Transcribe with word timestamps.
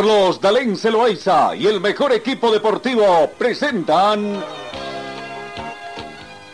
Carlos 0.00 0.40
Dalén 0.40 0.78
Celoaiza 0.78 1.54
y 1.54 1.66
el 1.66 1.78
mejor 1.78 2.10
equipo 2.14 2.50
deportivo 2.50 3.30
presentan 3.36 4.42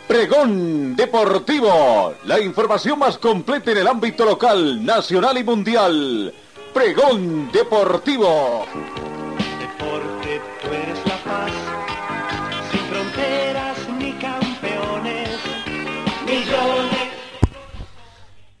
Pregón 0.05 0.97
Deportivo, 0.97 2.13
la 2.25 2.41
información 2.41 2.99
más 2.99 3.17
completa 3.17 3.71
en 3.71 3.77
el 3.77 3.87
ámbito 3.87 4.25
local, 4.25 4.85
nacional 4.85 5.37
y 5.37 5.45
mundial. 5.45 6.33
Pregón 6.73 7.49
Deportivo. 7.53 8.65
Deporte, 9.61 10.41
tú 10.61 10.67
eres 10.67 10.99
la 11.05 11.17
paz, 11.23 11.51
sin 12.69 12.81
fronteras 12.81 13.77
ni 13.97 14.11
campeones, 14.11 15.29
millones. 16.25 17.13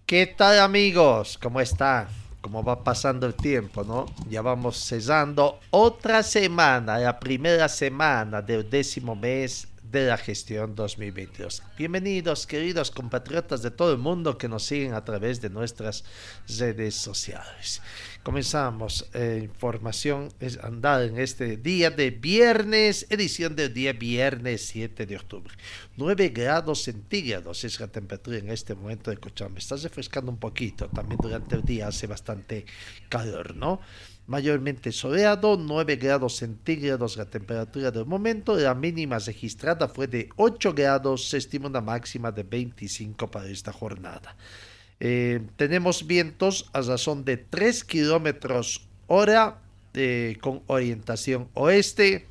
¿Qué 0.05 0.27
tal 0.27 0.61
amigos? 0.61 1.37
¿Cómo 1.41 1.59
están? 1.59 2.26
¿Cómo 2.47 2.63
va 2.63 2.81
pasando 2.81 3.27
el 3.27 3.33
tiempo, 3.35 3.83
no? 3.83 4.05
Ya 4.29 4.41
vamos 4.41 4.77
cesando 4.77 5.59
otra 5.69 6.23
semana, 6.23 6.97
la 6.97 7.19
primera 7.19 7.67
semana 7.67 8.41
del 8.41 8.69
décimo 8.69 9.17
mes 9.17 9.67
de 9.91 10.07
la 10.07 10.17
gestión 10.17 10.73
2022. 10.73 11.61
Bienvenidos, 11.77 12.47
queridos 12.47 12.89
compatriotas 12.89 13.61
de 13.63 13.71
todo 13.71 13.91
el 13.91 13.97
mundo 13.97 14.37
que 14.37 14.47
nos 14.47 14.63
siguen 14.63 14.93
a 14.93 15.03
través 15.03 15.41
de 15.41 15.49
nuestras 15.49 16.05
redes 16.57 16.95
sociales. 16.95 17.81
Comenzamos 18.27 19.09
eh, 19.13 19.39
información 19.41 20.27
es 20.41 20.57
andar 20.57 21.01
en 21.03 21.17
este 21.17 21.55
día 21.55 21.91
de 21.91 22.11
viernes, 22.11 23.07
edición 23.09 23.55
del 23.55 23.73
día 23.73 23.93
viernes 23.93 24.65
7 24.65 25.05
de 25.05 25.15
octubre. 25.15 25.53
9 25.95 26.27
grados 26.35 26.83
centígrados 26.83 27.63
es 27.63 27.79
la 27.79 27.87
temperatura 27.87 28.39
en 28.39 28.49
este 28.49 28.75
momento 28.75 29.11
de 29.11 29.15
Cochabamba. 29.15 29.59
Está 29.59 29.77
refrescando 29.77 30.29
un 30.29 30.39
poquito, 30.39 30.89
también 30.89 31.21
durante 31.23 31.55
el 31.55 31.63
día 31.63 31.87
hace 31.87 32.05
bastante 32.05 32.65
calor, 33.07 33.55
¿no? 33.55 33.79
mayormente 34.25 34.91
soleado, 34.91 35.55
9 35.55 35.95
grados 35.95 36.35
centígrados 36.35 37.15
la 37.15 37.27
temperatura 37.27 37.91
del 37.91 38.05
momento, 38.05 38.57
la 38.57 38.75
mínima 38.75 39.19
registrada 39.19 39.87
fue 39.87 40.07
de 40.07 40.27
8 40.35 40.73
grados, 40.73 41.29
se 41.29 41.37
estima 41.37 41.69
una 41.69 41.79
máxima 41.79 42.33
de 42.33 42.43
25 42.43 43.31
para 43.31 43.47
esta 43.47 43.71
jornada. 43.71 44.35
Eh, 44.99 45.41
tenemos 45.55 46.07
vientos 46.07 46.69
a 46.73 46.81
razón 46.81 47.23
de 47.23 47.37
3 47.37 47.83
kilómetros 47.83 48.87
hora 49.07 49.59
eh, 49.93 50.37
con 50.41 50.61
orientación 50.67 51.47
oeste. 51.53 52.25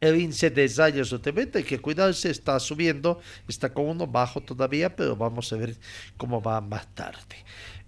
El 0.00 0.20
índice 0.20 0.50
de 0.50 0.70
rayos 0.76 1.10
UTV, 1.10 1.50
hay 1.54 1.64
que 1.64 1.78
cuidarse, 1.78 2.30
está 2.30 2.60
subiendo, 2.60 3.18
está 3.48 3.72
con 3.72 3.86
uno 3.86 4.06
bajo 4.06 4.42
todavía, 4.42 4.94
pero 4.94 5.16
vamos 5.16 5.50
a 5.52 5.56
ver 5.56 5.74
cómo 6.18 6.42
va 6.42 6.60
más 6.60 6.86
tarde. 6.94 7.36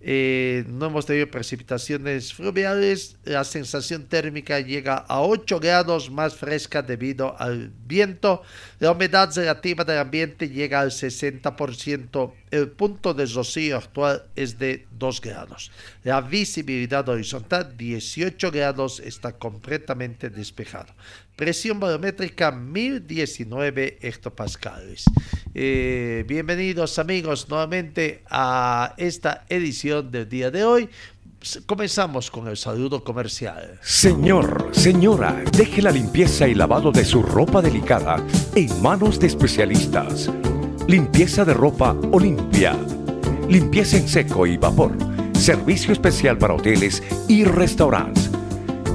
Eh, 0.00 0.64
no 0.68 0.86
hemos 0.86 1.06
tenido 1.06 1.28
precipitaciones 1.28 2.32
fluviales. 2.32 3.16
La 3.24 3.42
sensación 3.42 4.06
térmica 4.06 4.60
llega 4.60 4.94
a 4.94 5.22
8 5.22 5.58
grados 5.58 6.10
más 6.10 6.36
fresca 6.36 6.82
debido 6.82 7.38
al 7.40 7.72
viento. 7.84 8.42
La 8.78 8.92
humedad 8.92 9.34
relativa 9.34 9.84
del 9.84 9.98
ambiente 9.98 10.48
llega 10.48 10.80
al 10.80 10.92
60%. 10.92 12.32
El 12.50 12.70
punto 12.70 13.12
de 13.12 13.26
rocío 13.26 13.76
actual 13.76 14.24
es 14.36 14.58
de 14.58 14.86
2 14.92 15.20
grados. 15.20 15.72
La 16.04 16.20
visibilidad 16.20 17.08
horizontal 17.08 17.76
18 17.76 18.52
grados 18.52 19.00
está 19.00 19.32
completamente 19.32 20.30
despejado. 20.30 20.94
Presión 21.38 21.78
barométrica 21.78 22.50
1019 22.50 23.98
hectopascales. 24.02 25.04
Eh, 25.54 26.24
bienvenidos 26.26 26.98
amigos 26.98 27.48
nuevamente 27.48 28.24
a 28.28 28.94
esta 28.96 29.44
edición 29.48 30.10
del 30.10 30.28
día 30.28 30.50
de 30.50 30.64
hoy. 30.64 30.88
Comenzamos 31.64 32.28
con 32.32 32.48
el 32.48 32.56
saludo 32.56 33.04
comercial. 33.04 33.78
Señor, 33.82 34.70
señora, 34.72 35.40
deje 35.56 35.80
la 35.80 35.92
limpieza 35.92 36.48
y 36.48 36.56
lavado 36.56 36.90
de 36.90 37.04
su 37.04 37.22
ropa 37.22 37.62
delicada 37.62 38.16
en 38.56 38.82
manos 38.82 39.20
de 39.20 39.28
especialistas. 39.28 40.28
Limpieza 40.88 41.44
de 41.44 41.54
ropa 41.54 41.92
Olimpia. 42.10 42.76
Limpieza 43.48 43.96
en 43.96 44.08
seco 44.08 44.44
y 44.44 44.56
vapor. 44.56 44.90
Servicio 45.34 45.92
especial 45.92 46.36
para 46.36 46.54
hoteles 46.54 47.00
y 47.28 47.44
restaurantes. 47.44 48.28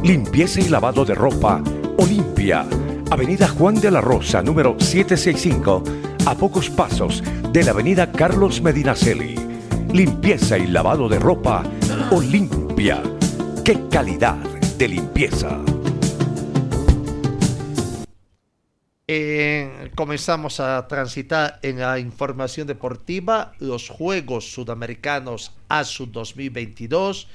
Limpieza 0.04 0.60
y 0.60 0.68
lavado 0.68 1.06
de 1.06 1.16
ropa 1.16 1.64
Olimpia. 1.98 2.66
Avenida 3.12 3.48
Juan 3.48 3.76
de 3.76 3.92
la 3.92 4.02
Rosa, 4.02 4.42
número 4.42 4.76
765, 4.80 5.84
a 6.26 6.36
pocos 6.36 6.70
pasos 6.70 7.24
de 7.52 7.64
la 7.64 7.72
Avenida 7.72 8.12
Carlos 8.12 8.62
Medinaceli. 8.62 9.36
Limpieza 9.92 10.58
y 10.58 10.68
lavado 10.68 11.08
de 11.08 11.20
ropa 11.20 11.64
Olimpia. 12.12 13.02
¡Qué 13.64 13.88
calidad 13.90 14.38
de 14.78 14.88
limpieza! 14.88 15.60
Eh, 19.08 19.92
comenzamos 19.96 20.60
a 20.60 20.88
transitar 20.88 21.60
en 21.62 21.80
la 21.80 22.00
información 22.00 22.66
deportiva 22.66 23.54
los 23.60 23.90
Juegos 23.90 24.52
Sudamericanos 24.52 25.52
ASU 25.70 26.08
2022 26.08 27.28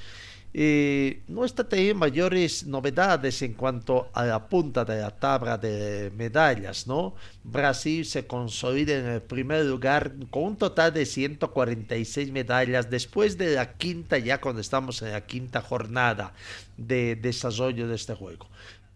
eh, 0.61 1.21
no 1.29 1.47
teniendo 1.47 1.95
mayores 1.95 2.65
novedades 2.65 3.41
en 3.43 3.53
cuanto 3.53 4.09
a 4.11 4.25
la 4.25 4.49
punta 4.49 4.83
de 4.83 4.99
la 4.99 5.09
tabla 5.09 5.57
de 5.57 6.11
medallas, 6.17 6.85
¿no? 6.85 7.15
Brasil 7.45 8.05
se 8.05 8.27
consolida 8.27 8.99
en 8.99 9.05
el 9.05 9.21
primer 9.21 9.63
lugar 9.63 10.11
con 10.29 10.43
un 10.43 10.57
total 10.57 10.93
de 10.93 11.05
146 11.05 12.33
medallas 12.33 12.89
después 12.89 13.37
de 13.37 13.55
la 13.55 13.71
quinta, 13.77 14.17
ya 14.17 14.41
cuando 14.41 14.59
estamos 14.59 15.01
en 15.01 15.13
la 15.13 15.25
quinta 15.25 15.61
jornada 15.61 16.33
de 16.75 17.15
desarrollo 17.15 17.87
de 17.87 17.95
este 17.95 18.13
juego. 18.13 18.45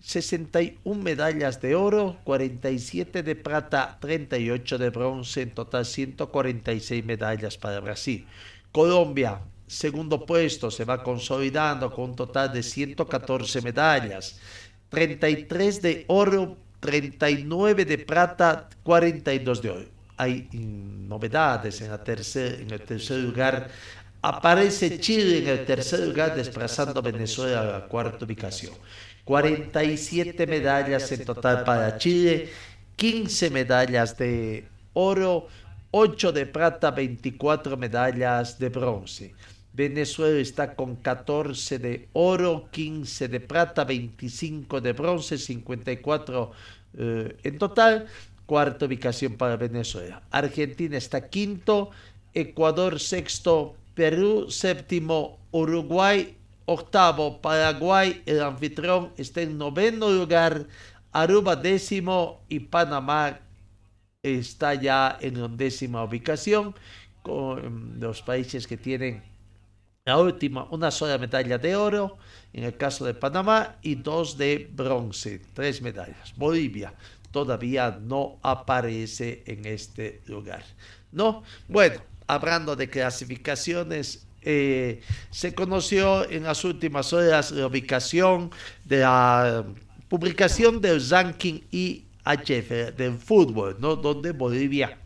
61 0.01 1.01
medallas 1.01 1.61
de 1.61 1.75
oro, 1.75 2.17
47 2.25 3.23
de 3.23 3.35
plata, 3.37 3.99
38 4.01 4.77
de 4.77 4.89
bronce, 4.89 5.43
en 5.43 5.51
total 5.51 5.85
146 5.85 7.05
medallas 7.05 7.57
para 7.57 7.79
Brasil. 7.79 8.27
Colombia, 8.73 9.39
segundo 9.67 10.25
puesto, 10.25 10.69
se 10.69 10.85
va 10.85 11.03
consolidando 11.03 11.91
con 11.91 12.11
un 12.11 12.15
total 12.15 12.51
de 12.51 12.63
114 12.63 13.61
medallas, 13.61 14.39
33 14.89 15.81
de 15.81 16.05
oro, 16.07 16.57
39 16.79 17.85
de 17.85 17.97
plata, 17.97 18.69
42 18.83 19.61
de 19.61 19.69
oro. 19.69 19.85
Hay 20.17 20.47
novedades 20.51 21.81
en, 21.81 21.91
el 21.91 22.81
tercer 22.81 23.19
lugar. 23.19 23.69
Aparece 24.21 24.99
Chile 24.99 25.39
en 25.39 25.47
el 25.47 25.65
tercer 25.65 26.01
lugar, 26.01 26.35
desplazando 26.35 26.99
a 26.99 27.01
Venezuela 27.01 27.61
a 27.61 27.65
la 27.65 27.85
cuarta 27.87 28.25
ubicación. 28.25 28.73
47 29.23 30.45
medallas 30.45 31.11
en 31.11 31.25
total 31.25 31.63
para 31.63 31.97
Chile, 31.97 32.49
15 32.95 33.49
medallas 33.49 34.17
de 34.17 34.67
oro, 34.93 35.47
8 35.91 36.31
de 36.31 36.45
plata, 36.45 36.91
24 36.91 37.77
medallas 37.77 38.59
de 38.59 38.69
bronce. 38.69 39.33
Venezuela 39.73 40.39
está 40.39 40.75
con 40.75 40.95
14 40.97 41.79
de 41.79 42.07
oro, 42.13 42.69
15 42.71 43.27
de 43.27 43.39
plata, 43.39 43.83
25 43.83 44.81
de 44.81 44.93
bronce, 44.93 45.37
54 45.37 46.51
eh, 46.97 47.37
en 47.43 47.57
total. 47.57 48.07
Cuarta 48.45 48.85
ubicación 48.85 49.35
para 49.35 49.55
Venezuela. 49.57 50.21
Argentina 50.29 50.97
está 50.97 51.29
quinto, 51.29 51.91
Ecuador 52.33 52.99
sexto, 52.99 53.75
Perú 53.95 54.51
séptimo, 54.51 55.39
Uruguay 55.51 56.37
octavo, 56.65 57.41
Paraguay, 57.41 58.21
el 58.25 58.41
anfitrión, 58.41 59.11
está 59.17 59.41
en 59.41 59.57
noveno 59.57 60.09
lugar, 60.09 60.67
Aruba 61.11 61.55
décimo 61.55 62.41
y 62.49 62.59
Panamá 62.59 63.39
está 64.23 64.73
ya 64.73 65.17
en 65.21 65.39
undécima 65.39 66.03
ubicación 66.03 66.73
con 67.21 67.99
los 67.99 68.21
países 68.21 68.65
que 68.65 68.77
tienen 68.77 69.21
la 70.05 70.17
última, 70.17 70.67
una 70.69 70.91
sola 70.91 71.17
medalla 71.17 71.57
de 71.57 71.75
oro 71.75 72.17
en 72.51 72.65
el 72.65 72.75
caso 72.75 73.05
de 73.05 73.13
Panamá 73.13 73.77
y 73.81 73.95
dos 73.95 74.37
de 74.37 74.69
bronce, 74.71 75.41
tres 75.53 75.81
medallas. 75.81 76.33
Bolivia 76.35 76.93
todavía 77.31 77.97
no 78.01 78.37
aparece 78.43 79.43
en 79.47 79.65
este 79.65 80.21
lugar. 80.27 80.63
¿No? 81.11 81.43
Bueno, 81.67 82.01
hablando 82.27 82.75
de 82.75 82.89
clasificaciones, 82.89 84.27
eh, 84.41 85.01
se 85.31 85.55
conoció 85.55 86.29
en 86.29 86.43
las 86.43 86.63
últimas 86.65 87.13
horas 87.13 87.51
la 87.51 87.67
ubicación 87.67 88.51
de 88.83 88.99
la 88.99 89.65
publicación 90.09 90.81
del 90.81 91.01
ranking 91.09 91.61
IHF 91.71 92.95
del 92.97 93.17
fútbol, 93.17 93.77
¿no? 93.79 93.95
donde 93.95 94.31
Bolivia 94.31 94.99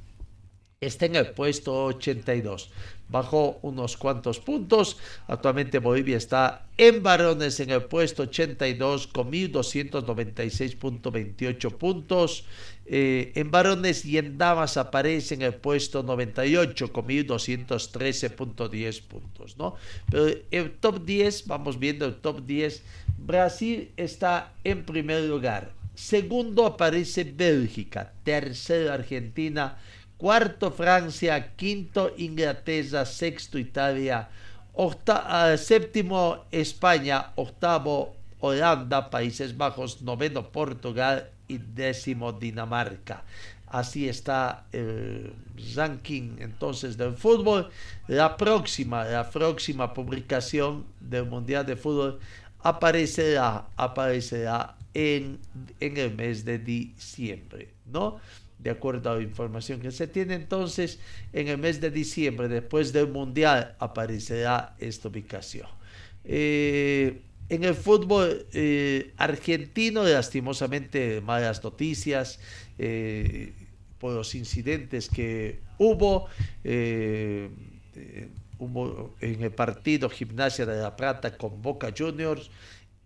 está 0.82 1.06
en 1.06 1.16
el 1.16 1.30
puesto 1.32 1.86
82 1.86 2.72
bajó 3.10 3.60
unos 3.62 3.98
cuantos 3.98 4.40
puntos. 4.40 4.98
Actualmente 5.28 5.80
Bolivia 5.80 6.16
está 6.18 6.66
en 6.78 7.04
varones 7.04 7.60
en 7.60 7.72
el 7.72 7.84
puesto 7.84 8.24
82 8.24 9.08
con 9.08 9.30
1.296.28 9.32 11.78
puntos. 11.78 12.46
Eh, 12.90 13.34
en 13.36 13.52
varones 13.52 14.06
y 14.06 14.18
en 14.18 14.38
damas 14.38 14.78
aparece 14.78 15.36
en 15.36 15.42
el 15.42 15.56
puesto 15.56 16.04
98 16.04 16.94
con 16.94 17.08
1.213.10 17.08 19.02
puntos. 19.04 19.58
¿no? 19.58 19.76
Pero 20.10 20.28
el 20.52 20.72
top 20.72 21.04
10, 21.04 21.48
vamos 21.48 21.80
viendo 21.80 22.06
el 22.06 22.16
top 22.16 22.46
10, 22.46 22.82
Brasil 23.18 23.92
está 23.98 24.54
en 24.64 24.86
primer 24.86 25.24
lugar. 25.24 25.74
Segundo 25.96 26.66
aparece 26.68 27.24
Bélgica, 27.24 28.14
tercero 28.24 28.94
Argentina, 28.94 29.80
cuarto 30.18 30.72
Francia, 30.72 31.56
quinto 31.56 32.14
Inglaterra, 32.18 33.06
sexto 33.06 33.58
Italia, 33.58 34.30
octa, 34.74 35.58
séptimo 35.58 36.46
España, 36.52 37.32
octavo 37.36 38.16
Holanda, 38.40 39.10
Países 39.10 39.56
Bajos, 39.56 40.02
noveno 40.02 40.52
Portugal 40.52 41.30
y 41.48 41.58
décimo 41.58 42.34
Dinamarca. 42.34 43.24
Así 43.68 44.08
está 44.08 44.66
el 44.72 45.34
ranking 45.76 46.38
entonces 46.40 46.96
del 46.96 47.14
fútbol. 47.14 47.70
La 48.08 48.38
próxima, 48.38 49.04
la 49.04 49.30
próxima 49.30 49.94
publicación 49.94 50.86
del 51.02 51.26
Mundial 51.26 51.66
de 51.66 51.76
Fútbol 51.76 52.20
aparecerá, 52.62 53.68
aparecerá 53.76 54.76
en, 54.94 55.40
en 55.80 55.98
el 55.98 56.16
mes 56.16 56.46
de 56.46 56.60
diciembre, 56.60 57.74
¿no? 57.86 58.20
De 58.60 58.70
acuerdo 58.70 59.12
a 59.12 59.16
la 59.16 59.22
información 59.22 59.80
que 59.80 59.92
se 59.92 60.08
tiene. 60.08 60.36
Entonces, 60.36 61.00
en 61.34 61.48
el 61.48 61.58
mes 61.58 61.80
de 61.80 61.92
diciembre, 61.92 62.48
después 62.48 62.94
del 62.94 63.08
Mundial, 63.08 63.76
aparecerá 63.80 64.76
esta 64.80 65.08
ubicación. 65.10 65.68
Eh, 66.24 67.22
en 67.50 67.64
el 67.64 67.76
fútbol 67.76 68.46
eh, 68.52 69.14
argentino, 69.18 70.04
lastimosamente, 70.04 71.22
malas 71.22 71.64
noticias 71.64 72.40
eh, 72.78 73.54
por 74.00 74.14
los 74.14 74.36
incidentes 74.36 75.08
que 75.10 75.62
hubo. 75.78 76.28
hubo 78.60 79.16
en 79.22 79.44
el 79.44 79.52
partido 79.52 80.10
Gimnasia 80.10 80.66
de 80.66 80.82
la 80.82 80.96
Plata 80.96 81.38
con 81.38 81.62
Boca 81.62 81.94
Juniors 81.96 82.50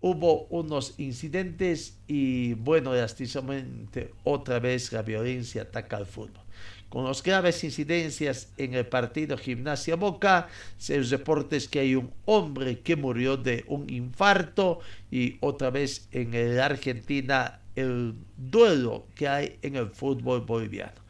hubo 0.01 0.47
unos 0.49 0.99
incidentes 0.99 1.97
y 2.07 2.55
bueno, 2.55 2.93
lastimosamente 2.93 4.13
otra 4.23 4.59
vez 4.59 4.91
la 4.91 5.03
violencia 5.03 5.61
ataca 5.61 5.97
al 5.97 6.07
fútbol. 6.07 6.43
Con 6.89 7.05
los 7.05 7.23
graves 7.23 7.63
incidencias 7.63 8.51
en 8.57 8.73
el 8.73 8.85
partido 8.85 9.37
Gimnasia 9.37 9.95
Boca, 9.95 10.49
se 10.77 11.01
reportes 11.03 11.69
que 11.69 11.79
hay 11.79 11.95
un 11.95 12.11
hombre 12.25 12.79
que 12.79 12.97
murió 12.97 13.37
de 13.37 13.63
un 13.67 13.89
infarto 13.89 14.79
y 15.09 15.37
otra 15.39 15.69
vez 15.69 16.09
en 16.11 16.57
la 16.57 16.65
Argentina 16.65 17.61
el 17.75 18.15
duelo 18.35 19.07
que 19.15 19.29
hay 19.29 19.57
en 19.61 19.77
el 19.77 19.89
fútbol 19.91 20.41
boliviano. 20.41 21.01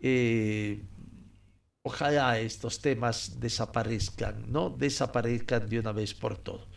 Eh, 0.00 0.80
ojalá 1.82 2.38
estos 2.38 2.80
temas 2.80 3.40
desaparezcan, 3.40 4.52
¿no? 4.52 4.70
Desaparezcan 4.70 5.68
de 5.68 5.80
una 5.80 5.90
vez 5.90 6.14
por 6.14 6.38
todo. 6.38 6.68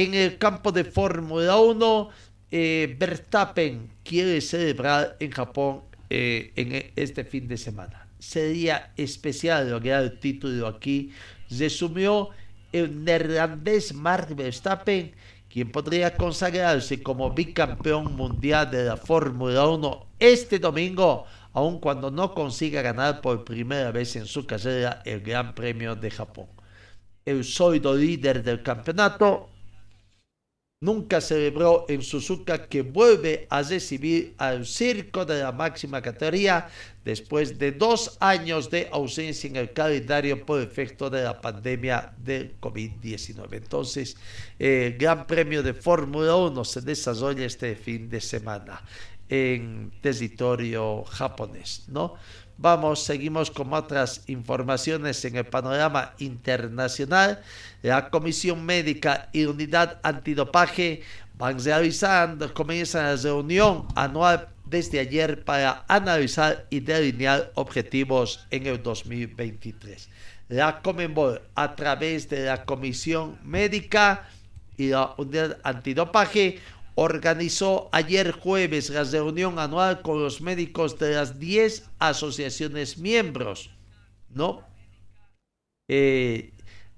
En 0.00 0.14
el 0.14 0.38
campo 0.38 0.72
de 0.72 0.84
Fórmula 0.84 1.58
1, 1.58 2.08
eh, 2.50 2.96
Verstappen 2.98 3.90
quiere 4.02 4.40
celebrar 4.40 5.18
en 5.20 5.30
Japón 5.30 5.82
eh, 6.08 6.52
en 6.56 6.90
este 6.96 7.22
fin 7.22 7.46
de 7.46 7.58
semana. 7.58 8.08
Sería 8.18 8.94
especial 8.96 9.68
lograr 9.68 10.04
el 10.04 10.18
título 10.18 10.68
aquí. 10.68 11.12
Resumió 11.50 12.30
el 12.72 13.04
neerlandés 13.04 13.92
Mark 13.92 14.34
Verstappen, 14.34 15.12
quien 15.50 15.70
podría 15.70 16.16
consagrarse 16.16 17.02
como 17.02 17.34
bicampeón 17.34 18.16
mundial 18.16 18.70
de 18.70 18.84
la 18.84 18.96
Fórmula 18.96 19.68
1 19.68 20.06
este 20.18 20.58
domingo, 20.58 21.26
aun 21.52 21.78
cuando 21.78 22.10
no 22.10 22.32
consiga 22.32 22.80
ganar 22.80 23.20
por 23.20 23.44
primera 23.44 23.92
vez 23.92 24.16
en 24.16 24.24
su 24.24 24.46
carrera 24.46 25.02
el 25.04 25.20
Gran 25.20 25.54
Premio 25.54 25.94
de 25.94 26.10
Japón. 26.10 26.46
El 27.26 27.44
sólido 27.44 27.94
líder 27.94 28.42
del 28.42 28.62
campeonato 28.62 29.50
nunca 30.82 31.20
celebró 31.20 31.84
en 31.90 32.00
Suzuka 32.00 32.66
que 32.66 32.80
vuelve 32.80 33.46
a 33.50 33.60
recibir 33.60 34.34
al 34.38 34.64
circo 34.64 35.26
de 35.26 35.42
la 35.42 35.52
máxima 35.52 36.00
categoría 36.00 36.68
después 37.04 37.58
de 37.58 37.72
dos 37.72 38.16
años 38.18 38.70
de 38.70 38.88
ausencia 38.90 39.50
en 39.50 39.56
el 39.56 39.74
calendario 39.74 40.46
por 40.46 40.58
efecto 40.62 41.10
de 41.10 41.22
la 41.22 41.38
pandemia 41.38 42.14
del 42.16 42.58
COVID-19. 42.58 43.48
Entonces, 43.52 44.16
el 44.58 44.96
Gran 44.96 45.26
Premio 45.26 45.62
de 45.62 45.74
Fórmula 45.74 46.34
1 46.36 46.64
se 46.64 46.80
desarrolla 46.80 47.44
este 47.44 47.76
fin 47.76 48.08
de 48.08 48.22
semana 48.22 48.82
en 49.28 49.92
territorio 50.00 51.04
japonés, 51.04 51.84
¿no? 51.88 52.14
Vamos, 52.62 53.02
seguimos 53.04 53.50
con 53.50 53.72
otras 53.72 54.22
informaciones 54.26 55.24
en 55.24 55.36
el 55.36 55.46
panorama 55.46 56.12
internacional. 56.18 57.40
La 57.80 58.10
Comisión 58.10 58.66
Médica 58.66 59.30
y 59.32 59.46
Unidad 59.46 59.98
Antidopaje 60.02 61.00
van 61.38 61.58
realizando, 61.58 62.52
comienzan 62.52 63.06
la 63.06 63.16
reunión 63.16 63.86
anual 63.94 64.50
desde 64.66 65.00
ayer 65.00 65.42
para 65.42 65.86
analizar 65.88 66.66
y 66.68 66.80
delinear 66.80 67.50
objetivos 67.54 68.46
en 68.50 68.66
el 68.66 68.82
2023. 68.82 70.10
La 70.50 70.82
Comenbol, 70.82 71.40
a 71.54 71.74
través 71.74 72.28
de 72.28 72.44
la 72.44 72.66
Comisión 72.66 73.38
Médica 73.42 74.28
y 74.76 74.90
la 74.90 75.14
Unidad 75.16 75.56
Antidopaje, 75.62 76.58
organizó 76.94 77.88
ayer 77.92 78.32
jueves 78.32 78.90
la 78.90 79.04
reunión 79.04 79.58
anual 79.58 80.02
con 80.02 80.22
los 80.22 80.40
médicos 80.40 80.98
de 80.98 81.14
las 81.14 81.38
10 81.38 81.88
asociaciones 81.98 82.98
miembros, 82.98 83.70
¿no? 84.28 84.62
Eh, 85.88 86.52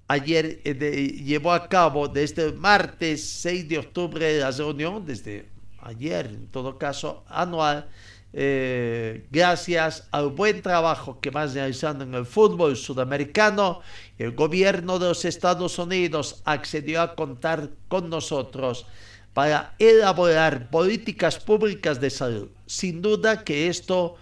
ayer 0.08 0.60
eh, 0.64 1.22
llevó 1.24 1.52
a 1.52 1.68
cabo 1.68 2.08
desde 2.08 2.44
el 2.44 2.54
martes 2.54 3.24
6 3.40 3.68
de 3.68 3.78
octubre 3.78 4.38
la 4.38 4.50
reunión, 4.50 5.06
desde 5.06 5.48
ayer 5.80 6.26
en 6.26 6.46
todo 6.48 6.78
caso, 6.78 7.24
anual, 7.28 7.88
eh, 8.34 9.26
gracias 9.30 10.08
al 10.10 10.28
buen 10.28 10.62
trabajo 10.62 11.20
que 11.20 11.28
van 11.30 11.52
realizando 11.52 12.04
en 12.04 12.14
el 12.14 12.24
fútbol 12.24 12.76
sudamericano, 12.76 13.80
el 14.18 14.32
gobierno 14.32 14.98
de 14.98 15.08
los 15.08 15.24
Estados 15.24 15.78
Unidos 15.78 16.40
accedió 16.44 17.02
a 17.02 17.14
contar 17.14 17.70
con 17.88 18.08
nosotros 18.08 18.86
para 19.34 19.74
elaborar 19.78 20.68
políticas 20.70 21.38
públicas 21.38 22.00
de 22.00 22.10
salud. 22.10 22.48
Sin 22.66 23.00
duda 23.00 23.44
que 23.44 23.68
esto 23.68 24.16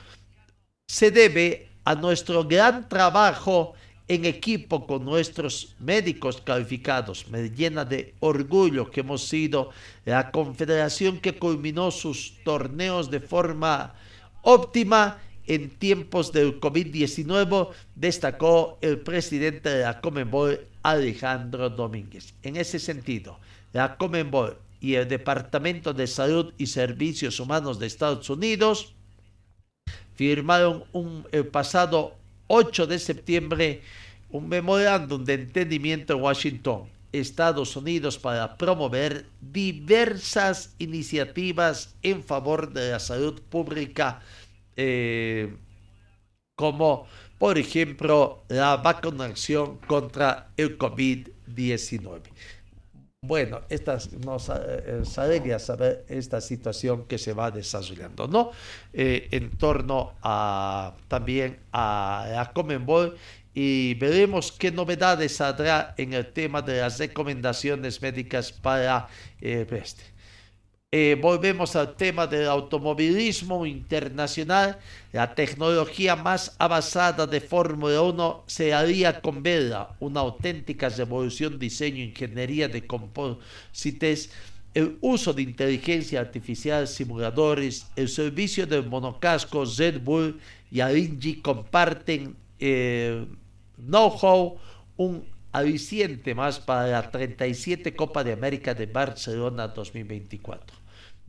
se 0.87 1.11
debe 1.11 1.69
a 1.85 1.95
nuestro 1.95 2.45
gran 2.45 2.89
trabajo 2.89 3.75
en 4.07 4.25
equipo 4.25 4.87
con 4.87 5.05
nuestros 5.05 5.77
médicos 5.79 6.41
calificados. 6.41 7.29
Me 7.29 7.49
llena 7.49 7.85
de 7.85 8.15
orgullo 8.19 8.91
que 8.91 9.01
hemos 9.01 9.23
sido 9.23 9.71
la 10.05 10.33
confederación 10.33 11.21
que 11.21 11.39
culminó 11.39 11.93
sus 11.93 12.35
torneos 12.43 13.09
de 13.09 13.21
forma 13.21 13.95
óptima 14.43 15.19
en 15.47 15.71
tiempos 15.71 16.33
del 16.33 16.61
COVID-19, 16.61 17.71
destacó 17.95 18.79
el 18.81 18.99
presidente 19.01 19.69
de 19.69 19.85
la 19.85 20.01
Comenbol, 20.01 20.61
Alejandro 20.83 21.71
Domínguez. 21.71 22.35
En 22.43 22.57
ese 22.57 22.79
sentido, 22.79 23.39
la 23.73 23.97
Comenbol 23.97 24.57
y 24.81 24.95
el 24.95 25.09
Departamento 25.09 25.93
de 25.93 26.07
Salud 26.07 26.55
y 26.59 26.67
Servicios 26.67 27.39
Humanos 27.39 27.79
de 27.79 27.87
Estados 27.87 28.29
Unidos 28.31 28.95
firmaron 30.15 30.85
un, 30.93 31.27
el 31.33 31.47
pasado 31.47 32.17
8 32.49 32.87
de 32.87 32.99
septiembre 32.99 33.83
un 34.31 34.49
memorándum 34.49 35.25
de 35.25 35.35
entendimiento 35.35 36.15
en 36.15 36.23
Washington, 36.23 36.89
Estados 37.13 37.77
Unidos, 37.77 38.19
para 38.19 38.57
promover 38.57 39.27
diversas 39.41 40.75
iniciativas 40.79 41.95
en 42.03 42.23
favor 42.23 42.73
de 42.73 42.93
la 42.93 43.01
salud 43.01 43.41
pública, 43.43 44.21
eh, 44.77 45.53
como 46.55 47.07
por 47.39 47.59
ejemplo 47.59 48.45
la 48.49 48.77
vacunación 48.77 49.79
contra 49.79 50.51
el 50.57 50.79
COVID-19. 50.79 52.21
Bueno, 53.23 53.61
esta, 53.69 53.99
nos 54.25 54.49
eh, 54.49 55.03
alegra 55.19 55.59
saber 55.59 56.07
esta 56.09 56.41
situación 56.41 57.05
que 57.07 57.19
se 57.19 57.35
va 57.35 57.51
desarrollando, 57.51 58.27
¿no? 58.27 58.51
Eh, 58.95 59.29
en 59.33 59.59
torno 59.59 60.15
a 60.23 60.95
también 61.07 61.59
a 61.71 62.27
la 62.33 62.53
Comenbol 62.55 63.19
y 63.53 63.93
veremos 63.95 64.53
qué 64.53 64.73
novedades 64.73 65.39
habrá 65.43 65.95
en 65.99 66.15
el 66.15 66.33
tema 66.33 66.63
de 66.63 66.81
las 66.81 66.99
recomendaciones 66.99 68.01
médicas 68.01 68.53
para 68.53 69.09
eh, 69.43 69.67
este. 69.71 70.03
Eh, 70.93 71.17
volvemos 71.23 71.77
al 71.77 71.95
tema 71.95 72.27
del 72.27 72.49
automovilismo 72.49 73.65
internacional. 73.65 74.81
La 75.13 75.37
tecnología 75.37 76.17
más 76.17 76.57
avanzada 76.59 77.29
de 77.29 77.41
Fórmula 77.41 78.03
1 78.03 78.43
se 78.49 78.75
haría 78.75 79.21
con 79.21 79.41
Vela, 79.41 79.95
una 80.01 80.19
auténtica 80.19 80.89
revolución 80.89 81.61
diseño, 81.61 82.03
ingeniería 82.03 82.67
de 82.67 82.89
composites, 82.89 84.33
el 84.75 84.99
uso 85.01 85.33
de 85.33 85.43
inteligencia 85.43 86.19
artificial, 86.19 86.89
simuladores, 86.89 87.87
el 87.95 88.09
servicio 88.09 88.67
del 88.67 88.85
monocasco 88.87 89.65
Red 89.65 90.01
Bull 90.01 90.41
y 90.73 90.81
Alinji 90.81 91.37
comparten 91.37 92.35
eh, 92.59 93.27
know-how, 93.77 94.59
un 94.97 95.25
aliciente 95.53 96.35
más 96.35 96.59
para 96.59 96.89
la 96.89 97.11
37 97.13 97.95
Copa 97.95 98.25
de 98.25 98.33
América 98.33 98.75
de 98.75 98.87
Barcelona 98.87 99.69
2024. 99.69 100.80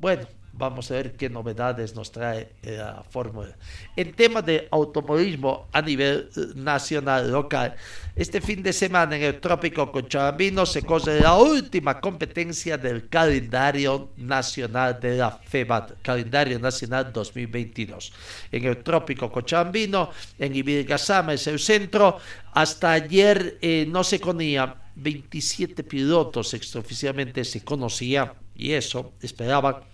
Bueno, 0.02 0.26
vamos 0.54 0.90
a 0.90 0.96
ver 0.96 1.16
qué 1.16 1.30
novedades 1.30 1.94
nos 1.94 2.12
trae 2.12 2.54
la 2.64 3.04
fórmula. 3.08 3.56
En 3.96 4.14
tema 4.14 4.42
de 4.42 4.68
automovilismo 4.72 5.68
a 5.72 5.80
nivel 5.80 6.28
eh, 6.36 6.40
nacional, 6.56 7.32
local, 7.32 7.76
este 8.16 8.42
fin 8.42 8.64
de 8.64 8.74
semana 8.74 9.16
en 9.16 9.22
el 9.22 9.40
Trópico 9.40 9.92
Cochabambino 9.92 10.66
se 10.66 10.82
corre 10.82 11.20
la 11.20 11.36
última 11.36 12.02
competencia 12.02 12.80
del 12.80 13.10
calendario 13.10 14.10
nacional 14.18 15.00
de 15.00 15.18
la 15.18 15.30
FEBAT, 15.38 16.02
calendario 16.02 16.58
nacional 16.58 17.14
2022. 17.14 18.12
En 18.52 18.66
el 18.66 18.78
Trópico 18.82 19.32
Cochabambino, 19.32 20.10
en 20.40 20.56
Ibirgasama, 20.56 21.34
es 21.34 21.46
el 21.46 21.60
centro, 21.60 22.18
hasta 22.54 22.94
ayer 22.94 23.60
eh, 23.62 23.86
no 23.88 24.04
se 24.04 24.20
conocía 24.20 24.78
27 24.96 25.84
pilotos 25.84 26.54
extraoficialmente 26.56 27.46
se 27.46 27.64
conocía 27.64 28.34
y 28.56 28.74
eso 28.74 29.14
esperaban 29.22 29.91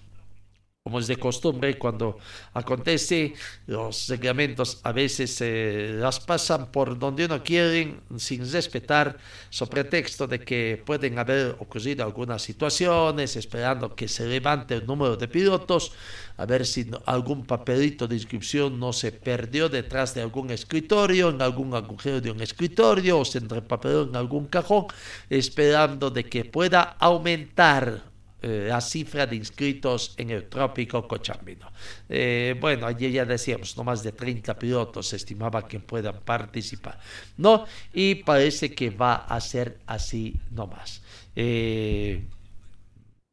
como 0.88 1.00
es 1.00 1.08
de 1.08 1.18
costumbre, 1.18 1.78
cuando 1.78 2.18
acontece, 2.54 3.34
los 3.66 4.08
reglamentos 4.08 4.80
a 4.84 4.94
veces 4.94 5.36
se 5.36 5.90
las 6.00 6.22
pasan 6.22 6.72
por 6.72 6.98
donde 6.98 7.28
no 7.28 7.44
quieren 7.44 8.00
sin 8.16 8.50
respetar, 8.50 9.18
sobre 9.50 9.84
pretexto 9.84 10.28
de 10.28 10.40
que 10.40 10.82
pueden 10.86 11.20
haber 11.20 11.58
ocurrido 11.60 12.06
algunas 12.06 12.42
situaciones, 12.42 13.36
esperando 13.36 13.94
que 13.94 14.08
se 14.08 14.26
levante 14.28 14.76
el 14.76 14.88
número 14.88 15.18
de 15.18 15.28
pilotos, 15.28 15.92
a 16.38 16.46
ver 16.46 16.66
si 16.66 16.90
algún 17.06 17.46
papelito 17.46 18.08
de 18.08 18.16
inscripción 18.16 18.80
no 18.80 18.94
se 18.94 19.12
perdió 19.12 19.68
detrás 19.68 20.16
de 20.16 20.22
algún 20.22 20.52
escritorio, 20.52 21.32
en 21.32 21.42
algún 21.42 21.76
agujero 21.76 22.22
de 22.22 22.32
un 22.32 22.40
escritorio, 22.42 23.20
o 23.20 23.26
se 23.26 23.40
entrepapeló 23.40 24.04
en 24.04 24.16
algún 24.16 24.48
cajón, 24.48 24.86
esperando 25.30 26.10
de 26.10 26.24
que 26.24 26.46
pueda 26.46 26.96
aumentar 26.98 28.07
eh, 28.40 28.68
la 28.70 28.82
cifra 28.82 29.26
de 29.26 29.36
inscritos 29.36 30.14
en 30.16 30.30
el 30.30 30.48
trópico 30.48 31.08
Cochambino. 31.08 31.72
Eh, 32.08 32.56
bueno, 32.60 32.86
ayer 32.86 33.12
ya 33.12 33.26
decíamos, 33.26 33.76
no 33.76 33.84
más 33.84 34.04
de 34.04 34.12
30 34.12 34.60
pilotos 34.60 35.08
se 35.08 35.16
estimaba 35.16 35.68
que 35.68 35.80
puedan 35.80 36.20
participar, 36.22 37.00
¿no? 37.38 37.66
Y 37.94 38.16
parece 38.16 38.76
que 38.76 38.92
va 38.92 39.16
a 39.16 39.42
ser 39.42 39.80
así 39.88 40.36
nomás. 40.52 41.02
Eh, 41.36 42.26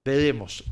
veremos 0.07 0.65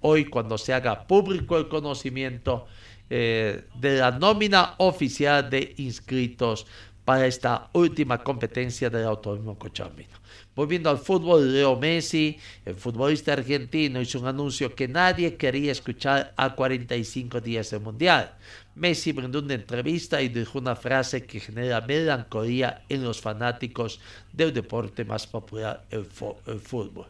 hoy 0.00 0.24
cuando 0.26 0.56
se 0.56 0.72
haga 0.72 1.06
público 1.06 1.58
el 1.58 1.68
conocimiento 1.68 2.66
de 3.08 3.64
la 3.98 4.10
nómina 4.12 4.74
oficial 4.78 5.50
de 5.50 5.74
inscritos 5.78 6.66
para 7.04 7.26
esta 7.26 7.68
última 7.72 8.22
competencia 8.22 8.88
del 8.88 9.04
automovilismo 9.04 9.58
cochambino. 9.58 10.16
Volviendo 10.54 10.90
al 10.90 10.98
fútbol, 10.98 11.50
Leo 11.50 11.76
Messi, 11.76 12.36
el 12.66 12.74
futbolista 12.74 13.32
argentino, 13.32 14.02
hizo 14.02 14.20
un 14.20 14.26
anuncio 14.26 14.74
que 14.74 14.86
nadie 14.86 15.36
quería 15.36 15.72
escuchar 15.72 16.34
a 16.36 16.54
45 16.54 17.40
días 17.40 17.70
del 17.70 17.80
Mundial. 17.80 18.34
Messi 18.74 19.12
brindó 19.12 19.38
una 19.38 19.54
entrevista 19.54 20.20
y 20.20 20.28
dijo 20.28 20.58
una 20.58 20.76
frase 20.76 21.24
que 21.24 21.40
genera 21.40 21.80
melancolía 21.80 22.82
en 22.90 23.02
los 23.02 23.20
fanáticos 23.20 23.98
del 24.30 24.52
deporte 24.52 25.06
más 25.06 25.26
popular, 25.26 25.86
el, 25.90 26.04
fútbol. 26.04 27.06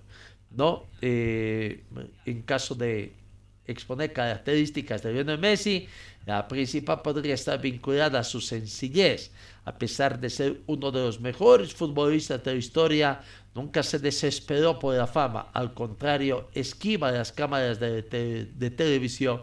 ¿No? 0.51 0.87
Eh, 1.01 1.83
en 2.27 2.43
caso 2.43 2.77
de 2.77 3.13
exponer 3.67 4.13
características 4.13 5.03
de 5.03 5.13
Lionel 5.13 5.39
Messi, 5.39 5.89
la 6.27 6.47
principal 6.47 7.03
podría 7.03 7.35
estar 7.35 7.61
vinculada 7.61 8.21
a 8.21 8.25
su 8.25 8.41
sencillez. 8.41 9.33
A 9.65 9.77
pesar 9.77 10.19
de 10.19 10.31
ser 10.31 10.61
uno 10.67 10.91
de 10.91 11.01
los 11.01 11.21
mejores 11.21 11.73
futbolistas 11.75 12.43
de 12.43 12.53
la 12.53 12.59
historia, 12.59 13.21
nunca 13.55 13.83
se 13.83 13.99
desesperó 13.99 14.79
por 14.79 14.95
la 14.95 15.07
fama. 15.07 15.51
Al 15.53 15.75
contrario, 15.75 16.49
esquiva 16.55 17.11
las 17.13 17.33
cámaras 17.33 17.79
de, 17.79 18.03
de 18.03 18.71
televisión 18.71 19.41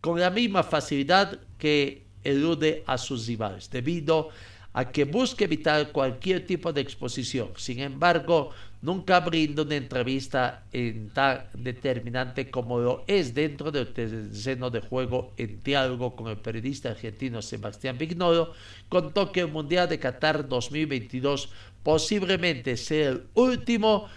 con 0.00 0.18
la 0.18 0.30
misma 0.30 0.62
facilidad 0.62 1.38
que 1.58 2.06
elude 2.24 2.82
a 2.86 2.98
sus 2.98 3.26
rivales, 3.26 3.70
debido 3.70 4.30
a 4.72 4.90
que 4.90 5.04
busca 5.04 5.44
evitar 5.44 5.92
cualquier 5.92 6.46
tipo 6.46 6.72
de 6.72 6.80
exposición. 6.80 7.50
Sin 7.56 7.80
embargo, 7.80 8.50
nunca 8.82 9.20
brinda 9.20 9.62
una 9.62 9.76
entrevista 9.76 10.64
en 10.72 11.10
tan 11.10 11.46
determinante 11.54 12.50
como 12.50 12.78
lo 12.78 13.04
es 13.06 13.32
dentro 13.32 13.70
del 13.70 13.92
terreno 13.92 14.70
de 14.70 14.80
juego 14.80 15.32
en 15.36 15.62
diálogo 15.62 16.14
con 16.14 16.28
el 16.28 16.38
periodista 16.38 16.90
argentino 16.90 17.40
Sebastián 17.40 17.96
Vignolo, 17.96 18.52
contó 18.88 19.32
que 19.32 19.40
el 19.40 19.48
Mundial 19.48 19.88
de 19.88 19.98
Qatar 19.98 20.48
2022 20.48 21.48
posiblemente 21.82 22.76
sea 22.76 23.10
el 23.10 23.26
último 23.34 24.08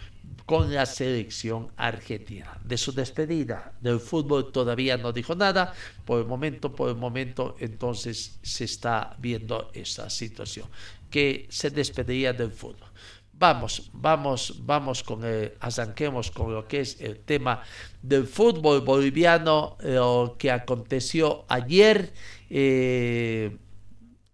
con 0.45 0.73
la 0.73 0.85
selección 0.85 1.71
argentina. 1.75 2.59
De 2.63 2.77
su 2.77 2.91
despedida 2.91 3.73
del 3.81 3.99
fútbol 3.99 4.51
todavía 4.51 4.97
no 4.97 5.11
dijo 5.11 5.35
nada, 5.35 5.73
por 6.05 6.19
el 6.19 6.27
momento, 6.27 6.73
por 6.73 6.89
el 6.89 6.95
momento 6.95 7.55
entonces 7.59 8.39
se 8.41 8.65
está 8.65 9.15
viendo 9.19 9.71
esa 9.73 10.09
situación, 10.09 10.67
que 11.09 11.47
se 11.49 11.71
despediría 11.71 12.33
del 12.33 12.51
fútbol. 12.51 12.89
Vamos, 13.37 13.89
vamos, 13.91 14.61
vamos 14.63 15.03
con 15.03 15.25
el, 15.25 15.53
arranquemos 15.59 16.31
con 16.31 16.53
lo 16.53 16.65
que 16.67 16.79
es 16.79 17.01
el 17.01 17.19
tema 17.19 17.61
del 18.01 18.27
fútbol 18.27 18.79
boliviano, 18.79 19.75
lo 19.81 20.37
que 20.39 20.51
aconteció 20.51 21.43
ayer. 21.49 22.13
Eh, 22.49 23.57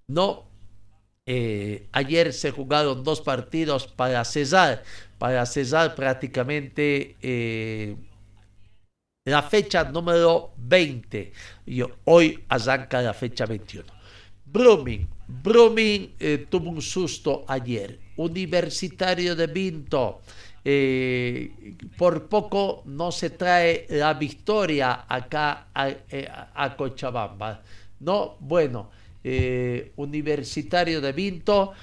no, 0.08 0.46
eh, 1.26 1.88
ayer 1.94 2.32
se 2.32 2.52
jugaron 2.52 3.04
dos 3.04 3.22
partidos 3.22 3.88
para 3.88 4.24
cesar, 4.24 4.84
para 5.18 5.48
cesar 5.48 5.96
prácticamente 5.96 7.18
eh, 7.24 7.96
la 9.26 9.42
fecha 9.42 9.84
número 9.86 10.52
20. 10.58 11.32
Y 11.66 11.82
hoy 12.06 12.44
arranca 12.50 13.02
la 13.02 13.16
fecha 13.16 13.48
21. 13.48 13.92
Brumming, 15.32 16.12
Brumming 16.18 16.48
tuvo 16.50 16.70
un 16.70 16.82
susto 16.82 17.46
ayer 17.48 17.98
Universitario 18.18 19.36
de 19.36 19.48
Vinto. 19.48 20.22
Eh, 20.64 21.76
por 21.98 22.28
poco 22.30 22.84
no 22.86 23.12
se 23.12 23.32
trae 23.32 23.88
la 23.90 24.14
victoria 24.14 25.06
acá 25.08 25.68
a, 25.74 25.90
eh, 25.90 26.28
Cochabamba. 26.78 27.62
No, 28.00 28.38
bueno, 28.40 28.92
eh, 29.24 29.92
Universitario 29.96 31.02
de 31.02 31.12
Vinto, 31.14 31.74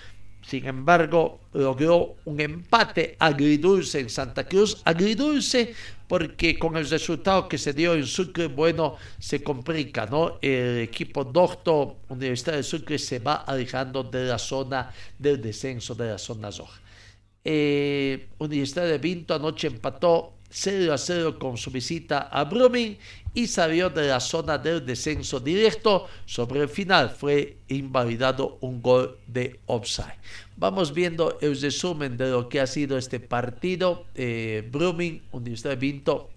sin 0.48 0.64
embargo, 0.64 1.40
logró 1.52 2.16
un 2.24 2.40
empate 2.40 3.16
agridulce 3.18 4.00
en 4.00 4.08
Santa 4.08 4.44
Cruz. 4.44 4.80
Agridulce 4.82 5.74
porque 6.06 6.58
con 6.58 6.74
el 6.78 6.88
resultado 6.88 7.46
que 7.46 7.58
se 7.58 7.74
dio 7.74 7.92
en 7.92 8.06
Sucre, 8.06 8.46
bueno, 8.46 8.96
se 9.18 9.42
complica, 9.42 10.06
¿no? 10.06 10.38
El 10.40 10.78
equipo 10.78 11.22
Doctor 11.22 11.96
Universidad 12.08 12.54
de 12.54 12.62
Sucre 12.62 12.98
se 12.98 13.18
va 13.18 13.34
alejando 13.34 14.02
de 14.04 14.24
la 14.24 14.38
zona 14.38 14.90
del 15.18 15.42
descenso 15.42 15.94
de 15.94 16.12
la 16.12 16.18
zona 16.18 16.50
roja. 16.50 16.80
Eh, 17.44 18.30
Universidad 18.38 18.86
de 18.86 18.96
Vinto 18.96 19.34
anoche 19.34 19.66
empató 19.66 20.37
0 20.50 20.92
a 20.92 20.98
0 20.98 21.38
con 21.38 21.56
su 21.56 21.70
visita 21.70 22.28
a 22.30 22.44
Brumming 22.44 22.96
y 23.34 23.46
salió 23.46 23.90
de 23.90 24.08
la 24.08 24.20
zona 24.20 24.58
del 24.58 24.84
descenso 24.84 25.40
directo. 25.40 26.06
Sobre 26.26 26.60
el 26.60 26.68
final 26.68 27.10
fue 27.10 27.58
invalidado 27.68 28.58
un 28.60 28.80
gol 28.82 29.18
de 29.26 29.60
offside. 29.66 30.18
Vamos 30.56 30.92
viendo 30.92 31.38
el 31.40 31.60
resumen 31.60 32.16
de 32.16 32.30
lo 32.30 32.48
que 32.48 32.60
ha 32.60 32.66
sido 32.66 32.96
este 32.96 33.20
partido. 33.20 34.06
Eh, 34.14 34.68
Brumming, 34.70 35.22
Universidad 35.32 35.78
Vinto, 35.78 36.30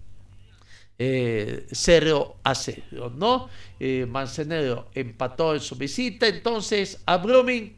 eh, 1.03 1.65
0 1.71 2.35
a 2.43 2.53
0, 2.53 3.11
¿no? 3.15 3.49
Eh, 3.79 4.05
Mancenero 4.07 4.89
empató 4.93 5.55
en 5.55 5.59
su 5.59 5.75
visita, 5.75 6.27
entonces 6.27 7.01
a 7.07 7.17
Brumming 7.17 7.73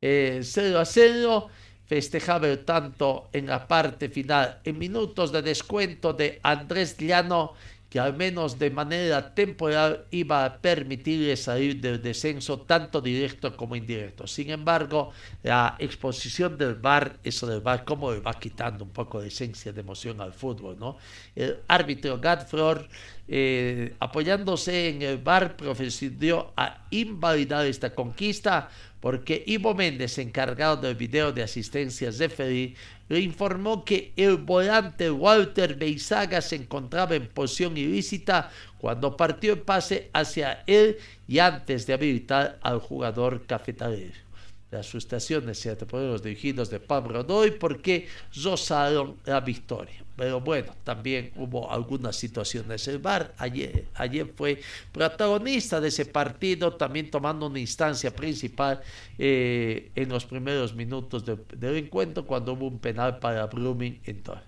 0 0.00 0.02
eh, 0.02 0.74
a 0.76 0.84
0 0.84 1.48
festejaba 1.90 2.46
el 2.46 2.64
tanto 2.64 3.30
en 3.32 3.48
la 3.48 3.66
parte 3.66 4.08
final, 4.08 4.60
en 4.62 4.78
minutos 4.78 5.32
de 5.32 5.42
descuento 5.42 6.12
de 6.12 6.38
Andrés 6.44 6.96
Llano, 6.96 7.54
que 7.90 7.98
al 7.98 8.16
menos 8.16 8.60
de 8.60 8.70
manera 8.70 9.34
temporal 9.34 10.04
iba 10.12 10.44
a 10.44 10.56
permitirle 10.58 11.36
salir 11.36 11.80
del 11.80 12.00
descenso 12.00 12.60
tanto 12.60 13.00
directo 13.00 13.56
como 13.56 13.74
indirecto. 13.74 14.28
Sin 14.28 14.50
embargo, 14.50 15.10
la 15.42 15.74
exposición 15.80 16.56
del 16.56 16.76
VAR, 16.76 17.18
eso 17.24 17.48
del 17.48 17.60
VAR, 17.60 17.84
como 17.84 18.12
le 18.12 18.20
va 18.20 18.34
quitando 18.34 18.84
un 18.84 18.90
poco 18.90 19.20
de 19.20 19.26
esencia 19.26 19.72
de 19.72 19.80
emoción 19.80 20.20
al 20.20 20.32
fútbol, 20.32 20.78
¿no? 20.78 20.96
El 21.34 21.58
árbitro 21.66 22.20
Gadflor, 22.20 22.86
eh, 23.26 23.96
apoyándose 23.98 24.90
en 24.90 25.02
el 25.02 25.18
VAR, 25.18 25.56
procedió 25.56 26.52
a 26.56 26.86
invalidar 26.90 27.66
esta 27.66 27.92
conquista 27.92 28.68
porque 29.00 29.42
Ivo 29.46 29.74
Méndez, 29.74 30.18
encargado 30.18 30.76
del 30.76 30.94
video 30.94 31.32
de 31.32 31.42
asistencias 31.42 32.18
de 32.18 32.28
Ferry, 32.28 32.74
le 33.08 33.20
informó 33.20 33.84
que 33.84 34.12
el 34.16 34.36
volante 34.36 35.10
Walter 35.10 35.74
Beizaga 35.74 36.40
se 36.40 36.56
encontraba 36.56 37.16
en 37.16 37.26
posición 37.26 37.76
ilícita 37.76 38.50
cuando 38.78 39.16
partió 39.16 39.54
el 39.54 39.60
pase 39.60 40.10
hacia 40.12 40.62
él 40.66 40.98
y 41.26 41.38
antes 41.38 41.86
de 41.86 41.94
habilitar 41.94 42.58
al 42.62 42.78
jugador 42.78 43.46
cafetalero 43.46 44.30
las 44.70 44.88
frustraciones 44.88 45.58
¿cierto? 45.58 45.86
por 45.86 46.00
los 46.00 46.22
dirigidos 46.22 46.70
de 46.70 46.80
Pablo 46.80 47.22
Rodoy 47.22 47.52
porque 47.52 48.06
rozaron 48.42 49.16
la 49.24 49.40
victoria. 49.40 50.04
Pero 50.20 50.38
bueno, 50.38 50.74
también 50.84 51.32
hubo 51.34 51.72
algunas 51.72 52.14
situaciones. 52.14 52.86
El 52.88 52.98
VAR 52.98 53.32
ayer, 53.38 53.86
ayer 53.94 54.26
fue 54.36 54.60
protagonista 54.92 55.80
de 55.80 55.88
ese 55.88 56.04
partido, 56.04 56.74
también 56.74 57.10
tomando 57.10 57.46
una 57.46 57.58
instancia 57.58 58.14
principal 58.14 58.82
eh, 59.16 59.90
en 59.94 60.10
los 60.10 60.26
primeros 60.26 60.74
minutos 60.74 61.24
del 61.24 61.76
encuentro 61.78 62.26
cuando 62.26 62.52
hubo 62.52 62.66
un 62.66 62.78
penal 62.78 63.18
para 63.18 63.46
Blooming. 63.46 63.98
Entonces, 64.04 64.44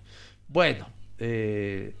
bueno, 0.47 0.87
eh, 1.17 1.95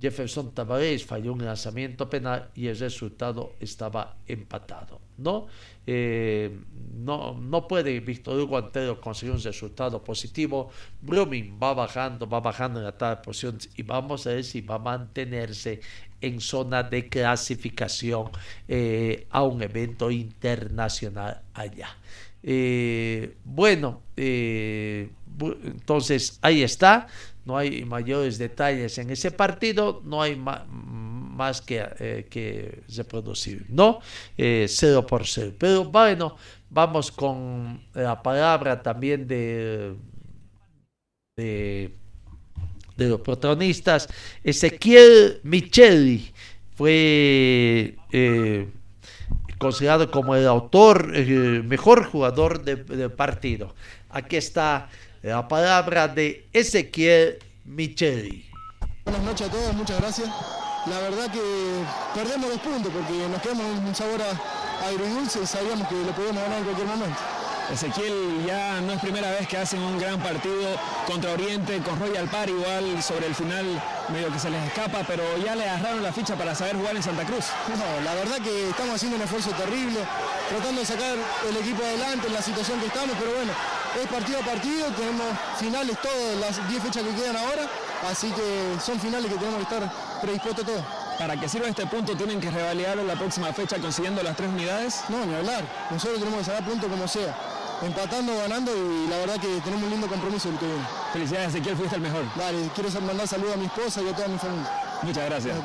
Jefferson 0.00 0.52
Tavares 0.54 1.04
falló 1.04 1.32
un 1.32 1.44
lanzamiento 1.44 2.08
penal 2.08 2.50
y 2.54 2.68
el 2.68 2.78
resultado 2.78 3.54
estaba 3.60 4.16
empatado. 4.26 5.00
¿no? 5.18 5.46
Eh, 5.86 6.56
no, 6.94 7.34
no 7.34 7.66
puede 7.66 8.00
Víctor 8.00 8.38
Hugo 8.38 8.56
Antero 8.56 9.00
conseguir 9.00 9.34
un 9.34 9.42
resultado 9.42 10.02
positivo. 10.02 10.70
Blooming 11.02 11.58
va 11.60 11.74
bajando, 11.74 12.28
va 12.28 12.40
bajando 12.40 12.78
en 12.78 12.84
la 12.84 12.96
tabla 12.96 13.16
de 13.16 13.22
posiciones 13.22 13.70
y 13.76 13.82
vamos 13.82 14.26
a 14.26 14.30
ver 14.30 14.44
si 14.44 14.60
va 14.60 14.76
a 14.76 14.78
mantenerse 14.78 15.80
en 16.20 16.40
zona 16.40 16.82
de 16.82 17.08
clasificación 17.08 18.30
eh, 18.66 19.26
a 19.30 19.42
un 19.42 19.62
evento 19.62 20.10
internacional 20.10 21.42
allá. 21.54 21.88
Eh, 22.42 23.36
bueno, 23.44 24.02
entonces 25.40 26.38
ahí 26.42 26.62
está 26.62 27.06
no 27.48 27.56
hay 27.56 27.82
mayores 27.82 28.36
detalles 28.36 28.98
en 28.98 29.08
ese 29.08 29.30
partido, 29.30 30.02
no 30.04 30.20
hay 30.20 30.36
más 30.36 31.62
que, 31.62 31.82
eh, 31.98 32.26
que 32.28 32.82
reproducir, 32.94 33.64
¿no? 33.70 34.00
Eh, 34.36 34.66
cero 34.68 35.06
por 35.06 35.26
cero. 35.26 35.54
Pero 35.58 35.86
bueno, 35.86 36.36
vamos 36.68 37.10
con 37.10 37.80
la 37.94 38.22
palabra 38.22 38.82
también 38.82 39.26
de, 39.26 39.94
de, 41.38 41.94
los 42.98 43.22
protagonistas. 43.22 44.10
Ezequiel 44.44 45.40
Micheli 45.42 46.30
fue 46.76 47.96
eh, 48.12 48.68
considerado 49.56 50.10
como 50.10 50.36
el 50.36 50.46
autor, 50.46 51.16
el 51.16 51.64
mejor 51.64 52.04
jugador 52.04 52.62
del 52.62 53.10
partido. 53.12 53.74
Aquí 54.10 54.36
está 54.36 54.90
la 55.22 55.46
palabra 55.48 56.08
de 56.08 56.46
Ezequiel 56.52 57.38
Micheli. 57.64 58.44
Buenas 59.04 59.22
noches 59.22 59.48
a 59.48 59.50
todos, 59.50 59.74
muchas 59.74 60.00
gracias. 60.00 60.28
La 60.86 61.00
verdad 61.00 61.30
que 61.30 61.40
perdemos 62.14 62.50
dos 62.50 62.60
puntos 62.60 62.92
porque 62.92 63.28
nos 63.28 63.42
quedamos 63.42 63.64
un 63.86 63.94
sabor 63.94 64.20
agridulce 64.84 65.40
y 65.42 65.46
sabíamos 65.46 65.88
que 65.88 65.94
lo 65.94 66.12
podíamos 66.12 66.42
ganar 66.42 66.58
en 66.58 66.64
cualquier 66.64 66.86
momento. 66.86 67.18
Ezequiel 67.72 68.46
ya 68.46 68.80
no 68.80 68.92
es 68.94 69.00
primera 69.00 69.30
vez 69.30 69.46
que 69.46 69.58
hacen 69.58 69.82
un 69.82 69.98
gran 69.98 70.18
partido 70.20 70.76
contra 71.06 71.32
Oriente, 71.32 71.78
con 71.80 72.00
Royal 72.00 72.26
Par 72.28 72.48
igual 72.48 73.02
sobre 73.02 73.26
el 73.26 73.34
final 73.34 73.64
medio 74.08 74.32
que 74.32 74.38
se 74.38 74.48
les 74.48 74.64
escapa, 74.66 75.04
pero 75.06 75.22
ya 75.44 75.54
le 75.54 75.68
agarraron 75.68 76.02
la 76.02 76.12
ficha 76.12 76.34
para 76.34 76.54
saber 76.54 76.76
jugar 76.76 76.96
en 76.96 77.02
Santa 77.02 77.24
Cruz. 77.24 77.44
No, 77.68 78.04
la 78.04 78.14
verdad 78.14 78.38
que 78.38 78.70
estamos 78.70 78.94
haciendo 78.94 79.16
un 79.16 79.22
esfuerzo 79.22 79.50
terrible, 79.50 80.00
tratando 80.48 80.80
de 80.80 80.86
sacar 80.86 81.16
el 81.48 81.56
equipo 81.58 81.82
adelante 81.84 82.26
en 82.26 82.32
la 82.32 82.42
situación 82.42 82.80
que 82.80 82.86
estamos, 82.86 83.14
pero 83.18 83.32
bueno, 83.34 83.52
es 84.00 84.08
partido 84.08 84.40
a 84.40 84.42
partido, 84.42 84.86
tenemos 84.92 85.26
finales 85.58 85.98
todas 86.00 86.36
las 86.40 86.68
10 86.68 86.82
fechas 86.82 87.02
que 87.02 87.14
quedan 87.14 87.36
ahora, 87.36 87.68
así 88.10 88.30
que 88.30 88.80
son 88.80 88.98
finales 88.98 89.30
que 89.30 89.38
tenemos 89.38 89.66
que 89.66 89.74
estar 89.74 89.92
predispuestos 90.22 90.64
todos. 90.64 90.84
Para 91.18 91.36
que 91.36 91.48
sirva 91.48 91.66
este 91.66 91.84
punto, 91.84 92.16
¿tienen 92.16 92.40
que 92.40 92.48
revalidarlo 92.48 93.02
la 93.02 93.14
próxima 93.14 93.52
fecha 93.52 93.76
consiguiendo 93.78 94.22
las 94.22 94.36
tres 94.36 94.50
unidades? 94.50 95.02
No, 95.08 95.26
ni 95.26 95.34
hablar. 95.34 95.64
Nosotros 95.90 96.20
tenemos 96.20 96.38
que 96.38 96.44
sacar 96.44 96.64
punto 96.64 96.86
como 96.86 97.08
sea. 97.08 97.34
Empatando, 97.82 98.36
ganando 98.36 98.72
y 98.76 99.08
la 99.08 99.18
verdad 99.18 99.40
que 99.40 99.60
tenemos 99.60 99.84
un 99.84 99.90
lindo 99.90 100.08
compromiso 100.08 100.48
el 100.48 100.58
que 100.58 100.66
viene. 100.66 100.84
Felicidades, 101.12 101.48
Ezequiel, 101.50 101.76
fuiste 101.76 101.96
el 101.96 102.02
mejor. 102.02 102.24
Dale, 102.36 102.58
quiero 102.74 102.90
mandar 103.02 103.28
saludos 103.28 103.54
a 103.54 103.56
mi 103.56 103.66
esposa 103.66 104.02
y 104.02 104.08
a 104.08 104.16
toda 104.16 104.28
mi 104.28 104.38
familia. 104.38 104.70
Muchas 105.02 105.24
gracias. 105.26 105.56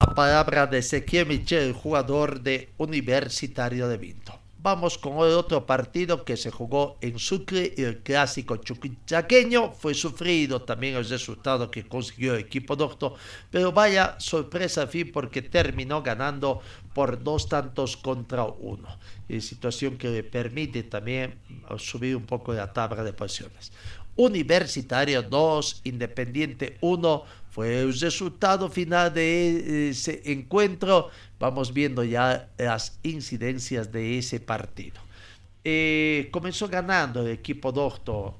La 0.00 0.14
palabra 0.14 0.66
de 0.66 0.78
Ezequiel 0.78 1.26
Michel, 1.26 1.72
jugador 1.74 2.40
de 2.40 2.72
Universitario 2.78 3.88
de 3.88 3.98
Vinto. 3.98 4.43
Vamos 4.64 4.96
con 4.96 5.18
otro 5.18 5.66
partido 5.66 6.24
que 6.24 6.38
se 6.38 6.50
jugó 6.50 6.96
en 7.02 7.18
Sucre, 7.18 7.74
el 7.76 7.98
clásico 7.98 8.56
chuquichaqueño. 8.56 9.74
Fue 9.74 9.92
sufrido 9.92 10.62
también 10.62 10.94
el 10.94 11.06
resultado 11.06 11.70
que 11.70 11.86
consiguió 11.86 12.32
el 12.32 12.40
equipo 12.40 12.74
doctor, 12.74 13.12
pero 13.50 13.72
vaya 13.72 14.16
sorpresa 14.18 14.80
al 14.80 14.88
fin 14.88 15.12
porque 15.12 15.42
terminó 15.42 16.02
ganando 16.02 16.62
por 16.94 17.22
dos 17.22 17.46
tantos 17.46 17.98
contra 17.98 18.44
uno. 18.44 18.88
Y 19.28 19.42
situación 19.42 19.98
que 19.98 20.08
le 20.08 20.24
permite 20.24 20.82
también 20.82 21.38
subir 21.76 22.16
un 22.16 22.24
poco 22.24 22.54
la 22.54 22.72
tabla 22.72 23.04
de 23.04 23.12
posiciones. 23.12 23.70
Universitario 24.16 25.22
2, 25.24 25.82
Independiente 25.84 26.78
1 26.80 27.24
fue 27.54 27.82
el 27.82 27.96
resultado 28.00 28.68
final 28.68 29.14
de 29.14 29.90
ese 29.90 30.22
encuentro. 30.24 31.10
Vamos 31.38 31.72
viendo 31.72 32.02
ya 32.02 32.48
las 32.58 32.98
incidencias 33.04 33.92
de 33.92 34.18
ese 34.18 34.40
partido. 34.40 35.00
Eh, 35.62 36.30
comenzó 36.32 36.66
ganando 36.66 37.22
el 37.22 37.28
equipo 37.28 37.70
doctor, 37.70 38.34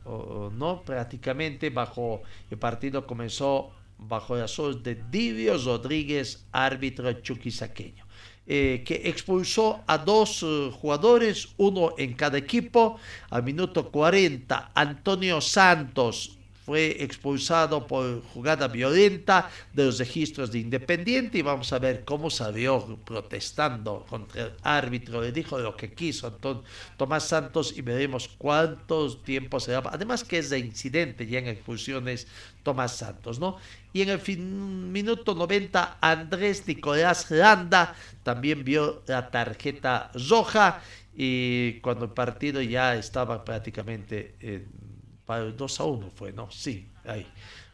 ¿no? 0.52 0.82
Prácticamente 0.82 1.70
bajo 1.70 2.22
el 2.50 2.58
partido 2.58 3.06
comenzó 3.06 3.70
bajo 3.98 4.36
la 4.36 4.48
sol 4.48 4.82
de 4.82 4.96
Divio 5.12 5.58
Rodríguez, 5.58 6.44
árbitro 6.50 7.12
chuquisaqueño. 7.12 8.04
Eh, 8.48 8.82
que 8.84 9.00
expulsó 9.04 9.84
a 9.86 9.96
dos 9.96 10.42
eh, 10.42 10.70
jugadores, 10.72 11.50
uno 11.56 11.94
en 11.96 12.14
cada 12.14 12.36
equipo. 12.36 12.98
Al 13.30 13.44
minuto 13.44 13.92
40, 13.92 14.72
Antonio 14.74 15.40
Santos 15.40 16.36
fue 16.64 17.02
expulsado 17.02 17.86
por 17.86 18.22
jugada 18.32 18.68
violenta 18.68 19.50
de 19.72 19.84
los 19.84 19.98
registros 19.98 20.50
de 20.50 20.60
Independiente 20.60 21.38
y 21.38 21.42
vamos 21.42 21.72
a 21.72 21.78
ver 21.78 22.04
cómo 22.04 22.30
salió 22.30 22.98
protestando 23.04 24.06
contra 24.08 24.44
el 24.44 24.52
árbitro, 24.62 25.20
le 25.20 25.30
dijo 25.30 25.58
lo 25.58 25.76
que 25.76 25.92
quiso 25.92 26.26
Anton, 26.26 26.62
Tomás 26.96 27.28
Santos 27.28 27.74
y 27.76 27.82
veremos 27.82 28.28
cuántos 28.38 29.22
tiempos 29.22 29.64
se 29.64 29.72
da. 29.72 29.82
Además 29.92 30.24
que 30.24 30.38
es 30.38 30.48
de 30.48 30.58
incidente 30.58 31.26
ya 31.26 31.40
en 31.40 31.48
expulsiones 31.48 32.26
Tomás 32.62 32.96
Santos, 32.96 33.38
¿no? 33.38 33.58
Y 33.92 34.00
en 34.00 34.08
el 34.08 34.18
fin, 34.18 34.90
minuto 34.90 35.34
90 35.34 35.98
Andrés 36.00 36.66
Nicolás 36.66 37.30
Landa 37.30 37.94
también 38.22 38.64
vio 38.64 39.02
la 39.06 39.30
tarjeta 39.30 40.10
roja 40.28 40.82
y 41.14 41.74
cuando 41.80 42.06
el 42.06 42.12
partido 42.12 42.62
ya 42.62 42.96
estaba 42.96 43.44
prácticamente... 43.44 44.34
en 44.40 44.83
para 45.26 45.44
el 45.44 45.56
2 45.56 45.80
a 45.80 45.84
1 45.84 46.10
fue, 46.14 46.32
¿no? 46.32 46.50
Sí, 46.50 46.88
ahí. 47.04 47.26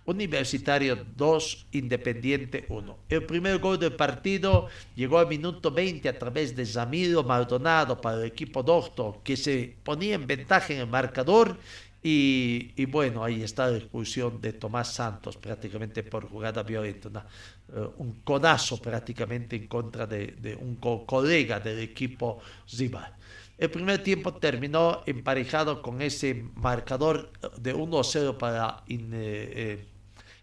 Universitario 0.06 1.04
2, 1.16 1.66
Independiente 1.72 2.66
1. 2.68 2.98
El 3.08 3.24
primer 3.24 3.58
gol 3.58 3.78
del 3.78 3.92
partido 3.92 4.68
llegó 4.96 5.18
al 5.18 5.28
minuto 5.28 5.70
20 5.70 6.08
a 6.08 6.18
través 6.18 6.56
de 6.56 6.66
Zamiro 6.66 7.22
Maldonado 7.22 8.00
para 8.00 8.18
el 8.18 8.24
equipo 8.24 8.62
Doctor, 8.62 9.20
que 9.22 9.36
se 9.36 9.76
ponía 9.82 10.14
en 10.14 10.26
ventaja 10.26 10.72
en 10.72 10.80
el 10.80 10.86
marcador. 10.86 11.58
Y, 12.02 12.82
bueno, 12.86 13.22
ahí 13.22 13.42
está 13.42 13.70
la 13.70 13.76
expulsión 13.76 14.40
de 14.40 14.54
Tomás 14.54 14.94
Santos 14.94 15.36
prácticamente 15.36 16.02
por 16.02 16.26
jugada 16.28 16.62
violenta. 16.62 17.26
Eh, 17.68 17.88
un 17.98 18.22
codazo 18.24 18.80
prácticamente 18.80 19.56
en 19.56 19.66
contra 19.66 20.06
de, 20.06 20.58
un 20.58 20.76
colega 20.76 21.60
del 21.60 21.78
equipo 21.78 22.40
rival. 22.72 23.14
El 23.60 23.70
primer 23.70 24.02
tiempo 24.02 24.32
terminó 24.32 25.02
emparejado 25.04 25.82
con 25.82 26.00
ese 26.00 26.46
marcador 26.54 27.30
de 27.58 27.76
1-0 27.76 28.38
para 28.38 28.82
eh, 28.88 28.96
eh, 29.12 29.86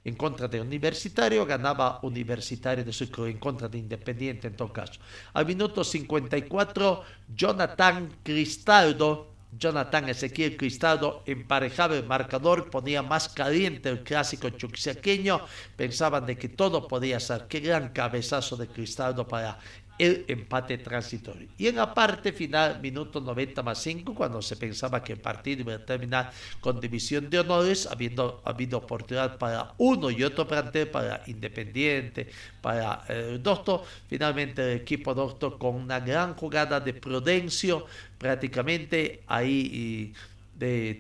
en 0.03 0.15
contra 0.15 0.47
de 0.47 0.61
Universitario, 0.61 1.43
ganaba 1.43 1.99
Universitario 2.03 2.85
de 2.85 2.93
Sucre 2.93 3.31
en 3.31 3.39
contra 3.39 3.67
de 3.67 3.79
Independiente 3.79 4.45
en 4.45 4.55
todo 4.55 4.71
caso. 4.71 5.01
Al 5.33 5.47
minuto 5.47 5.83
54, 5.83 7.03
Jonathan 7.35 8.17
Cristaldo 8.21 9.33
Jonathan 9.57 10.09
Ezequiel 10.09 10.57
Cristaldo 10.57 11.23
emparejaba 11.25 11.95
el 11.95 12.05
marcador, 12.05 12.69
ponía 12.69 13.01
más 13.01 13.29
caliente 13.29 13.89
el 13.89 14.03
clásico 14.03 14.49
chuquisaqueño, 14.49 15.41
pensaban 15.75 16.25
de 16.25 16.37
que 16.37 16.49
todo 16.49 16.87
podía 16.87 17.19
ser. 17.19 17.47
Qué 17.47 17.61
gran 17.61 17.89
cabezazo 17.89 18.57
de 18.57 18.67
Cristaldo 18.67 19.27
para 19.27 19.57
el 19.97 20.25
empate 20.27 20.77
transitorio. 20.77 21.47
Y 21.57 21.67
en 21.67 21.75
la 21.77 21.93
parte 21.93 22.31
final, 22.31 22.79
minuto 22.81 23.19
90 23.19 23.63
más 23.63 23.79
5, 23.79 24.13
cuando 24.13 24.41
se 24.41 24.55
pensaba 24.55 25.03
que 25.03 25.13
el 25.13 25.19
partido 25.19 25.61
iba 25.61 25.73
a 25.73 25.85
terminar 25.85 26.31
con 26.59 26.79
división 26.79 27.29
de 27.29 27.39
honores, 27.39 27.87
habiendo 27.87 28.41
habido 28.45 28.77
oportunidad 28.77 29.37
para 29.37 29.73
uno 29.77 30.11
y 30.11 30.23
otro 30.23 30.47
plantel, 30.47 30.89
para 30.89 31.23
Independiente, 31.27 32.27
para 32.61 33.03
el 33.07 33.35
eh, 33.35 33.39
Doctor, 33.39 33.83
finalmente 34.07 34.73
el 34.73 34.81
equipo 34.81 35.13
Doctor 35.13 35.57
con 35.57 35.75
una 35.75 35.99
gran 35.99 36.35
jugada 36.35 36.79
de 36.79 36.93
Prudencio, 36.93 37.85
prácticamente 38.17 39.23
ahí 39.27 40.13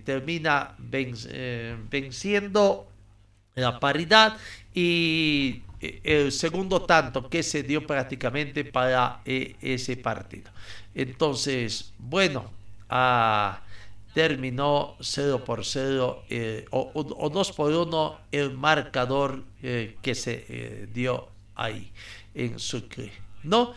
termina 0.03 0.75
eh, 0.91 1.75
venciendo 1.89 2.87
la 3.55 3.79
paridad 3.79 4.37
y 4.73 5.61
eh, 5.79 6.01
el 6.03 6.31
segundo 6.31 6.81
tanto 6.81 7.29
que 7.29 7.43
se 7.43 7.63
dio 7.63 7.85
prácticamente 7.85 8.65
para 8.65 9.21
eh, 9.25 9.55
ese 9.61 9.97
partido. 9.97 10.51
Entonces, 10.95 11.93
bueno, 11.99 12.51
ah, 12.89 13.61
terminó 14.13 14.95
0 14.99 15.43
por 15.45 15.63
0 15.63 16.23
eh, 16.29 16.65
o, 16.71 17.29
2 17.29 17.51
por 17.51 17.71
1 17.71 18.19
el 18.31 18.53
marcador 18.53 19.43
que 19.61 20.15
se 20.15 20.87
dio 20.93 21.27
ahí 21.55 21.91
en 22.33 22.57
Sucre. 22.57 23.11
¿no? 23.43 23.73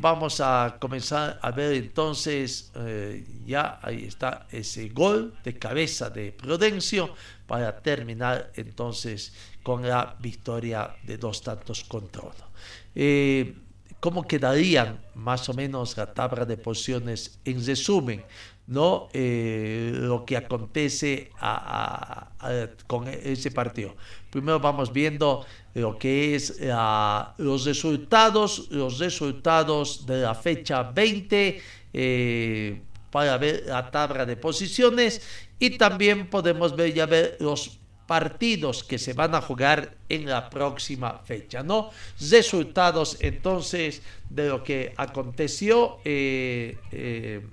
vamos 0.00 0.40
a 0.40 0.76
comenzar 0.78 1.38
a 1.40 1.50
ver 1.50 1.72
entonces, 1.72 2.70
ya 3.46 3.80
ahí 3.82 4.04
está 4.04 4.46
ese 4.50 4.90
gol 4.90 5.34
de 5.42 5.58
cabeza 5.58 6.10
de 6.10 6.32
Prudencio 6.32 7.14
para 7.46 7.80
terminar 7.80 8.52
entonces 8.56 9.32
con 9.64 9.82
la 9.82 10.14
victoria 10.20 10.94
de 11.02 11.18
dos 11.18 11.42
tantos 11.42 11.82
contra 11.82 12.22
uno. 12.22 12.46
Eh, 12.94 13.56
¿Cómo 13.98 14.22
quedarían 14.28 15.00
más 15.14 15.48
o 15.48 15.54
menos 15.54 15.96
la 15.96 16.12
tabla 16.12 16.44
de 16.44 16.58
posiciones 16.58 17.40
en 17.44 17.64
resumen? 17.64 18.22
¿no? 18.66 19.08
Eh, 19.12 19.92
lo 19.94 20.24
que 20.24 20.36
acontece 20.36 21.30
con 22.86 23.08
ese 23.08 23.50
partido. 23.50 23.94
Primero 24.30 24.60
vamos 24.60 24.92
viendo 24.92 25.44
lo 25.74 25.98
que 25.98 26.34
es 26.34 26.60
los 27.38 27.64
resultados, 27.64 28.68
los 28.70 28.98
resultados 28.98 30.06
de 30.06 30.22
la 30.22 30.34
fecha 30.34 30.82
20 30.82 31.60
eh, 31.92 32.82
para 33.10 33.36
ver 33.38 33.64
la 33.66 33.90
tabla 33.90 34.26
de 34.26 34.36
posiciones 34.36 35.22
y 35.58 35.78
también 35.78 36.28
podemos 36.28 36.74
ver 36.74 36.92
ya 36.92 37.06
ver 37.06 37.36
los 37.40 37.78
partidos 38.06 38.84
que 38.84 38.98
se 38.98 39.12
van 39.12 39.34
a 39.34 39.40
jugar 39.40 39.96
en 40.08 40.26
la 40.26 40.50
próxima 40.50 41.20
fecha, 41.24 41.62
¿no? 41.62 41.90
Resultados 42.20 43.16
entonces 43.20 44.02
de 44.28 44.48
lo 44.48 44.62
que 44.62 44.92
aconteció 44.96 45.98
eh, 46.04 46.76
eh, 46.92 47.46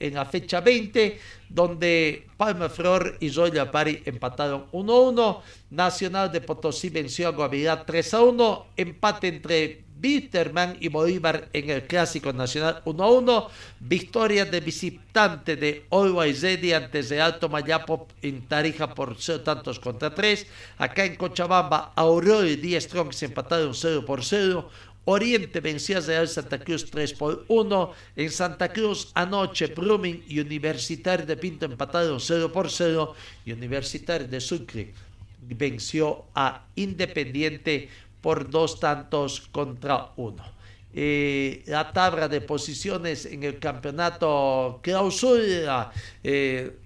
en 0.00 0.14
la 0.14 0.24
fecha 0.24 0.60
20, 0.60 1.18
donde 1.48 2.26
Palma 2.36 2.68
Flor 2.68 3.16
y 3.20 3.30
Zoya 3.30 3.70
Pari 3.70 4.02
empataron 4.04 4.70
1-1, 4.72 5.40
Nacional 5.70 6.32
de 6.32 6.40
Potosí 6.40 6.88
venció 6.88 7.28
a 7.28 7.32
Guavirá 7.32 7.84
3-1, 7.84 8.64
empate 8.76 9.28
entre 9.28 9.88
Bitterman 9.98 10.76
y 10.80 10.88
Bolívar 10.88 11.48
en 11.52 11.70
el 11.70 11.82
Clásico 11.86 12.32
Nacional 12.32 12.82
1-1. 12.84 13.48
Victoria 13.80 14.44
de 14.44 14.60
visitante 14.60 15.56
de 15.56 15.86
Zedi 16.34 16.72
antes 16.72 17.08
de 17.08 17.20
Alto 17.20 17.48
Mayapo 17.48 18.06
en 18.22 18.46
Tarija 18.46 18.94
por 18.94 19.16
0 19.18 19.40
tantos 19.40 19.80
contra 19.80 20.14
3. 20.14 20.46
Acá 20.78 21.04
en 21.04 21.16
Cochabamba, 21.16 21.92
Aurora 21.96 22.46
y 22.46 22.56
Díaz 22.56 22.84
Strong 22.84 23.12
se 23.12 23.26
empataron 23.26 23.74
0 23.74 24.04
por 24.06 24.24
0. 24.24 24.68
Oriente 25.10 25.60
vencía 25.60 25.98
a 25.98 26.26
Santa 26.26 26.58
Cruz 26.58 26.90
3 26.90 27.14
por 27.14 27.46
1. 27.48 27.92
En 28.14 28.30
Santa 28.30 28.70
Cruz 28.70 29.10
anoche 29.14 29.68
Brumming 29.68 30.24
y 30.28 30.38
Universitario 30.38 31.24
de 31.24 31.38
Pinto 31.38 31.64
empataron 31.64 32.20
0 32.20 32.52
por 32.52 32.70
0. 32.70 33.14
Y 33.46 33.52
Universitario 33.52 34.28
de 34.28 34.38
Sucre 34.38 34.92
venció 35.40 36.26
a 36.34 36.66
Independiente 36.76 37.88
por 38.20 38.50
dos 38.50 38.80
tantos 38.80 39.48
contra 39.50 40.12
uno. 40.16 40.44
Eh, 40.92 41.62
la 41.66 41.90
tabla 41.90 42.28
de 42.28 42.42
posiciones 42.42 43.24
en 43.24 43.44
el 43.44 43.58
campeonato 43.58 44.80
clausura, 44.82 45.90
eh, 46.22 46.80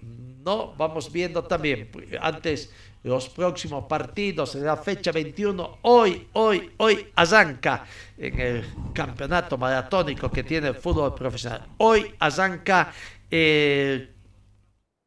no, 0.45 0.75
vamos 0.77 1.11
viendo 1.11 1.43
también, 1.43 1.89
antes 2.21 2.71
los 3.03 3.29
próximos 3.29 3.85
partidos 3.85 4.55
en 4.55 4.65
la 4.65 4.77
fecha 4.77 5.11
21, 5.13 5.79
hoy, 5.83 6.29
hoy, 6.35 6.73
hoy 6.77 7.09
arranca 7.17 7.85
en 8.17 8.39
el 8.39 8.65
campeonato 8.93 9.59
maratónico 9.59 10.31
que 10.31 10.45
tiene 10.45 10.69
el 10.69 10.75
fútbol 10.75 11.15
profesional. 11.15 11.67
Hoy 11.79 12.15
arranca 12.19 12.93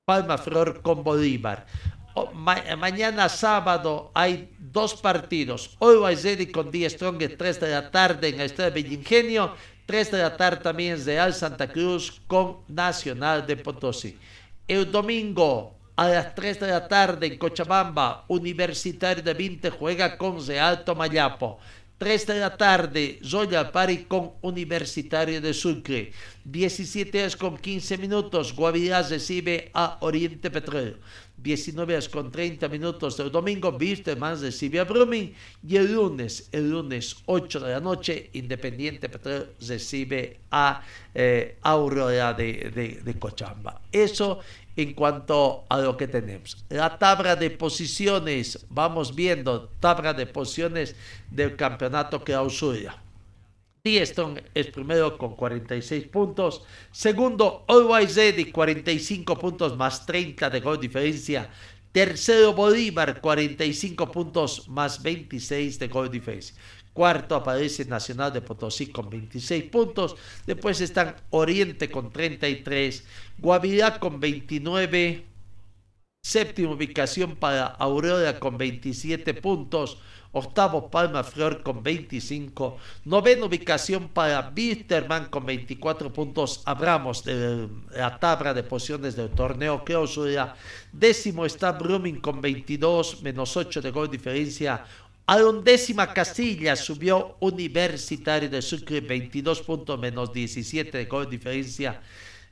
Palma 0.06 0.38
Flor 0.38 0.82
con 0.82 1.04
Bolívar 1.04 1.66
mañana 2.78 3.28
sábado 3.28 4.12
hay 4.14 4.50
dos 4.58 4.96
partidos. 4.96 5.76
Hoy 5.80 6.16
Ready 6.16 6.48
con 6.48 6.72
Die 6.72 6.90
Strong 6.90 7.38
3 7.38 7.60
de 7.60 7.70
la 7.70 7.92
tarde 7.92 8.30
en 8.30 8.36
el 8.36 8.46
Estadio 8.48 8.74
Bellingenio. 8.74 9.56
3 9.86 10.12
de 10.12 10.18
la 10.20 10.36
tarde 10.36 10.64
también 10.64 11.04
Real 11.06 11.34
Santa 11.34 11.68
Cruz 11.68 12.22
con 12.26 12.60
Nacional 12.68 13.46
de 13.46 13.58
Potosí. 13.58 14.18
El 14.68 14.92
domingo 14.92 15.75
a 15.96 16.10
las 16.10 16.36
3 16.36 16.60
de 16.60 16.68
la 16.68 16.88
tarde 16.88 17.28
en 17.28 17.38
Cochabamba, 17.38 18.26
Universitario 18.28 19.24
de 19.24 19.34
20 19.34 19.70
juega 19.70 20.18
con 20.18 20.46
Real 20.46 20.84
Tomayapo. 20.84 21.60
3 21.98 22.28
de 22.28 22.40
la 22.40 22.58
tarde, 22.58 23.20
Zoya 23.24 23.72
Pari 23.72 24.04
con 24.04 24.34
Universitario 24.42 25.40
de 25.40 25.54
Sucre. 25.54 26.12
17 26.44 27.20
horas 27.20 27.38
con 27.38 27.58
15 27.58 27.98
minutos, 27.98 28.54
Guavirá 28.54 29.02
recibe 29.02 29.72
a 29.74 29.98
Oriente 30.02 30.52
Petróleo. 30.52 30.98
19 31.38 31.94
horas 31.94 32.10
con 32.10 32.32
30 32.32 32.68
minutos 32.68 33.16
del 33.16 33.32
domingo, 33.32 33.72
viste 33.72 34.16
más 34.18 34.42
de 34.42 34.52
Sibia 34.52 34.84
Brumming. 34.84 35.34
Y 35.66 35.78
el 35.78 35.94
lunes, 35.94 36.50
el 36.52 36.70
lunes 36.70 37.16
8 37.28 37.62
de 37.62 37.72
la 37.72 37.80
noche, 37.80 38.30
Independiente 38.34 39.08
Petróleo 39.08 39.48
recibe 39.66 40.40
a 40.52 40.84
eh, 41.14 41.58
Aurora 41.62 42.34
de, 42.34 42.72
de, 42.76 43.02
de 43.06 43.20
Cochamba. 43.20 43.82
Eso 43.90 44.42
en 44.76 44.94
cuanto 44.94 45.66
a 45.70 45.78
lo 45.78 45.96
que 45.96 46.08
tenemos. 46.08 46.66
La 46.70 46.98
tabla 46.98 47.36
de 47.36 47.50
posiciones, 47.50 48.66
vamos 48.70 49.16
viendo, 49.16 49.70
tabla 49.80 50.14
de 50.14 50.26
posiciones 50.26 50.96
del 51.30 51.56
campeonato 51.56 52.24
clausura. 52.24 53.02
Dieston 53.84 54.42
es 54.56 54.68
primero 54.68 55.16
con 55.16 55.36
46 55.36 56.08
puntos. 56.08 56.64
Segundo, 56.92 57.64
Always 57.68 58.16
Ready, 58.16 58.52
45 58.52 59.38
puntos 59.38 59.78
más 59.78 60.06
30 60.08 60.50
de 60.50 60.60
gol 60.60 60.80
diferencia. 60.80 61.50
Tercero, 61.92 62.54
Bolívar, 62.54 63.22
45 63.22 64.12
puntos 64.12 64.68
más 64.68 65.02
26 65.04 65.78
de 65.78 65.88
gol 65.88 66.10
diferencia. 66.10 66.56
Cuarto 66.96 67.36
aparece 67.36 67.84
Nacional 67.84 68.32
de 68.32 68.40
Potosí 68.40 68.88
con 68.88 69.10
26 69.10 69.66
puntos. 69.66 70.16
Después 70.48 70.80
están 70.80 71.14
Oriente 71.30 71.92
con 71.92 72.10
33. 72.10 73.04
Guavirá 73.38 74.00
con 74.00 74.22
29. 74.22 75.26
Séptima 76.24 76.72
ubicación 76.72 77.36
para 77.36 77.66
Aurora 77.66 78.40
con 78.40 78.58
27 78.58 79.34
puntos. 79.34 79.98
Octavo 80.32 80.90
Palma 80.90 81.24
Flor 81.24 81.64
con 81.64 81.84
25. 81.84 82.78
Novena 83.06 83.46
ubicación 83.46 84.10
para 84.10 84.42
Bitterman 84.52 85.26
con 85.26 85.46
24 85.46 86.12
puntos. 86.12 86.62
Hablamos 86.66 87.24
de 87.24 87.70
la 87.92 88.18
tabla 88.20 88.54
de 88.54 88.64
posiciones 88.64 89.18
del 89.18 89.30
torneo 89.30 89.84
clausura. 89.84 90.56
Décimo 90.92 91.46
está 91.46 91.72
Brumming 91.74 92.20
con 92.20 92.42
22, 92.42 93.22
menos 93.22 93.56
8 93.56 93.82
de 93.82 93.92
gol 93.92 94.10
diferencia. 94.10 94.86
A 95.28 95.38
undécima 95.38 96.14
Castilla 96.14 96.76
subió 96.76 97.36
Universitario 97.40 98.48
de 98.48 98.62
Sucre 98.62 99.02
22 99.02 99.64
puntos 99.64 100.00
menos 100.00 100.32
17 100.32 100.96
de 100.96 101.06
gol 101.06 101.28
diferencia. 101.28 102.00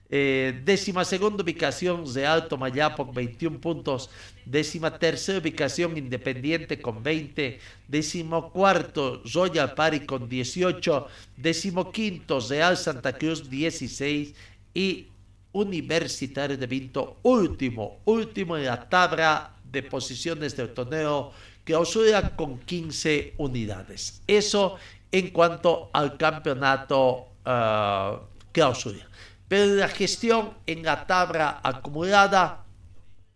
Eh, 0.09 0.59
décima 0.65 1.05
segunda 1.05 1.43
ubicación 1.43 2.03
de 2.11 2.25
Alto 2.25 2.57
Mayapo 2.57 3.05
con 3.05 3.13
21 3.13 3.61
puntos. 3.61 4.09
Décima 4.43 4.97
tercera 4.97 5.37
ubicación 5.37 5.95
Independiente 5.95 6.81
con 6.81 7.03
20. 7.03 7.59
Décimo 7.87 8.51
cuarto 8.51 9.21
Royal 9.31 9.75
Pari 9.75 9.99
con 10.07 10.27
18. 10.27 11.07
Décimo 11.37 11.91
quinto 11.91 12.39
Real 12.39 12.75
Santa 12.75 13.13
Cruz 13.13 13.47
16. 13.51 14.33
Y 14.73 15.09
Universitario 15.51 16.57
de 16.57 16.65
Vinto 16.65 17.17
último, 17.21 17.99
último 18.05 18.57
en 18.57 18.65
la 18.65 18.89
tabla 18.89 19.53
de 19.63 19.83
posiciones 19.83 20.55
del 20.57 20.73
torneo 20.73 21.31
oscila 21.71 22.35
con 22.35 22.59
15 22.59 23.35
unidades. 23.37 24.21
Eso 24.27 24.75
en 25.11 25.29
cuanto 25.29 25.89
al 25.93 26.17
campeonato 26.17 27.27
uh, 27.45 28.17
clausura. 28.51 29.07
Pero 29.47 29.75
la 29.75 29.87
gestión 29.87 30.53
en 30.65 30.83
la 30.83 31.05
tabla 31.05 31.61
acumulada, 31.63 32.65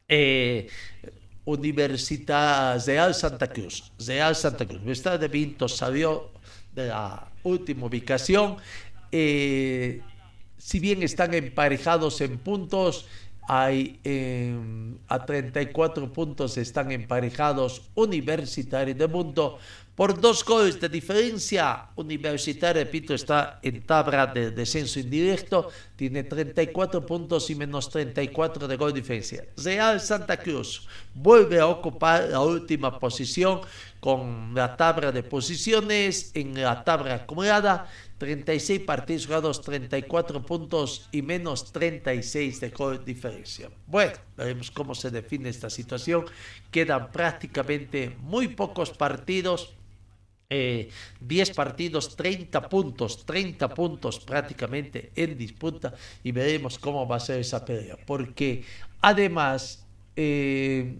eh, 0.08 0.68
Universidad 1.46 2.84
Real 2.86 3.14
Santa 3.14 3.48
Cruz, 3.48 3.92
Real 4.00 4.36
Santa 4.36 4.66
Cruz, 4.66 4.80
Universidad 4.80 5.20
de 5.20 5.28
Vinto 5.28 5.68
salió 5.68 6.32
de 6.74 6.88
la 6.88 7.32
última 7.44 7.86
ubicación. 7.86 8.58
Eh, 9.12 10.02
si 10.58 10.80
bien 10.80 11.04
están 11.04 11.34
emparejados 11.34 12.20
en 12.22 12.38
puntos, 12.40 13.06
hay 13.48 14.00
eh, 14.04 14.54
a 15.08 15.26
34 15.26 16.12
puntos 16.12 16.58
están 16.58 16.92
emparejados 16.92 17.82
Universitario 17.96 18.94
de 18.94 19.08
Mundo 19.08 19.58
por 19.96 20.20
dos 20.22 20.46
goles 20.46 20.80
de 20.80 20.90
diferencia. 20.90 21.88
Universitario, 21.96 22.84
repito, 22.84 23.16
está 23.16 23.60
en 23.64 23.82
tabla 23.82 24.28
de 24.28 24.52
descenso 24.52 25.00
indirecto, 25.00 25.70
tiene 25.96 26.24
34 26.24 27.04
puntos 27.04 27.50
y 27.50 27.56
menos 27.56 27.90
34 27.90 28.68
de 28.68 28.76
gol 28.76 28.94
de 28.94 29.00
diferencia. 29.00 29.46
Real 29.58 30.00
Santa 30.00 30.38
Cruz 30.38 30.88
vuelve 31.16 31.60
a 31.60 31.66
ocupar 31.66 32.28
la 32.30 32.42
última 32.42 33.00
posición 33.00 33.62
con 34.00 34.54
la 34.54 34.78
tabla 34.78 35.12
de 35.12 35.24
posiciones 35.24 36.32
en 36.36 36.62
la 36.62 36.84
tabla 36.84 37.16
acumulada. 37.16 37.90
36 38.18 38.82
partidos 38.82 39.26
jugados, 39.26 39.62
34 39.62 40.46
puntos 40.46 41.08
y 41.12 41.22
menos 41.22 41.72
36 41.72 42.60
de 42.60 42.72
diferencia. 43.06 43.70
Bueno, 43.86 44.14
veremos 44.36 44.72
cómo 44.72 44.96
se 44.96 45.12
define 45.12 45.50
esta 45.50 45.70
situación. 45.70 46.26
Quedan 46.72 47.12
prácticamente 47.12 48.16
muy 48.22 48.50
pocos 48.50 48.92
partidos 48.92 49.78
10 50.50 50.50
eh, 50.50 51.54
partidos, 51.54 52.16
30 52.16 52.70
puntos, 52.70 53.26
30 53.26 53.68
puntos 53.74 54.20
prácticamente 54.20 55.12
en 55.16 55.38
disputa 55.38 55.94
y 56.24 56.32
veremos 56.32 56.80
cómo 56.80 57.06
va 57.06 57.18
a 57.18 57.20
ser 57.20 57.42
esa 57.42 57.66
pelea. 57.66 57.98
Porque 58.06 58.64
además, 59.02 59.86
eh, 60.16 60.96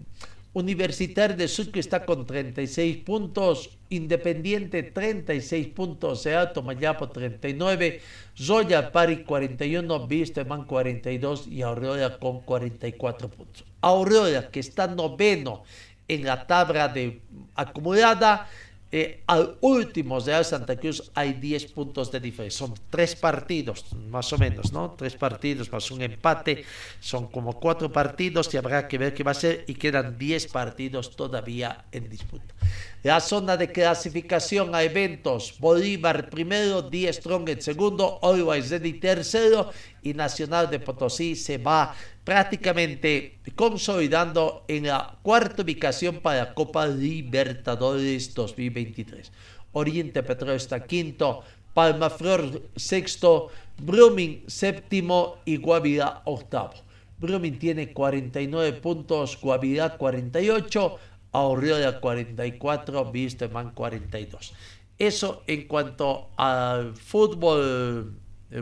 Universitario 0.58 1.36
de 1.36 1.46
Sucre 1.46 1.80
está 1.80 2.04
con 2.04 2.26
36 2.26 2.96
puntos, 2.98 3.70
Independiente 3.90 4.82
36 4.82 5.68
puntos, 5.68 6.22
Seato 6.22 6.62
Mayapo 6.62 7.08
39, 7.08 8.00
Zoya 8.36 8.90
Pari 8.90 9.22
41, 9.22 10.06
Visteman 10.08 10.64
42 10.64 11.46
y 11.46 11.62
Aurora 11.62 12.18
con 12.18 12.40
44 12.40 13.28
puntos. 13.28 13.64
Aurora 13.80 14.50
que 14.50 14.58
está 14.58 14.88
noveno 14.88 15.62
en 16.08 16.24
la 16.24 16.46
tabla 16.46 16.88
de 16.88 17.22
acumulada 17.54 18.48
eh, 18.90 19.20
al 19.26 19.56
último 19.60 20.18
Real 20.18 20.44
Santa 20.44 20.76
Cruz 20.76 21.10
hay 21.14 21.34
10 21.34 21.72
puntos 21.72 22.10
de 22.10 22.20
diferencia. 22.20 22.66
Son 22.66 22.74
tres 22.88 23.14
partidos, 23.14 23.84
más 24.08 24.32
o 24.32 24.38
menos, 24.38 24.72
¿no? 24.72 24.92
Tres 24.96 25.14
partidos 25.14 25.70
más 25.70 25.90
un 25.90 26.00
empate. 26.00 26.64
Son 26.98 27.26
como 27.26 27.52
cuatro 27.60 27.92
partidos 27.92 28.52
y 28.54 28.56
habrá 28.56 28.88
que 28.88 28.96
ver 28.96 29.12
qué 29.12 29.22
va 29.22 29.32
a 29.32 29.34
ser. 29.34 29.64
Y 29.66 29.74
quedan 29.74 30.16
10 30.16 30.46
partidos 30.46 31.14
todavía 31.14 31.84
en 31.92 32.08
disputa. 32.08 32.54
La 33.02 33.20
zona 33.20 33.58
de 33.58 33.70
clasificación 33.70 34.74
a 34.74 34.82
eventos: 34.82 35.54
Bolívar 35.58 36.30
primero, 36.30 36.80
10 36.80 37.16
Strong 37.16 37.48
en 37.50 37.62
segundo, 37.62 38.18
Always 38.22 38.70
Ready 38.70 38.94
tercero 38.94 39.70
y 40.02 40.14
Nacional 40.14 40.70
de 40.70 40.80
Potosí 40.80 41.36
se 41.36 41.58
va 41.58 41.94
prácticamente 42.24 43.38
consolidando 43.54 44.64
en 44.68 44.86
la 44.86 45.18
cuarta 45.22 45.62
ubicación 45.62 46.20
para 46.20 46.54
Copa 46.54 46.86
Libertadores 46.86 48.34
2023. 48.34 49.32
Oriente 49.72 50.22
Petróleo 50.22 50.56
está 50.56 50.84
quinto, 50.84 51.42
Palmaflor 51.74 52.62
sexto, 52.76 53.50
Brumming 53.78 54.44
séptimo 54.46 55.36
y 55.44 55.56
Guavirá 55.56 56.22
octavo. 56.24 56.74
Brumming 57.18 57.58
tiene 57.58 57.92
49 57.92 58.72
puntos, 58.80 59.38
Guavirá 59.40 59.96
48, 59.96 60.96
Aurriola 61.32 62.00
44, 62.00 63.10
Wisterman 63.10 63.72
42. 63.72 64.54
Eso 64.98 65.42
en 65.46 65.68
cuanto 65.68 66.30
al 66.36 66.96
fútbol 66.96 68.14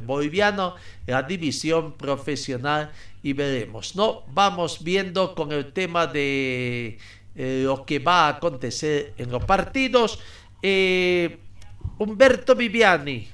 boliviano, 0.03 0.75
la 1.07 1.23
división 1.23 1.93
profesional 1.93 2.91
y 3.23 3.33
veremos, 3.33 3.95
¿no? 3.95 4.25
Vamos 4.33 4.83
viendo 4.83 5.35
con 5.35 5.53
el 5.53 5.73
tema 5.73 6.07
de 6.07 6.99
eh, 7.35 7.63
lo 7.65 7.85
que 7.85 7.99
va 7.99 8.27
a 8.27 8.37
acontecer 8.37 9.15
en 9.19 9.31
los 9.31 9.45
partidos. 9.45 10.19
Eh, 10.63 11.39
Humberto 11.99 12.55
Viviani 12.55 13.29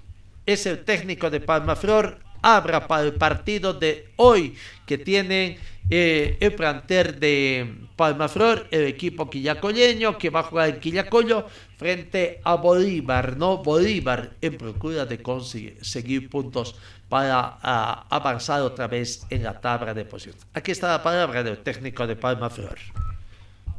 es 0.44 0.66
el 0.66 0.84
técnico 0.84 1.30
de 1.30 1.40
Palmaflor, 1.40 2.18
abra 2.42 2.86
para 2.86 3.04
el 3.04 3.14
partido 3.14 3.72
de 3.72 4.08
hoy 4.16 4.54
que 4.86 4.98
tienen 4.98 5.56
eh, 5.90 6.36
el 6.40 6.54
planter 6.54 7.18
de 7.18 7.74
Palmaflor, 7.96 8.66
el 8.70 8.84
equipo 8.84 9.28
quillacoyeño 9.28 10.18
que 10.18 10.30
va 10.30 10.40
a 10.40 10.44
jugar 10.44 10.68
en 10.70 10.80
Quillacollo 10.80 11.46
frente 11.82 12.40
a 12.44 12.54
Bolívar, 12.54 13.36
¿no? 13.36 13.58
Bolívar 13.58 14.36
en 14.40 14.56
procura 14.56 15.04
de 15.04 15.20
conseguir 15.20 16.30
puntos 16.30 16.76
para 17.08 17.58
uh, 17.58 18.06
avanzar 18.08 18.62
otra 18.62 18.86
vez 18.86 19.26
en 19.30 19.42
la 19.42 19.60
tabla 19.60 19.92
de 19.92 20.04
posiciones. 20.04 20.46
Aquí 20.54 20.70
está 20.70 20.92
la 20.92 21.02
palabra 21.02 21.42
del 21.42 21.58
técnico 21.58 22.06
de 22.06 22.14
Palmaflor. 22.14 22.78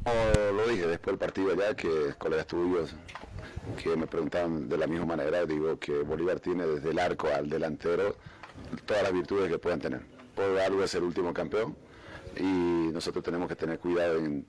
Como 0.04 0.58
lo 0.58 0.68
dije 0.68 0.86
después 0.86 1.14
del 1.14 1.18
partido 1.18 1.56
ya, 1.56 1.74
que 1.74 2.14
colegas 2.18 2.46
tuyos 2.46 2.94
que 3.82 3.96
me 3.96 4.06
preguntaban 4.06 4.68
de 4.68 4.78
la 4.78 4.86
misma 4.86 5.06
manera, 5.06 5.46
digo 5.46 5.80
que 5.80 5.94
Bolívar 6.00 6.42
tiene 6.42 6.68
desde 6.68 6.92
el 6.92 7.00
arco 7.00 7.30
al 7.34 7.50
delantero 7.50 8.18
todas 8.86 9.04
las 9.04 9.14
virtudes 9.14 9.50
que 9.50 9.58
puedan 9.58 9.80
tener. 9.80 10.02
Algo 10.66 10.84
es 10.84 10.94
el 10.96 11.04
último 11.04 11.34
campeón, 11.34 11.74
y 12.38 12.92
nosotros 12.92 13.24
tenemos 13.24 13.48
que 13.48 13.56
tener 13.56 13.80
cuidado 13.80 14.18
en, 14.18 14.46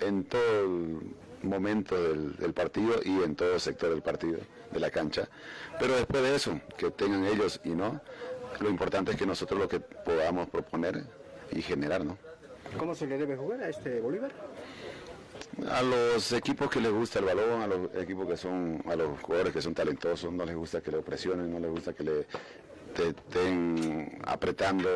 en 0.00 0.24
todo 0.24 0.64
el 0.64 0.98
momento 1.42 1.96
del, 2.00 2.52
partido 2.52 3.00
y 3.04 3.22
en 3.22 3.34
todo 3.34 3.54
el 3.54 3.60
sector 3.60 3.90
del 3.90 4.02
partido, 4.02 4.38
de 4.70 4.80
la 4.80 4.90
cancha. 4.90 5.28
Pero 5.78 5.94
después 5.96 6.22
de 6.22 6.34
eso, 6.34 6.60
que 6.76 6.90
tengan 6.90 7.24
ellos 7.24 7.60
y 7.64 7.70
no, 7.70 8.00
lo 8.60 8.68
importante 8.68 9.12
es 9.12 9.16
que 9.16 9.26
nosotros 9.26 9.58
lo 9.58 9.68
que 9.68 9.80
podamos 9.80 10.48
proponer 10.48 11.04
y 11.50 11.62
generar, 11.62 12.04
¿no? 12.04 12.18
¿Cómo 12.78 12.94
se 12.94 13.06
le 13.06 13.18
debe 13.18 13.36
jugar 13.36 13.62
a 13.62 13.68
este 13.68 14.00
Bolívar? 14.00 14.32
A 15.70 15.82
los 15.82 16.32
equipos 16.32 16.70
que 16.70 16.80
les 16.80 16.92
gusta 16.92 17.18
el 17.18 17.26
balón, 17.26 17.62
a 17.62 17.66
los 17.66 17.94
equipos 17.96 18.26
que 18.26 18.36
son, 18.36 18.82
a 18.86 18.96
los 18.96 19.20
jugadores 19.20 19.52
que 19.52 19.60
son 19.60 19.74
talentosos, 19.74 20.32
no 20.32 20.44
les 20.44 20.56
gusta 20.56 20.80
que 20.80 20.90
le 20.90 21.02
presionen, 21.02 21.52
no 21.52 21.58
les 21.58 21.70
gusta 21.70 21.92
que 21.92 22.04
le 22.04 22.26
estén 22.94 24.18
apretando 24.24 24.88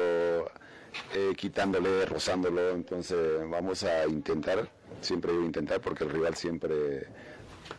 eh, 1.14 1.34
quitándole, 1.36 2.06
rozándolo. 2.06 2.70
Entonces 2.70 3.48
vamos 3.48 3.84
a 3.84 4.06
intentar, 4.06 4.68
siempre 5.06 5.32
digo 5.32 5.44
intentar 5.44 5.80
porque 5.80 6.04
el 6.04 6.10
rival 6.10 6.34
siempre 6.34 7.06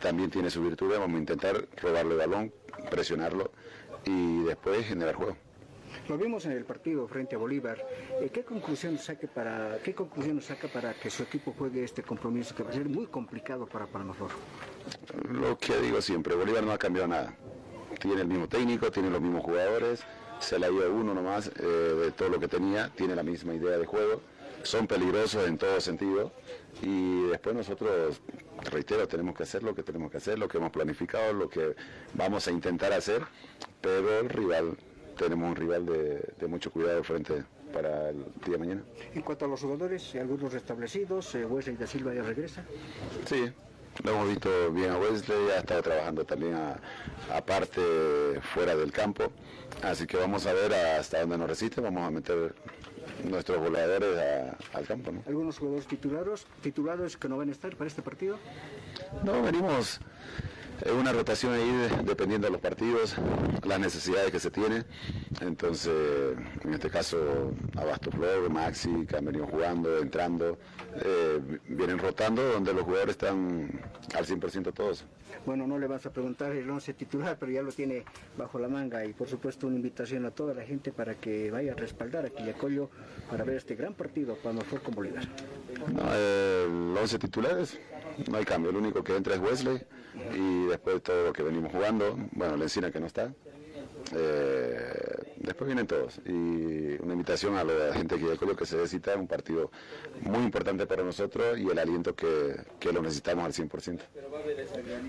también 0.02 0.30
tiene 0.30 0.50
su 0.50 0.64
virtud, 0.64 0.92
vamos 0.92 1.16
a 1.16 1.20
intentar 1.20 1.68
robarle 1.82 2.14
el 2.14 2.18
balón, 2.18 2.54
presionarlo 2.90 3.52
y 4.06 4.44
después 4.44 4.86
generar 4.86 5.16
juego. 5.16 5.38
Lo 6.08 6.18
vimos 6.18 6.46
en 6.46 6.54
el 6.54 6.64
partido 6.64 7.08
frente 7.08 7.36
a 7.36 7.38
Bolívar. 7.38 7.78
Eh, 8.22 8.30
¿Qué 8.32 8.44
conclusión 8.44 8.98
saca 8.98 9.28
para 9.28 9.78
qué 9.84 9.94
conclusión 9.94 10.42
saca 10.42 10.68
para 10.68 10.94
que 10.94 11.10
su 11.10 11.24
equipo 11.24 11.54
juegue 11.58 11.84
este 11.84 12.04
compromiso 12.04 12.56
que 12.56 12.64
va 12.64 12.70
a 12.70 12.74
ser 12.74 12.88
muy 12.88 13.08
complicado 13.08 13.66
para 13.66 13.88
Palmaflor? 13.88 14.32
Lo 15.30 15.58
que 15.58 15.78
digo 15.82 16.02
siempre, 16.02 16.36
Bolívar 16.36 16.64
no 16.64 16.72
ha 16.72 16.78
cambiado 16.78 17.08
nada. 17.08 17.34
Tiene 18.00 18.22
el 18.22 18.28
mismo 18.28 18.48
técnico, 18.48 18.92
tiene 18.92 19.10
los 19.10 19.22
mismos 19.22 19.44
jugadores, 19.44 20.04
se 20.40 20.60
la 20.60 20.70
ido 20.70 20.94
uno 20.94 21.14
nomás 21.14 21.52
eh, 21.60 21.64
de 21.64 22.12
todo 22.12 22.30
lo 22.30 22.40
que 22.40 22.48
tenía, 22.48 22.90
tiene 22.96 23.16
la 23.16 23.24
misma 23.24 23.56
idea 23.56 23.78
de 23.78 23.86
juego, 23.86 24.22
son 24.64 24.88
peligrosos 24.88 25.48
en 25.48 25.58
todo 25.58 25.80
sentido 25.82 26.32
y 26.82 27.24
después 27.28 27.56
nosotros, 27.56 28.22
reitero, 28.72 29.08
tenemos 29.08 29.36
que 29.36 29.44
hacer 29.44 29.64
lo 29.64 29.74
que 29.74 29.84
tenemos 29.84 30.12
que 30.12 30.18
hacer, 30.18 30.38
lo 30.38 30.48
que 30.48 30.58
hemos 30.58 30.72
planificado, 30.72 31.34
lo 31.34 31.50
que 31.50 31.76
vamos 32.14 32.48
a 32.48 32.52
intentar 32.52 32.94
hacer, 32.94 33.24
pero 33.82 34.20
el 34.20 34.30
rival, 34.30 34.78
tenemos 35.18 35.50
un 35.50 35.56
rival 35.56 35.86
de, 35.86 36.48
mucho 36.48 36.72
cuidado 36.72 37.04
frente 37.04 37.44
para 37.74 38.10
el 38.10 38.24
día 38.46 38.54
de 38.54 38.58
mañana. 38.58 38.82
En 39.14 39.22
cuanto 39.22 39.46
a 39.46 39.48
los 39.48 39.62
jugadores, 39.62 40.16
algunos 40.16 40.54
restablecidos, 40.54 41.34
eh, 41.36 41.46
Wesley 41.46 41.76
da 41.76 41.88
Silva 41.88 42.14
ya 42.14 42.22
regresa. 42.22 42.64
Sí, 43.26 43.52
lo 44.04 44.12
hemos 44.12 44.30
visto 44.30 44.72
bien 44.72 44.92
a 44.92 44.98
Wesley, 44.98 45.50
ha 45.56 45.60
estado 45.60 45.82
trabajando 45.82 46.24
también 46.26 46.56
aparte 47.34 47.82
fuera 48.54 48.76
del 48.76 48.92
campo. 48.92 49.32
Así 49.82 50.06
que 50.06 50.18
vamos 50.18 50.46
a 50.46 50.54
ver 50.54 50.74
hasta 50.74 51.20
dónde 51.20 51.38
nos 51.38 51.50
resiste, 51.50 51.82
vamos 51.82 52.08
a 52.08 52.12
meter 52.12 52.56
nuestros 53.24 53.60
voladores 53.60 54.54
al 54.74 54.86
campo. 54.86 55.12
¿Algunos 55.28 55.58
jugadores 55.60 55.88
titulados, 55.88 56.46
titulados 56.62 57.18
que 57.18 57.30
no 57.30 57.38
van 57.38 57.50
a 57.50 57.52
estar 57.52 57.76
para 57.76 57.88
este 57.88 58.02
partido? 58.02 58.38
No, 59.24 59.42
venimos 59.42 60.00
Es 60.84 60.92
una 60.92 61.12
rotación 61.12 61.54
ahí 61.54 61.90
dependiendo 62.04 62.48
de 62.48 62.52
los 62.52 62.62
partidos, 62.62 63.16
las 63.64 63.80
necesidades 63.80 64.32
que 64.32 64.40
se 64.40 64.52
tiene. 64.52 64.86
Entonces, 65.42 66.38
en 66.64 66.74
este 66.74 66.90
caso, 66.90 67.52
Abasto 67.76 68.12
Flor, 68.12 68.50
Maxi, 68.50 69.06
que 69.06 69.18
han 69.18 69.26
venido 69.26 69.48
jugando, 69.48 69.98
entrando, 70.00 70.58
eh, 71.04 71.40
vienen 71.68 71.98
rotando 71.98 72.44
donde 72.44 72.74
los 72.74 72.84
jugadores 72.84 73.12
están 73.12 73.82
al 74.16 74.26
100% 74.26 74.74
todos. 74.74 75.06
Bueno, 75.46 75.66
no 75.66 75.80
le 75.80 75.88
vas 75.88 76.06
a 76.06 76.12
preguntar 76.12 76.52
el 76.52 76.70
11 76.70 76.94
titular, 76.94 77.38
pero 77.40 77.52
ya 77.52 77.62
lo 77.62 77.72
tiene 77.72 78.04
bajo 78.38 78.60
la 78.60 78.68
manga 78.68 79.06
y 79.06 79.14
por 79.14 79.28
supuesto 79.28 79.68
una 79.68 79.78
invitación 79.78 80.26
a 80.26 80.32
toda 80.32 80.54
la 80.54 80.64
gente 80.64 80.92
para 80.92 81.16
que 81.16 81.52
vaya 81.52 81.72
a 81.72 81.76
respaldar 81.76 82.26
a 82.26 82.30
Quillacollo 82.30 82.90
para 83.30 83.44
ver 83.44 83.58
este 83.58 83.76
gran 83.76 83.94
partido 83.94 84.38
cuando 84.42 84.62
fue 84.64 84.80
con 84.80 84.94
Bolívar. 84.94 85.24
No, 85.94 86.14
el 86.14 86.98
11 86.98 87.20
titulares, 87.20 87.80
no 88.30 88.38
hay 88.38 88.46
cambio, 88.46 88.72
el 88.72 88.78
único 88.78 89.04
que 89.04 89.16
entra 89.16 89.36
es 89.36 89.42
Wesley 89.42 89.82
y 90.36 90.66
después 90.66 90.96
de 90.96 91.02
todo 91.02 91.26
lo 91.28 91.34
que 91.34 91.44
venimos 91.44 91.72
jugando, 91.72 92.18
bueno, 92.32 92.58
la 92.58 92.64
encina 92.64 92.92
que 92.92 93.00
no 93.00 93.06
está, 93.08 93.34
eh, 94.16 95.34
después 95.38 95.68
vienen 95.68 95.88
todos 95.88 96.20
y 96.26 97.02
una 97.02 97.14
invitación 97.14 97.56
a 97.56 97.64
la 97.64 97.94
gente 97.94 98.18
que 98.18 98.56
que 98.56 98.66
se 98.66 98.78
necesita 98.78 99.16
un 99.16 99.28
partido 99.28 99.72
muy 100.22 100.44
importante 100.44 100.86
para 100.86 101.04
nosotros 101.04 101.58
y 101.58 101.68
el 101.68 101.78
aliento 101.78 102.16
que, 102.16 102.56
que 102.80 102.92
lo 102.92 103.02
necesitamos 103.02 103.46
al 103.46 103.54
100%. 103.54 104.00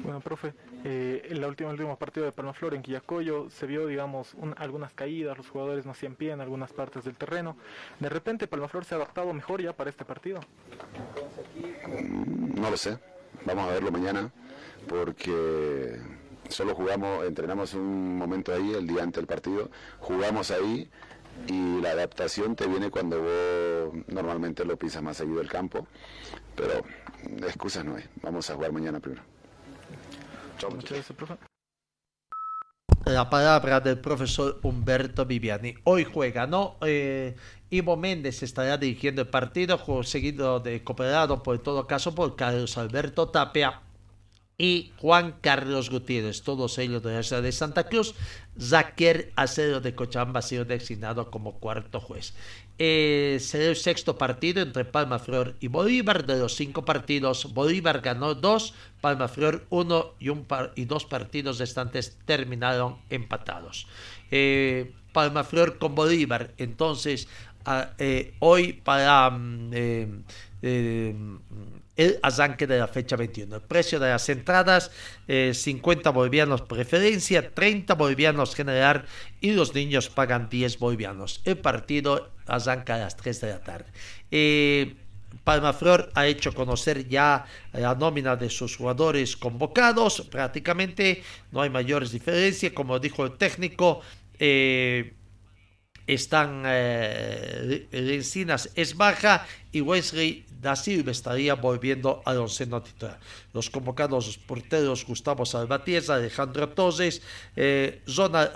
Bueno, 0.02 0.20
profe, 0.20 0.54
eh, 0.84 1.26
en 1.30 1.40
la 1.40 1.48
última, 1.48 1.70
el 1.70 1.74
último 1.74 1.96
partido 1.96 2.26
de 2.26 2.32
Palmaflor 2.32 2.74
en 2.74 2.82
Quillacoyo 2.82 3.48
se 3.50 3.66
vio, 3.66 3.86
digamos, 3.86 4.34
algunas 4.56 4.92
caídas, 4.92 5.36
los 5.36 5.48
jugadores 5.48 5.86
no 5.86 5.92
hacían 5.92 6.14
pie 6.14 6.32
en 6.32 6.40
algunas 6.40 6.72
partes 6.72 7.04
del 7.04 7.16
terreno. 7.16 7.56
De 8.00 8.08
repente 8.08 8.46
Palmaflor 8.46 8.84
se 8.84 8.94
ha 8.94 8.98
adaptado 8.98 9.32
mejor 9.32 9.62
ya 9.62 9.72
para 9.72 9.90
este 9.90 10.04
partido. 10.04 10.40
Mm, 11.86 12.60
no 12.60 12.70
lo 12.70 12.76
sé, 12.76 12.98
vamos 13.44 13.68
a 13.68 13.72
verlo 13.72 13.90
mañana 13.90 14.30
porque 14.88 16.00
solo 16.48 16.74
jugamos, 16.74 17.24
entrenamos 17.26 17.74
un 17.74 18.16
momento 18.16 18.52
ahí, 18.52 18.74
el 18.74 18.86
día 18.86 19.02
antes 19.02 19.16
del 19.20 19.26
partido, 19.26 19.70
jugamos 20.00 20.50
ahí 20.50 20.88
y 21.46 21.80
la 21.80 21.90
adaptación 21.90 22.56
te 22.56 22.66
viene 22.66 22.90
cuando 22.90 23.20
vos 23.20 23.94
normalmente 24.08 24.64
lo 24.64 24.76
pisas 24.76 25.02
más 25.02 25.16
seguido 25.16 25.40
el 25.40 25.48
campo, 25.48 25.86
pero 26.56 26.82
excusas 27.46 27.84
no 27.84 27.96
hay, 27.96 28.04
vamos 28.22 28.48
a 28.50 28.54
jugar 28.54 28.72
mañana 28.72 29.00
primero. 29.00 29.22
La 33.04 33.30
palabra 33.30 33.80
del 33.80 34.00
profesor 34.00 34.58
Humberto 34.62 35.24
Viviani. 35.24 35.74
Hoy 35.84 36.04
juega, 36.04 36.46
¿no? 36.46 36.76
Eh, 36.82 37.36
Ivo 37.70 37.96
Méndez 37.96 38.42
estará 38.42 38.76
dirigiendo 38.76 39.22
el 39.22 39.28
partido, 39.28 39.80
seguido 40.02 40.60
de 40.60 40.84
cooperado 40.84 41.42
por 41.42 41.58
todo 41.60 41.86
caso 41.86 42.14
por 42.14 42.36
Carlos 42.36 42.76
Alberto 42.76 43.28
Tapia 43.28 43.82
y 44.60 44.90
Juan 44.96 45.36
Carlos 45.40 45.88
Gutiérrez, 45.88 46.42
todos 46.42 46.78
ellos 46.78 47.00
de 47.04 47.14
la 47.14 47.22
ciudad 47.22 47.42
de 47.42 47.52
Santa 47.52 47.84
Cruz. 47.84 48.16
Zaquer 48.60 49.32
Acero 49.36 49.80
de 49.80 49.94
Cochabamba 49.94 50.40
ha 50.40 50.42
sido 50.42 50.64
designado 50.64 51.30
como 51.30 51.60
cuarto 51.60 52.00
juez. 52.00 52.34
Eh, 52.76 53.38
será 53.40 53.66
el 53.66 53.76
sexto 53.76 54.18
partido 54.18 54.60
entre 54.60 54.84
Palma 54.84 55.20
Flor 55.20 55.54
y 55.60 55.68
Bolívar. 55.68 56.26
De 56.26 56.36
los 56.38 56.56
cinco 56.56 56.84
partidos, 56.84 57.54
Bolívar 57.54 58.00
ganó 58.00 58.34
dos, 58.34 58.74
Palma 59.00 59.28
Flor 59.28 59.64
uno 59.70 60.14
y, 60.18 60.84
dos 60.86 61.04
partidos 61.04 61.60
restantes 61.60 62.18
terminaron 62.24 62.96
empatados. 63.10 63.86
Eh, 64.32 64.92
Palma 65.12 65.44
Flor 65.44 65.78
con 65.78 65.94
Bolívar. 65.94 66.52
Entonces, 66.58 67.28
ah, 67.64 67.92
eh, 67.98 68.34
hoy 68.40 68.72
para 68.72 69.30
mm, 69.30 69.70
eh, 70.62 71.14
el 71.98 72.18
arranque 72.22 72.66
de 72.66 72.78
la 72.78 72.86
fecha 72.86 73.16
21. 73.16 73.56
El 73.56 73.62
precio 73.62 73.98
de 73.98 74.08
las 74.08 74.28
entradas, 74.28 74.90
50 75.26 76.08
eh, 76.08 76.12
bolivianos 76.12 76.62
preferencia, 76.62 77.52
30 77.52 77.94
bolivianos 77.94 78.54
general 78.54 79.04
y 79.40 79.50
los 79.50 79.74
niños 79.74 80.08
pagan 80.08 80.48
10 80.48 80.78
bolivianos. 80.78 81.42
El 81.44 81.58
partido 81.58 82.30
arranca 82.46 82.94
a 82.94 82.98
las 82.98 83.16
3 83.16 83.40
de 83.40 83.48
la 83.48 83.60
tarde. 83.60 83.86
Eh, 84.30 84.94
Palmaflor 85.42 86.10
ha 86.14 86.26
hecho 86.26 86.54
conocer 86.54 87.08
ya 87.08 87.44
la 87.72 87.94
nómina 87.96 88.36
de 88.36 88.48
sus 88.48 88.76
jugadores 88.76 89.36
convocados. 89.36 90.20
Prácticamente 90.30 91.22
no 91.50 91.62
hay 91.62 91.70
mayores 91.70 92.12
diferencias. 92.12 92.72
Como 92.72 92.98
dijo 93.00 93.24
el 93.24 93.32
técnico, 93.36 94.00
eh, 94.38 95.14
están 96.06 96.62
eh, 96.64 97.86
es 97.90 98.96
baja 98.96 99.46
y 99.72 99.80
Wesley 99.82 100.46
da 100.60 100.74
Silva 100.74 101.12
estaría 101.12 101.54
volviendo 101.54 102.22
al 102.24 102.38
onceno 102.38 102.82
titular. 102.82 103.18
Los 103.52 103.70
convocados 103.70 104.36
porteros 104.38 105.06
Gustavo 105.06 105.46
Salvatierra, 105.46 106.16
Alejandro 106.16 106.68
Torres, 106.70 107.22
eh, 107.54 108.02
Zona 108.06 108.50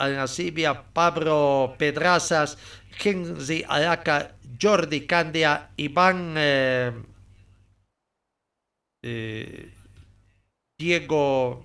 Pablo 0.93 1.75
Pedrazas, 1.79 2.59
Henry 3.03 3.65
Araca, 3.69 4.35
Jordi 4.61 5.07
Candia, 5.07 5.71
Iván 5.77 6.35
eh, 6.37 6.93
eh, 9.03 9.73
Diego, 10.79 11.65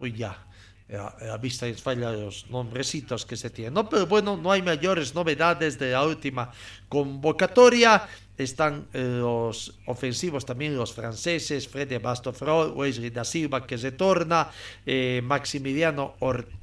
uy 0.00 0.12
ya, 0.12 0.46
a, 0.92 1.16
la 1.20 1.38
vista 1.38 1.66
en 1.66 1.76
falla 1.76 2.12
los 2.12 2.48
nombrecitos 2.50 3.26
que 3.26 3.36
se 3.36 3.50
tienen. 3.50 3.74
No, 3.74 3.88
pero 3.88 4.06
bueno, 4.06 4.36
no 4.36 4.52
hay 4.52 4.62
mayores 4.62 5.14
novedades 5.14 5.78
de 5.78 5.92
la 5.92 6.04
última 6.04 6.52
convocatoria 6.88 8.08
están 8.36 8.86
eh, 8.92 9.18
los 9.20 9.78
ofensivos 9.86 10.44
también 10.44 10.76
los 10.76 10.92
franceses, 10.92 11.68
Freddy 11.68 11.98
Bastofrol, 11.98 12.72
Wesley 12.72 13.10
da 13.10 13.24
Silva 13.24 13.66
que 13.66 13.76
retorna, 13.76 14.50
eh, 14.84 15.20
Maximiliano 15.24 16.14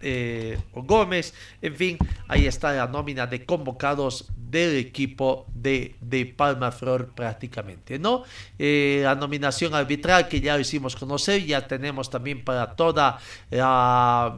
eh, 0.02 0.60
Gómez, 0.74 1.34
en 1.62 1.76
fin, 1.76 1.98
ahí 2.28 2.46
está 2.46 2.74
la 2.74 2.88
nómina 2.88 3.26
de 3.28 3.46
convocados 3.46 4.28
del 4.36 4.78
equipo 4.78 5.46
de, 5.54 5.96
de 6.02 6.26
Palma 6.26 6.72
Flor 6.72 7.14
prácticamente, 7.16 7.98
¿no? 7.98 8.24
la 8.58 9.16
nominación 9.16 9.74
arbitral 9.74 10.28
que 10.28 10.42
ya 10.42 10.60
hicimos 10.60 10.96
conocer, 10.96 11.46
ya 11.46 11.66
tenemos 11.68 12.10
también 12.10 12.44
para 12.44 12.76
toda 12.76 13.20
la, 13.50 14.38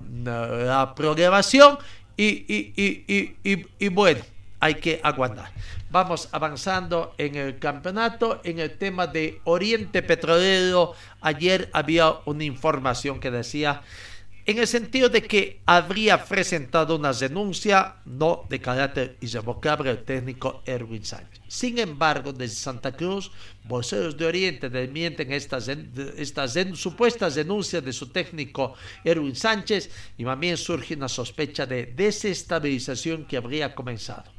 programación 0.95 1.77
y, 2.15 2.25
y, 2.25 3.35
y, 3.43 3.65
y 3.79 3.87
bueno, 3.89 4.21
hay 4.59 4.75
que 4.75 5.01
aguantar. 5.03 5.51
Vamos 5.93 6.27
avanzando 6.31 7.13
en 7.19 7.35
el 7.35 7.59
campeonato. 7.59 8.41
En 8.43 8.57
el 8.57 8.79
tema 8.79 9.05
de 9.05 9.39
Oriente 9.43 10.01
Petrolero, 10.01 10.95
ayer 11.21 11.69
había 11.71 12.15
una 12.25 12.43
información 12.45 13.19
que 13.19 13.29
decía 13.29 13.83
en 14.47 14.57
el 14.57 14.65
sentido 14.65 15.07
de 15.09 15.21
que 15.21 15.61
habría 15.67 16.25
presentado 16.25 16.95
una 16.95 17.13
denuncia 17.13 17.97
no 18.05 18.43
de 18.49 18.59
carácter 18.59 19.17
irrevocable 19.21 19.91
el 19.91 20.03
técnico 20.03 20.63
Erwin 20.65 21.05
Sánchez. 21.05 21.41
Sin 21.47 21.77
embargo, 21.77 22.33
desde 22.33 22.55
Santa 22.55 22.91
Cruz, 22.93 23.29
voceros 23.65 24.17
de 24.17 24.25
Oriente 24.25 24.71
desmienten 24.71 25.31
estas, 25.31 25.67
estas 25.67 26.55
supuestas 26.73 27.35
denuncias 27.35 27.85
de 27.85 27.93
su 27.93 28.07
técnico 28.07 28.73
Erwin 29.03 29.35
Sánchez 29.35 29.91
y 30.17 30.25
también 30.25 30.57
surge 30.57 30.95
una 30.95 31.07
sospecha 31.07 31.67
de 31.67 31.85
desestabilización 31.85 33.25
que 33.25 33.37
habría 33.37 33.75
comenzado 33.75 34.32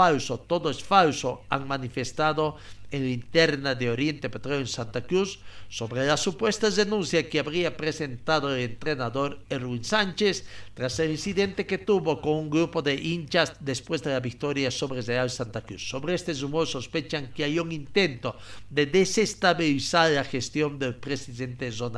falso, 0.00 0.40
todo 0.40 0.70
es 0.70 0.82
falso, 0.82 1.42
han 1.50 1.68
manifestado 1.68 2.56
en 2.90 3.04
la 3.04 3.10
interna 3.10 3.74
de 3.74 3.90
Oriente 3.90 4.30
Petróleo 4.30 4.60
en 4.60 4.66
Santa 4.66 5.02
Cruz 5.02 5.38
sobre 5.68 6.06
las 6.06 6.20
supuestas 6.20 6.74
denuncias 6.74 7.26
que 7.26 7.38
habría 7.38 7.76
presentado 7.76 8.52
el 8.52 8.62
entrenador 8.62 9.40
Erwin 9.50 9.84
Sánchez 9.84 10.44
tras 10.74 10.98
el 11.00 11.10
incidente 11.10 11.66
que 11.66 11.78
tuvo 11.78 12.20
con 12.20 12.32
un 12.32 12.50
grupo 12.50 12.80
de 12.80 12.94
hinchas 12.94 13.52
después 13.60 14.02
de 14.02 14.10
la 14.10 14.20
victoria 14.20 14.70
sobre 14.70 15.02
Real 15.02 15.30
Santa 15.30 15.60
Cruz. 15.60 15.88
Sobre 15.88 16.14
este 16.14 16.32
rumor 16.32 16.66
sospechan 16.66 17.32
que 17.34 17.44
hay 17.44 17.58
un 17.58 17.70
intento 17.70 18.36
de 18.70 18.86
desestabilizar 18.86 20.10
la 20.12 20.24
gestión 20.24 20.78
del 20.78 20.94
presidente 20.94 21.70
Trump 21.70 21.96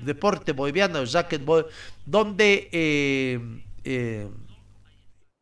deporte 0.02 0.52
boliviano, 0.52 0.98
el 0.98 1.10
racquetball, 1.10 1.66
donde 2.04 2.68
eh, 2.72 4.30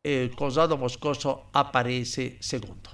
eh, 0.03 0.31
Moscoso 0.79 1.47
aparece 1.53 2.37
segundo. 2.41 2.91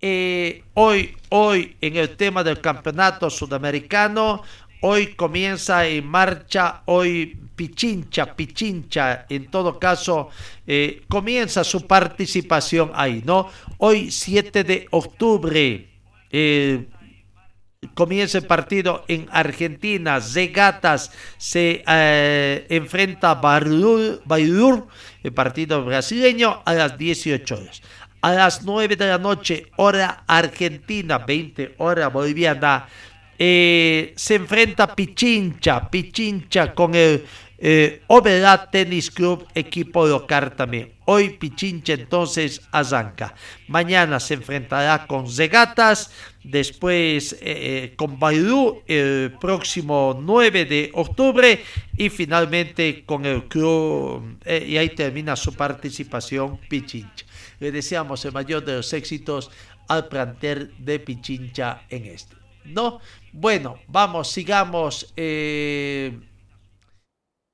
Eh, 0.00 0.64
hoy, 0.74 1.16
hoy, 1.30 1.76
en 1.80 1.96
el 1.96 2.16
tema 2.16 2.44
del 2.44 2.60
campeonato 2.60 3.30
sudamericano, 3.30 4.42
hoy 4.82 5.14
comienza 5.14 5.86
en 5.86 6.06
marcha, 6.06 6.82
hoy 6.86 7.40
Pichincha, 7.56 8.34
Pichincha, 8.34 9.26
en 9.28 9.50
todo 9.50 9.78
caso, 9.78 10.28
comienza 11.08 11.64
su 11.64 11.86
participación 11.86 12.90
ahí, 12.94 13.22
¿no? 13.24 13.48
Hoy, 13.78 14.10
7 14.10 14.64
de 14.64 14.86
octubre, 14.90 15.88
comienza 17.94 18.38
el 18.38 18.46
partido 18.46 19.04
en 19.08 19.26
Argentina. 19.30 20.20
Zegatas 20.20 21.12
se 21.36 21.82
eh, 21.86 22.66
enfrenta 22.70 23.32
a 23.32 23.34
Bayrur, 23.34 24.86
el 25.22 25.32
partido 25.32 25.84
brasileño, 25.84 26.62
a 26.64 26.74
las 26.74 26.96
18 26.96 27.54
horas. 27.54 27.82
A 28.20 28.32
las 28.32 28.62
9 28.62 28.96
de 28.96 29.06
la 29.06 29.18
noche, 29.18 29.66
hora 29.76 30.24
argentina, 30.26 31.18
20 31.18 31.74
hora 31.78 32.08
boliviana, 32.08 32.86
eh, 33.38 34.12
se 34.16 34.36
enfrenta 34.36 34.94
Pichincha, 34.94 35.90
Pichincha 35.90 36.72
con 36.72 36.94
el 36.94 37.26
eh, 37.66 38.02
Tennis 38.70 39.10
Club, 39.10 39.46
equipo 39.54 40.06
local 40.06 40.54
también. 40.54 40.92
Hoy 41.06 41.30
Pichincha 41.30 41.94
entonces 41.94 42.60
azanca. 42.70 43.34
Mañana 43.68 44.20
se 44.20 44.34
enfrentará 44.34 45.06
con 45.06 45.26
Zegatas, 45.30 46.10
después 46.42 47.32
eh, 47.32 47.38
eh, 47.40 47.94
con 47.96 48.18
Baidú 48.18 48.82
el 48.86 49.32
próximo 49.40 50.14
9 50.20 50.66
de 50.66 50.90
octubre 50.92 51.64
y 51.96 52.10
finalmente 52.10 53.02
con 53.06 53.24
el 53.24 53.44
club, 53.44 54.36
eh, 54.44 54.66
y 54.68 54.76
ahí 54.76 54.90
termina 54.90 55.34
su 55.34 55.54
participación 55.54 56.58
Pichincha. 56.68 57.24
Le 57.60 57.72
deseamos 57.72 58.22
el 58.26 58.32
mayor 58.32 58.62
de 58.62 58.74
los 58.74 58.92
éxitos 58.92 59.50
al 59.88 60.08
planter 60.08 60.70
de 60.76 60.98
Pichincha 60.98 61.84
en 61.88 62.04
este. 62.04 62.36
¿No? 62.66 63.00
Bueno, 63.32 63.78
vamos, 63.88 64.30
sigamos 64.30 65.14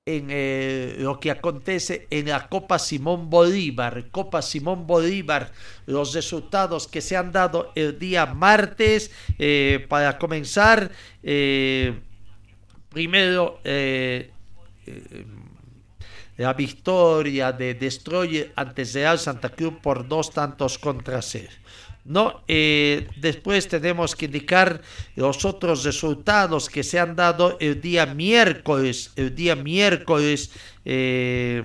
en 0.07 0.29
eh, 0.31 0.97
lo 0.99 1.21
que 1.21 1.31
acontece 1.31 2.07
en 2.11 2.29
la 2.29 2.49
Copa 2.49 2.79
Simón 2.79 3.29
Bolívar. 3.29 4.07
Copa 4.11 4.43
Simón 4.43 4.87
Bolívar, 4.87 5.53
los 5.87 6.15
resultados 6.15 6.89
que 6.89 7.01
se 7.01 7.17
han 7.17 7.33
dado 7.33 7.73
el 7.75 7.99
día 7.99 8.27
martes. 8.27 9.11
Eh, 9.39 9.85
para 9.89 10.19
comenzar, 10.19 10.91
eh, 11.23 12.01
primero 12.89 13.61
la 16.37 16.55
victoria 16.55 17.53
de 17.53 17.75
Destroyer 17.75 18.53
ante 18.57 18.85
Real 18.85 19.19
Santa 19.19 19.51
Cruz 19.51 19.75
por 19.83 20.09
dos 20.09 20.31
tantos 20.31 20.79
contra 20.79 21.21
cero. 21.23 21.53
¿No? 22.11 22.43
Eh, 22.49 23.07
después 23.17 23.69
tenemos 23.69 24.17
que 24.17 24.25
indicar 24.25 24.83
los 25.15 25.45
otros 25.45 25.85
resultados 25.85 26.69
que 26.69 26.83
se 26.83 26.99
han 26.99 27.15
dado 27.15 27.57
el 27.61 27.81
día 27.81 28.05
miércoles, 28.05 29.13
el 29.15 29.33
día 29.33 29.55
miércoles, 29.55 30.51
eh, 30.85 31.63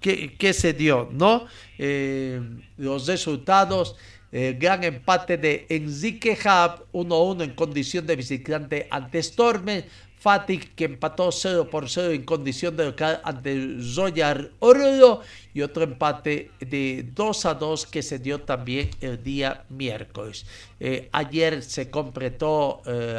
que, 0.00 0.52
se 0.52 0.74
dio, 0.74 1.08
¿no? 1.10 1.46
Eh, 1.78 2.40
los 2.76 3.06
resultados, 3.06 3.96
el 4.30 4.58
gran 4.58 4.84
empate 4.84 5.38
de 5.38 5.66
Enrique 5.70 6.38
Hub 6.44 6.86
1-1 6.92 7.42
en 7.42 7.54
condición 7.54 8.06
de 8.06 8.16
visitante 8.16 8.86
ante 8.90 9.22
Stormer, 9.22 9.88
Fatic 10.18 10.74
que 10.74 10.84
empató 10.84 11.30
0 11.30 11.68
por 11.70 11.88
0 11.88 12.12
en 12.12 12.24
condición 12.24 12.76
de 12.76 12.86
local 12.86 13.20
ante 13.22 13.76
Zoyar 13.82 14.50
Oro 14.60 15.20
y 15.52 15.62
otro 15.62 15.84
empate 15.84 16.50
de 16.58 17.08
2 17.14 17.46
a 17.46 17.54
2 17.54 17.86
que 17.86 18.02
se 18.02 18.18
dio 18.18 18.40
también 18.40 18.90
el 19.00 19.22
día 19.22 19.64
miércoles. 19.68 20.46
Eh, 20.80 21.08
ayer 21.12 21.62
se 21.62 21.90
completó 21.90 22.82
eh, 22.86 23.12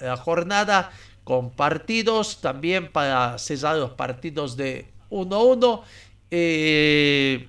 la 0.00 0.16
jornada 0.16 0.90
con 1.22 1.50
partidos 1.50 2.40
también 2.40 2.90
para 2.90 3.38
cesar 3.38 3.76
los 3.76 3.90
partidos 3.90 4.56
de 4.56 4.88
1-1. 5.10 5.82
Eh, 6.30 7.48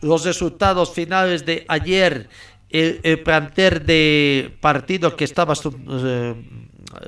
los 0.00 0.24
resultados 0.24 0.92
finales 0.92 1.44
de 1.44 1.64
ayer 1.68 2.28
el, 2.70 3.20
planter 3.22 3.84
de 3.84 4.56
partido 4.60 5.16
que 5.16 5.24
estaba 5.24 5.54
eh, 5.54 6.34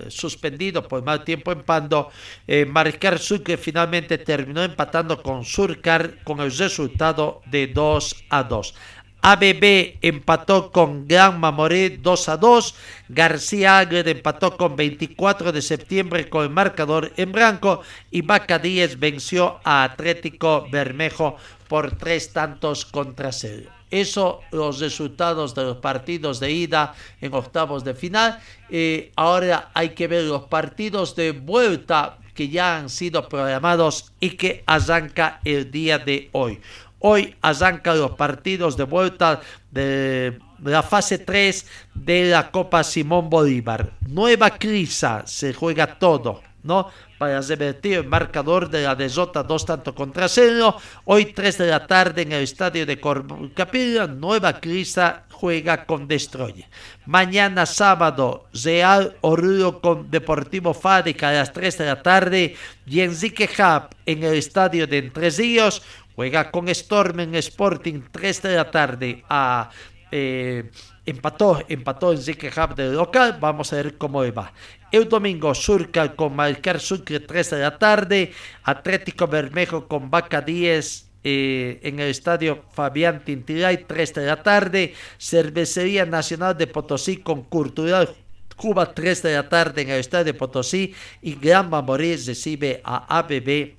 suspendido 0.08 0.86
por 0.86 1.02
mal 1.02 1.24
tiempo 1.24 1.52
en 1.52 1.62
Pando, 1.62 2.10
eh, 2.46 2.64
Marcar 2.64 3.18
Sucre 3.18 3.56
finalmente 3.56 4.18
terminó 4.18 4.62
empatando 4.62 5.22
con 5.22 5.44
Surcar 5.44 6.22
con 6.24 6.40
el 6.40 6.56
resultado 6.56 7.42
de 7.46 7.66
2 7.68 8.24
a 8.30 8.42
2. 8.44 8.74
ABB 9.20 9.98
empató 10.00 10.70
con 10.70 11.08
Gran 11.08 11.40
Mamoré 11.40 11.98
2 11.98 12.28
a 12.28 12.36
2. 12.36 12.74
García 13.08 13.78
Agred 13.80 14.06
empató 14.06 14.56
con 14.56 14.76
24 14.76 15.50
de 15.50 15.60
septiembre 15.60 16.28
con 16.28 16.44
el 16.44 16.50
marcador 16.50 17.12
en 17.16 17.32
blanco. 17.32 17.82
Y 18.12 18.22
Vaca 18.22 18.60
venció 18.96 19.58
a 19.64 19.82
Atlético 19.82 20.68
Bermejo 20.70 21.36
por 21.66 21.96
tres 21.96 22.32
tantos 22.32 22.84
contra 22.84 23.32
cero. 23.32 23.77
Eso, 23.90 24.40
los 24.52 24.80
resultados 24.80 25.54
de 25.54 25.64
los 25.64 25.78
partidos 25.78 26.40
de 26.40 26.50
ida 26.50 26.94
en 27.20 27.32
octavos 27.34 27.84
de 27.84 27.94
final. 27.94 28.38
Eh, 28.70 29.12
ahora 29.16 29.70
hay 29.74 29.90
que 29.90 30.06
ver 30.06 30.24
los 30.24 30.42
partidos 30.44 31.16
de 31.16 31.32
vuelta 31.32 32.18
que 32.34 32.48
ya 32.48 32.76
han 32.76 32.88
sido 32.88 33.28
programados 33.28 34.12
y 34.20 34.30
que 34.30 34.62
arranca 34.66 35.40
el 35.44 35.70
día 35.70 35.98
de 35.98 36.28
hoy. 36.32 36.60
Hoy 37.00 37.34
arrancan 37.42 37.98
los 37.98 38.12
partidos 38.12 38.76
de 38.76 38.84
vuelta 38.84 39.40
de 39.70 40.38
la 40.62 40.82
fase 40.82 41.18
3 41.18 41.66
de 41.94 42.30
la 42.30 42.50
Copa 42.50 42.82
Simón 42.84 43.30
Bolívar. 43.30 43.92
Nueva 44.06 44.50
Crisa, 44.50 45.22
se 45.26 45.54
juega 45.54 45.98
todo, 45.98 46.42
¿no? 46.68 46.90
para 47.18 47.40
revertir 47.40 47.94
el 47.94 48.06
marcador 48.06 48.70
de 48.70 48.82
la 48.82 48.94
derrota 48.94 49.42
dos 49.42 49.66
tanto 49.66 49.94
contra 49.94 50.28
cero. 50.28 50.76
Hoy 51.04 51.32
3 51.32 51.58
de 51.58 51.66
la 51.66 51.86
tarde 51.86 52.22
en 52.22 52.32
el 52.32 52.44
estadio 52.44 52.86
de 52.86 53.00
Corcapilla, 53.00 54.06
Nueva 54.06 54.60
Crisa 54.60 55.24
juega 55.32 55.84
con 55.84 56.06
Destroyer. 56.06 56.66
Mañana 57.06 57.66
sábado, 57.66 58.46
Real 58.52 59.16
Oruro 59.22 59.80
con 59.80 60.10
Deportivo 60.10 60.72
Fábrica 60.74 61.30
a 61.30 61.32
las 61.32 61.52
3 61.52 61.78
de 61.78 61.86
la 61.86 62.02
tarde 62.02 62.56
y 62.86 63.00
Enrique 63.00 63.50
Hub 63.58 63.88
en 64.06 64.22
el 64.22 64.34
estadio 64.34 64.86
de 64.86 64.98
Entre 64.98 65.30
Ríos 65.30 65.82
juega 66.14 66.50
con 66.50 66.68
Storm 66.68 67.20
en 67.20 67.34
Sporting 67.34 68.02
3 68.12 68.42
de 68.42 68.56
la 68.56 68.70
tarde 68.70 69.24
a... 69.28 69.70
Eh, 70.10 70.70
empató, 71.08 71.62
empató 71.68 72.12
Enrique 72.12 72.50
Hub 72.54 72.74
del 72.74 72.94
local, 72.94 73.38
vamos 73.40 73.72
a 73.72 73.76
ver 73.76 73.96
cómo 73.96 74.20
va. 74.32 74.52
El 74.92 75.08
domingo 75.08 75.54
Surca 75.54 76.14
con 76.14 76.36
Marcar 76.36 76.80
Sucre 76.80 77.20
3 77.20 77.50
de 77.50 77.58
la 77.58 77.78
tarde. 77.78 78.32
Atlético 78.62 79.26
Bermejo 79.26 79.88
con 79.88 80.10
Vaca 80.10 80.40
10 80.40 81.10
eh, 81.24 81.80
en 81.82 82.00
el 82.00 82.10
estadio 82.10 82.64
Fabián 82.72 83.24
Tintiray 83.24 83.84
3 83.86 84.14
de 84.14 84.26
la 84.26 84.42
tarde. 84.42 84.94
Cervecería 85.18 86.04
Nacional 86.06 86.56
de 86.56 86.66
Potosí 86.66 87.18
con 87.18 87.42
Cultural 87.42 88.14
Cuba 88.56 88.92
3 88.92 89.22
de 89.22 89.34
la 89.34 89.48
tarde 89.48 89.82
en 89.82 89.90
el 89.90 90.00
estadio 90.00 90.24
de 90.24 90.34
Potosí. 90.34 90.94
Y 91.22 91.34
Gran 91.34 91.70
Mamoré 91.70 92.16
recibe 92.16 92.80
a 92.84 93.18
ABB 93.18 93.76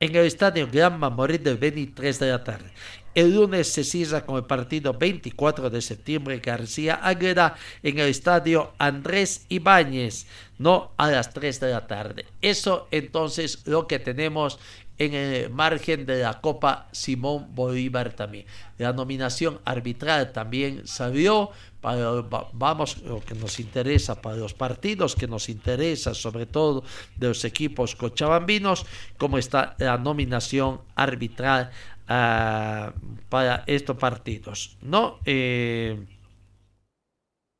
en 0.00 0.16
el 0.16 0.24
estadio 0.24 0.68
Gran 0.70 0.98
Mamoré 0.98 1.38
del 1.38 1.58
Beni 1.58 1.86
3 1.86 2.18
de 2.18 2.30
la 2.30 2.42
tarde. 2.42 2.70
El 3.14 3.34
lunes 3.34 3.72
se 3.72 3.82
cierra 3.82 4.24
con 4.24 4.36
el 4.36 4.44
partido 4.44 4.94
24 4.94 5.68
de 5.68 5.82
septiembre 5.82 6.38
García 6.38 7.00
Águeda 7.02 7.56
en 7.82 7.98
el 7.98 8.08
estadio 8.08 8.72
Andrés 8.78 9.46
Ibáñez, 9.48 10.26
no 10.58 10.92
a 10.96 11.10
las 11.10 11.32
3 11.32 11.58
de 11.58 11.70
la 11.72 11.88
tarde. 11.88 12.26
Eso 12.40 12.86
entonces 12.92 13.66
lo 13.66 13.88
que 13.88 13.98
tenemos 13.98 14.60
en 15.00 15.14
el 15.14 15.50
margen 15.50 16.04
de 16.04 16.20
la 16.20 16.40
Copa 16.40 16.86
Simón 16.92 17.48
Bolívar 17.54 18.12
también. 18.12 18.44
La 18.78 18.92
nominación 18.92 19.58
arbitral 19.64 20.30
también 20.30 20.86
salió 20.86 21.50
para, 21.80 22.22
vamos, 22.52 22.98
lo 22.98 23.20
que 23.20 23.34
nos 23.34 23.58
interesa 23.58 24.20
para 24.20 24.36
los 24.36 24.52
partidos, 24.52 25.16
que 25.16 25.26
nos 25.26 25.48
interesa 25.48 26.14
sobre 26.14 26.44
todo 26.44 26.84
de 27.16 27.28
los 27.28 27.44
equipos 27.46 27.96
cochabambinos, 27.96 28.84
cómo 29.16 29.38
está 29.38 29.74
la 29.78 29.96
nominación 29.96 30.82
arbitral 30.94 31.70
uh, 32.10 32.92
para 33.28 33.64
estos 33.66 33.96
partidos. 33.96 34.76
¿no? 34.82 35.20
Eh, 35.24 35.96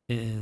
eh, 0.08 0.36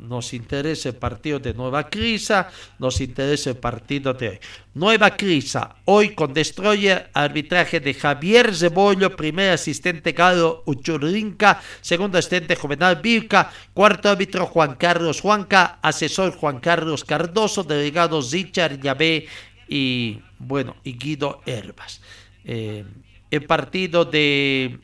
nos 0.00 0.34
interesa 0.34 0.90
el 0.90 0.96
partido 0.96 1.38
de 1.38 1.54
Nueva 1.54 1.88
Crisa, 1.88 2.50
nos 2.78 3.00
interesa 3.00 3.50
el 3.50 3.56
partido 3.56 4.12
de 4.12 4.28
hoy. 4.28 4.38
Nueva 4.74 5.16
Crisa, 5.16 5.76
hoy 5.86 6.14
con 6.14 6.34
Destroyer, 6.34 7.08
arbitraje 7.14 7.80
de 7.80 7.94
Javier 7.94 8.54
Zebollo, 8.54 9.16
primer 9.16 9.52
asistente 9.52 10.12
Galo 10.12 10.64
Uchurrinca, 10.66 11.62
segundo 11.80 12.18
asistente 12.18 12.56
Juvenal 12.56 12.96
Vilca, 12.96 13.50
cuarto 13.72 14.10
árbitro 14.10 14.44
Juan 14.44 14.74
Carlos 14.74 15.22
Juanca, 15.22 15.78
asesor 15.80 16.32
Juan 16.36 16.60
Carlos 16.60 17.04
Cardoso, 17.04 17.64
delegado 17.64 18.20
Zichar 18.20 18.78
Yabé 18.78 19.28
y 19.66 20.20
bueno, 20.38 20.76
y 20.84 20.92
Guido 20.98 21.40
Herbas. 21.46 22.00
Eh, 22.48 22.82
el 23.30 23.44
partido 23.44 24.06
de 24.06 24.80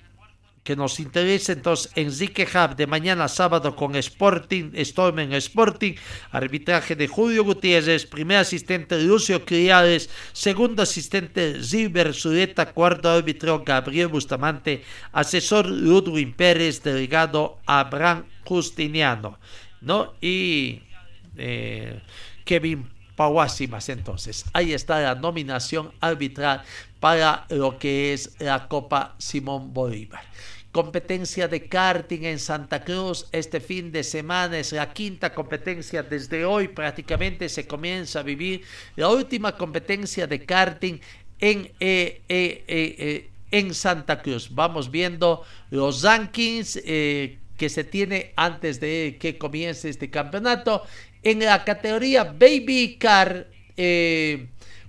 que 0.63 0.77
nos 0.77 1.01
interesa 1.01 1.53
entonces 1.53 1.91
Enrique 1.95 2.47
Hub 2.47 2.77
de 2.77 2.87
mañana 2.87 3.27
sábado 3.29 3.75
con 3.75 3.97
Sporting, 3.97 4.73
Stormen 4.77 5.33
Sporting, 5.33 5.95
arbitraje 6.31 6.95
de 6.95 7.09
Julio 7.09 7.43
Gutiérrez, 7.43 8.05
primer 8.05 8.39
asistente 8.39 9.01
Lucio 9.03 9.45
Criales, 9.47 10.11
segundo 10.33 10.83
asistente 10.83 11.63
Zilber 11.63 12.13
Zureta, 12.13 12.73
cuarto 12.73 13.11
árbitro 13.11 13.63
Gabriel 13.65 14.09
Bustamante, 14.09 14.83
asesor 15.13 15.67
Ludwig 15.67 16.37
Pérez, 16.37 16.83
delegado 16.83 17.59
Abraham 17.65 18.25
Justiniano, 18.45 19.39
¿no? 19.81 20.15
Y 20.21 20.83
eh, 21.37 22.01
Kevin 22.45 22.94
Pauásimas 23.17 23.89
entonces. 23.89 24.45
Ahí 24.53 24.73
está 24.73 25.01
la 25.01 25.15
nominación 25.15 25.93
arbitral 26.01 26.63
para 27.01 27.47
lo 27.51 27.79
que 27.79 28.13
es 28.13 28.37
la 28.39 28.69
Copa 28.69 29.15
Simón 29.19 29.73
Bolívar 29.73 30.23
competencia 30.75 31.47
de 31.47 31.69
karting 31.69 32.25
en 32.25 32.41
Santa 32.41 32.83
Cruz 32.83 33.29
este 33.31 33.61
fin 33.61 33.93
de 33.93 34.03
semana. 34.03 34.59
Es 34.59 34.73
la 34.73 34.93
quinta 34.93 35.33
competencia. 35.33 36.03
Desde 36.03 36.45
hoy 36.45 36.67
prácticamente 36.67 37.49
se 37.49 37.65
comienza 37.65 38.19
a 38.19 38.23
vivir 38.25 38.63
la 38.97 39.09
última 39.09 39.57
competencia 39.57 40.27
de 40.27 40.45
karting 40.45 40.99
en, 41.39 41.71
eh, 41.79 42.23
eh, 42.29 42.65
eh, 42.67 43.31
en 43.53 43.73
Santa 43.73 44.21
Cruz. 44.21 44.53
Vamos 44.53 44.91
viendo 44.91 45.45
los 45.71 46.03
rankings 46.03 46.75
que 46.83 47.69
se 47.69 47.85
tiene 47.85 48.33
antes 48.35 48.81
de 48.81 49.17
que 49.21 49.39
comience 49.39 49.89
este 49.89 50.11
campeonato. 50.11 50.83
En 51.25 51.41
la 51.41 51.65
categoría 51.65 52.25
Baby 52.25 52.97
Car. 52.99 53.49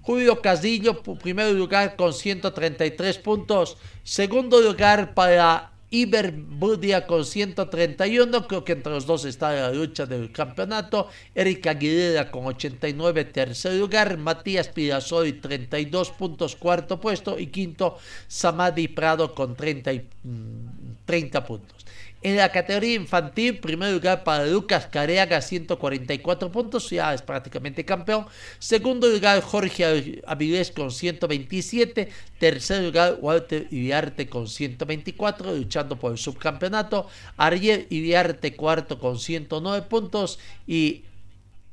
Julio 0.05 0.39
Casillo, 0.39 1.01
primer 1.01 1.51
lugar 1.53 1.95
con 1.95 2.13
133 2.13 3.17
puntos. 3.17 3.75
Segundo 4.03 4.61
lugar 4.61 5.15
para 5.15 5.71
Iberbudia 5.89 7.07
con 7.07 7.25
131, 7.25 8.47
creo 8.47 8.63
que 8.63 8.73
entre 8.73 8.91
los 8.91 9.05
dos 9.05 9.23
está 9.25 9.53
la 9.53 9.71
lucha 9.71 10.05
del 10.05 10.31
campeonato. 10.31 11.07
Erika 11.33 11.71
Aguilera 11.71 12.29
con 12.29 12.45
89, 12.45 13.25
tercer 13.25 13.73
lugar. 13.73 14.17
Matías 14.17 14.67
Pirasoy, 14.67 15.33
32 15.33 16.11
puntos, 16.11 16.55
cuarto 16.55 16.99
puesto. 16.99 17.39
Y 17.39 17.47
quinto, 17.47 17.97
Samadi 18.27 18.87
Prado 18.89 19.33
con 19.33 19.55
30, 19.55 19.91
30 21.05 21.39
mm, 21.39 21.43
puntos. 21.45 21.85
En 22.25 22.37
la 22.37 22.51
categoría 22.51 22.95
infantil, 22.95 23.59
primer 23.59 23.93
lugar 23.93 24.23
para 24.23 24.47
Lucas 24.47 24.87
Careaga, 24.87 25.39
144 25.41 26.51
puntos, 26.51 26.89
ya 26.89 27.13
es 27.13 27.21
prácticamente 27.21 27.85
campeón. 27.85 28.25
Segundo 28.57 29.07
lugar, 29.07 29.39
Jorge 29.41 30.23
Avilés 30.25 30.71
con 30.71 30.89
127. 30.89 32.09
Tercer 32.39 32.83
lugar, 32.83 33.19
Walter 33.21 33.67
Iriarte 33.69 34.27
con 34.27 34.47
124, 34.47 35.53
luchando 35.53 35.99
por 35.99 36.13
el 36.13 36.17
subcampeonato. 36.17 37.07
Ariel 37.37 37.85
Iriarte, 37.91 38.55
cuarto 38.55 38.97
con 38.97 39.19
109 39.19 39.85
puntos. 39.87 40.39
Y 40.65 41.03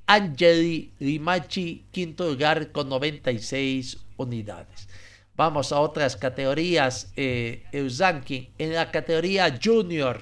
Angeli 0.04 0.92
Limachi, 0.98 1.86
quinto 1.92 2.28
lugar 2.28 2.72
con 2.72 2.90
96 2.90 3.96
unidades. 4.18 4.86
Vamos 5.34 5.72
a 5.72 5.80
otras 5.80 6.14
categorías, 6.14 7.10
eh. 7.16 7.62
En 7.72 8.74
la 8.74 8.90
categoría 8.90 9.58
junior, 9.64 10.20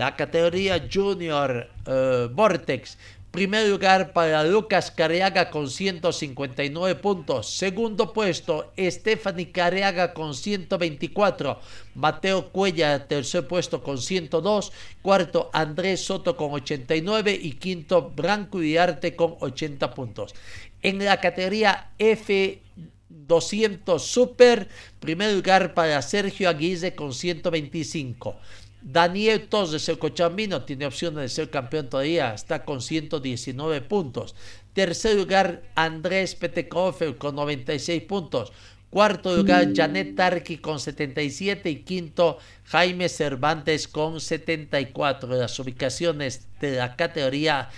la 0.00 0.16
categoría 0.16 0.88
Junior 0.90 1.68
eh, 1.84 2.26
Vortex. 2.32 2.96
Primer 3.30 3.68
lugar 3.68 4.14
para 4.14 4.42
Lucas 4.44 4.90
Careaga 4.90 5.50
con 5.50 5.68
159 5.68 6.94
puntos. 6.94 7.50
Segundo 7.50 8.14
puesto, 8.14 8.72
Stephanie 8.78 9.52
Careaga 9.52 10.14
con 10.14 10.34
124. 10.34 11.60
Mateo 11.96 12.50
Cuella, 12.50 13.06
tercer 13.06 13.46
puesto 13.46 13.82
con 13.82 13.98
102. 13.98 14.72
Cuarto, 15.02 15.50
Andrés 15.52 16.02
Soto 16.02 16.34
con 16.34 16.52
89. 16.52 17.38
Y 17.38 17.52
quinto, 17.52 18.10
Branco 18.10 18.58
Arte 18.80 19.14
con 19.14 19.36
80 19.38 19.92
puntos. 19.92 20.34
En 20.80 21.04
la 21.04 21.20
categoría 21.20 21.90
F200 21.98 23.98
Super, 23.98 24.66
primer 24.98 25.34
lugar 25.34 25.74
para 25.74 26.00
Sergio 26.00 26.48
Aguirre 26.48 26.94
con 26.94 27.12
125. 27.12 28.38
Daniel 28.82 29.48
Torres, 29.48 29.88
el 29.88 29.98
cochambino, 29.98 30.64
tiene 30.64 30.86
opciones 30.86 31.22
de 31.22 31.28
ser 31.28 31.50
campeón 31.50 31.88
todavía, 31.88 32.34
está 32.34 32.64
con 32.64 32.80
119 32.80 33.80
puntos. 33.82 34.34
Tercer 34.72 35.16
lugar, 35.16 35.62
Andrés 35.74 36.34
Petekofer 36.34 37.16
con 37.16 37.34
96 37.36 38.02
puntos. 38.02 38.52
Cuarto 38.88 39.36
lugar, 39.36 39.68
Janet 39.72 40.16
Tarki 40.16 40.58
con 40.58 40.80
77 40.80 41.70
y 41.70 41.76
quinto, 41.82 42.38
Jaime 42.64 43.08
Cervantes 43.08 43.86
con 43.86 44.20
74. 44.20 45.28
Las 45.28 45.56
ubicaciones 45.60 46.48
de 46.60 46.76
la 46.76 46.96
categoría 46.96 47.68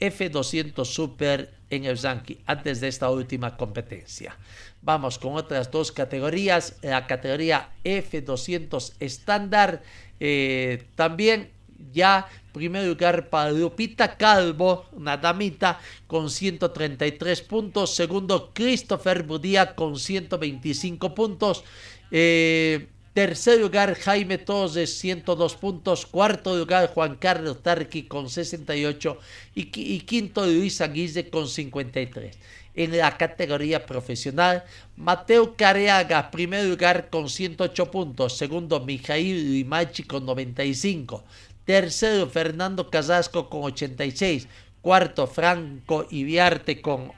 F200 0.00 0.86
Super 0.86 1.52
en 1.68 1.84
el 1.84 1.98
antes 2.46 2.80
de 2.80 2.88
esta 2.88 3.10
última 3.10 3.56
competencia. 3.56 4.36
Vamos 4.84 5.18
con 5.18 5.34
otras 5.36 5.70
dos 5.70 5.92
categorías. 5.92 6.76
La 6.82 7.06
categoría 7.06 7.70
F200 7.84 8.92
estándar 9.00 9.82
eh, 10.20 10.84
también 10.94 11.50
ya 11.92 12.28
primer 12.52 12.86
lugar 12.86 13.30
para 13.30 13.50
Lupita 13.50 14.16
Calvo, 14.16 14.86
una 14.92 15.16
damita 15.16 15.80
con 16.06 16.28
133 16.28 17.42
puntos. 17.42 17.94
Segundo, 17.94 18.50
Christopher 18.52 19.22
Budía 19.22 19.74
con 19.74 19.98
125 19.98 21.14
puntos. 21.14 21.64
Eh, 22.10 22.86
tercer 23.12 23.60
lugar, 23.60 23.94
Jaime 23.94 24.38
Torres, 24.38 24.98
102 24.98 25.56
puntos. 25.56 26.06
Cuarto 26.06 26.56
lugar, 26.56 26.90
Juan 26.92 27.16
Carlos 27.16 27.62
Tarqui 27.62 28.02
con 28.04 28.28
68. 28.28 29.18
Y, 29.54 29.70
y 29.74 30.00
quinto, 30.00 30.46
Luis 30.46 30.80
Aguirre 30.80 31.30
con 31.30 31.48
53 31.48 32.36
en 32.74 32.96
la 32.96 33.16
categoría 33.16 33.86
profesional. 33.86 34.64
Mateo 34.96 35.56
Careaga, 35.56 36.30
primer 36.30 36.64
lugar 36.66 37.08
con 37.10 37.28
108 37.28 37.90
puntos. 37.90 38.36
Segundo, 38.36 38.80
Mijail 38.80 39.52
Limachi 39.52 40.02
con 40.04 40.26
95. 40.26 41.24
Tercero, 41.64 42.28
Fernando 42.28 42.90
Casasco 42.90 43.48
con 43.48 43.64
86. 43.64 44.48
Cuarto, 44.80 45.26
Franco 45.26 46.06
Ibiarte 46.10 46.82
con 46.82 47.12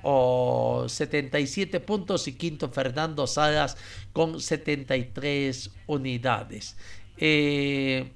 77 0.88 1.80
puntos. 1.80 2.28
Y 2.28 2.34
quinto, 2.34 2.68
Fernando 2.68 3.26
Salas 3.26 3.76
con 4.12 4.40
73 4.40 5.70
unidades. 5.86 6.76
Eh, 7.16 8.12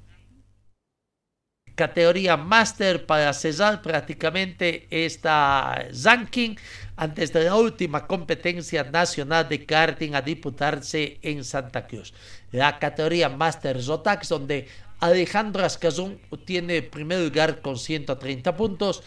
categoría 1.81 2.37
Master 2.37 3.07
para 3.07 3.33
cesar 3.33 3.81
prácticamente 3.81 4.87
esta 4.91 5.89
ranking 6.05 6.55
antes 6.95 7.33
de 7.33 7.45
la 7.45 7.57
última 7.57 8.07
competencia 8.07 8.85
nacional 8.85 9.49
de 9.49 9.65
karting 9.65 10.15
a 10.15 10.21
disputarse 10.21 11.17
en 11.23 11.43
Santa 11.43 11.87
Cruz. 11.87 12.13
La 12.53 12.79
categoría 12.79 13.31
Master 13.31 13.83
Zotax, 13.83 14.29
donde 14.29 14.69
Alejandro 15.01 15.65
Ascazún 15.65 16.21
tiene 16.45 16.83
primer 16.83 17.21
lugar 17.21 17.63
con 17.63 17.79
130 17.79 18.55
puntos, 18.55 19.03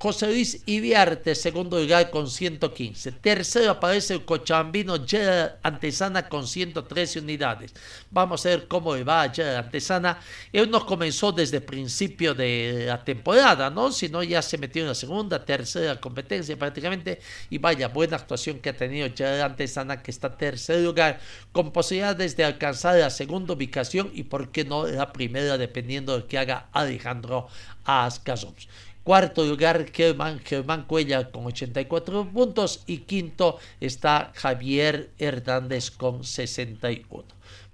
José 0.00 0.28
Luis 0.28 0.62
Ibiarte, 0.64 1.34
segundo 1.34 1.80
lugar 1.80 2.08
con 2.10 2.30
115. 2.30 3.10
Tercero 3.12 3.72
aparece 3.72 4.14
el 4.14 4.24
cochambino 4.24 5.04
Gerard 5.04 5.56
Antesana 5.60 6.28
con 6.28 6.46
113 6.46 7.18
unidades. 7.18 7.74
Vamos 8.08 8.46
a 8.46 8.50
ver 8.50 8.68
cómo 8.68 8.94
le 8.94 9.02
va 9.02 9.22
a 9.22 9.34
Gerard 9.34 9.64
Antesana. 9.64 10.20
Él 10.52 10.70
no 10.70 10.86
comenzó 10.86 11.32
desde 11.32 11.60
principio 11.60 12.32
de 12.32 12.84
la 12.86 13.02
temporada, 13.02 13.70
¿no? 13.70 13.90
Sino 13.90 14.22
ya 14.22 14.40
se 14.40 14.56
metió 14.56 14.82
en 14.82 14.88
la 14.88 14.94
segunda, 14.94 15.44
tercera 15.44 16.00
competencia 16.00 16.56
prácticamente. 16.56 17.20
Y 17.50 17.58
vaya, 17.58 17.88
buena 17.88 18.18
actuación 18.18 18.60
que 18.60 18.68
ha 18.68 18.76
tenido 18.76 19.08
Gerard 19.12 19.50
Antesana, 19.50 20.00
que 20.00 20.12
está 20.12 20.36
tercer 20.36 20.78
lugar, 20.80 21.18
con 21.50 21.72
posibilidades 21.72 22.36
de 22.36 22.44
alcanzar 22.44 23.00
la 23.00 23.10
segunda 23.10 23.54
ubicación 23.54 24.12
y, 24.14 24.22
por 24.22 24.52
qué 24.52 24.64
no, 24.64 24.86
la 24.86 25.12
primera, 25.12 25.58
dependiendo 25.58 26.16
de 26.16 26.26
que 26.26 26.38
haga 26.38 26.68
Alejandro 26.72 27.48
Ascasons. 27.84 28.68
Cuarto 29.08 29.42
lugar, 29.42 29.86
Germán, 29.90 30.38
Germán 30.44 30.84
Cuella 30.84 31.30
con 31.30 31.46
84 31.46 32.28
puntos. 32.30 32.84
Y 32.86 32.98
quinto 32.98 33.56
está 33.80 34.32
Javier 34.34 35.12
Hernández 35.16 35.90
con 35.90 36.24
61. 36.24 37.24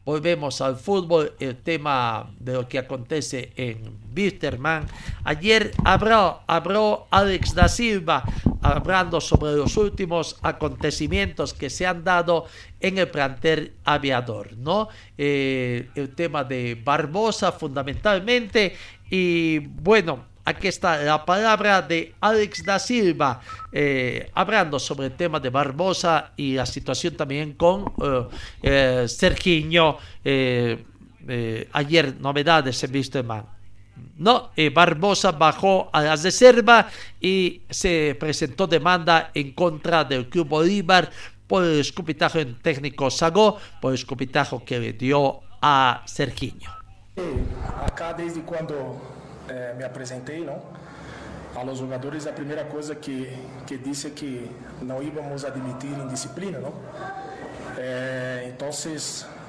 Volvemos 0.04 0.60
al 0.60 0.76
fútbol, 0.76 1.32
el 1.40 1.56
tema 1.56 2.30
de 2.38 2.52
lo 2.52 2.68
que 2.68 2.78
acontece 2.78 3.52
en 3.56 3.98
Bitterman. 4.12 4.86
Ayer 5.24 5.72
habló, 5.84 6.42
habló 6.46 7.08
Alex 7.10 7.52
da 7.52 7.66
Silva 7.66 8.22
hablando 8.62 9.20
sobre 9.20 9.54
los 9.54 9.76
últimos 9.76 10.38
acontecimientos 10.40 11.52
que 11.52 11.68
se 11.68 11.84
han 11.84 12.04
dado 12.04 12.46
en 12.78 12.98
el 12.98 13.08
plantel 13.08 13.74
aviador, 13.82 14.56
¿no? 14.56 14.86
Eh, 15.18 15.90
el 15.96 16.14
tema 16.14 16.44
de 16.44 16.80
Barbosa 16.80 17.50
fundamentalmente 17.50 18.76
y 19.10 19.58
bueno, 19.58 20.32
Aquí 20.46 20.68
está 20.68 20.98
la 21.02 21.24
palabra 21.24 21.80
de 21.80 22.14
Alex 22.20 22.64
da 22.64 22.78
Silva, 22.78 23.40
eh, 23.72 24.30
hablando 24.34 24.78
sobre 24.78 25.06
el 25.06 25.16
tema 25.16 25.40
de 25.40 25.48
Barbosa 25.48 26.32
y 26.36 26.54
la 26.54 26.66
situación 26.66 27.16
también 27.16 27.54
con 27.54 27.94
eh, 28.62 29.06
eh. 30.22 30.84
Eh, 31.26 31.68
ayer 31.72 32.20
novedades 32.20 32.84
he 32.84 32.86
visto 32.88 33.18
en 33.18 33.26
man. 33.26 33.46
No, 34.18 34.50
Barbosa 34.74 35.32
bajó 35.32 35.88
a 35.90 36.02
la 36.02 36.16
reserva 36.16 36.90
y 37.18 37.62
se 37.70 38.14
presentó 38.20 38.66
demanda 38.66 39.30
en 39.32 39.52
contra 39.52 40.04
del 40.04 40.28
Club 40.28 40.48
Bolívar 40.48 41.08
por 41.46 41.64
el 41.64 41.80
escupitajo 41.80 42.38
en 42.40 42.60
técnico 42.60 43.10
Sagó, 43.10 43.58
por 43.80 43.92
el 43.92 43.94
escupitajo 43.94 44.62
que 44.62 44.78
le 44.78 44.92
dio 44.92 45.40
a 45.62 46.02
Serginho. 46.04 46.70
Acá 47.86 48.12
desde 48.12 48.42
cuando 48.42 49.23
é, 49.48 49.74
me 49.74 49.84
apresentei, 49.84 50.44
não? 50.44 50.62
Aos 51.54 51.78
jogadores, 51.78 52.26
a 52.26 52.32
primeira 52.32 52.64
coisa 52.64 52.94
que, 52.94 53.32
que 53.66 53.78
disse 53.78 54.08
é 54.08 54.10
que 54.10 54.50
não 54.82 55.02
íamos 55.02 55.44
admitir 55.44 55.90
indisciplina, 55.90 56.58
não? 56.58 56.74
É, 57.78 58.48
então, 58.48 58.68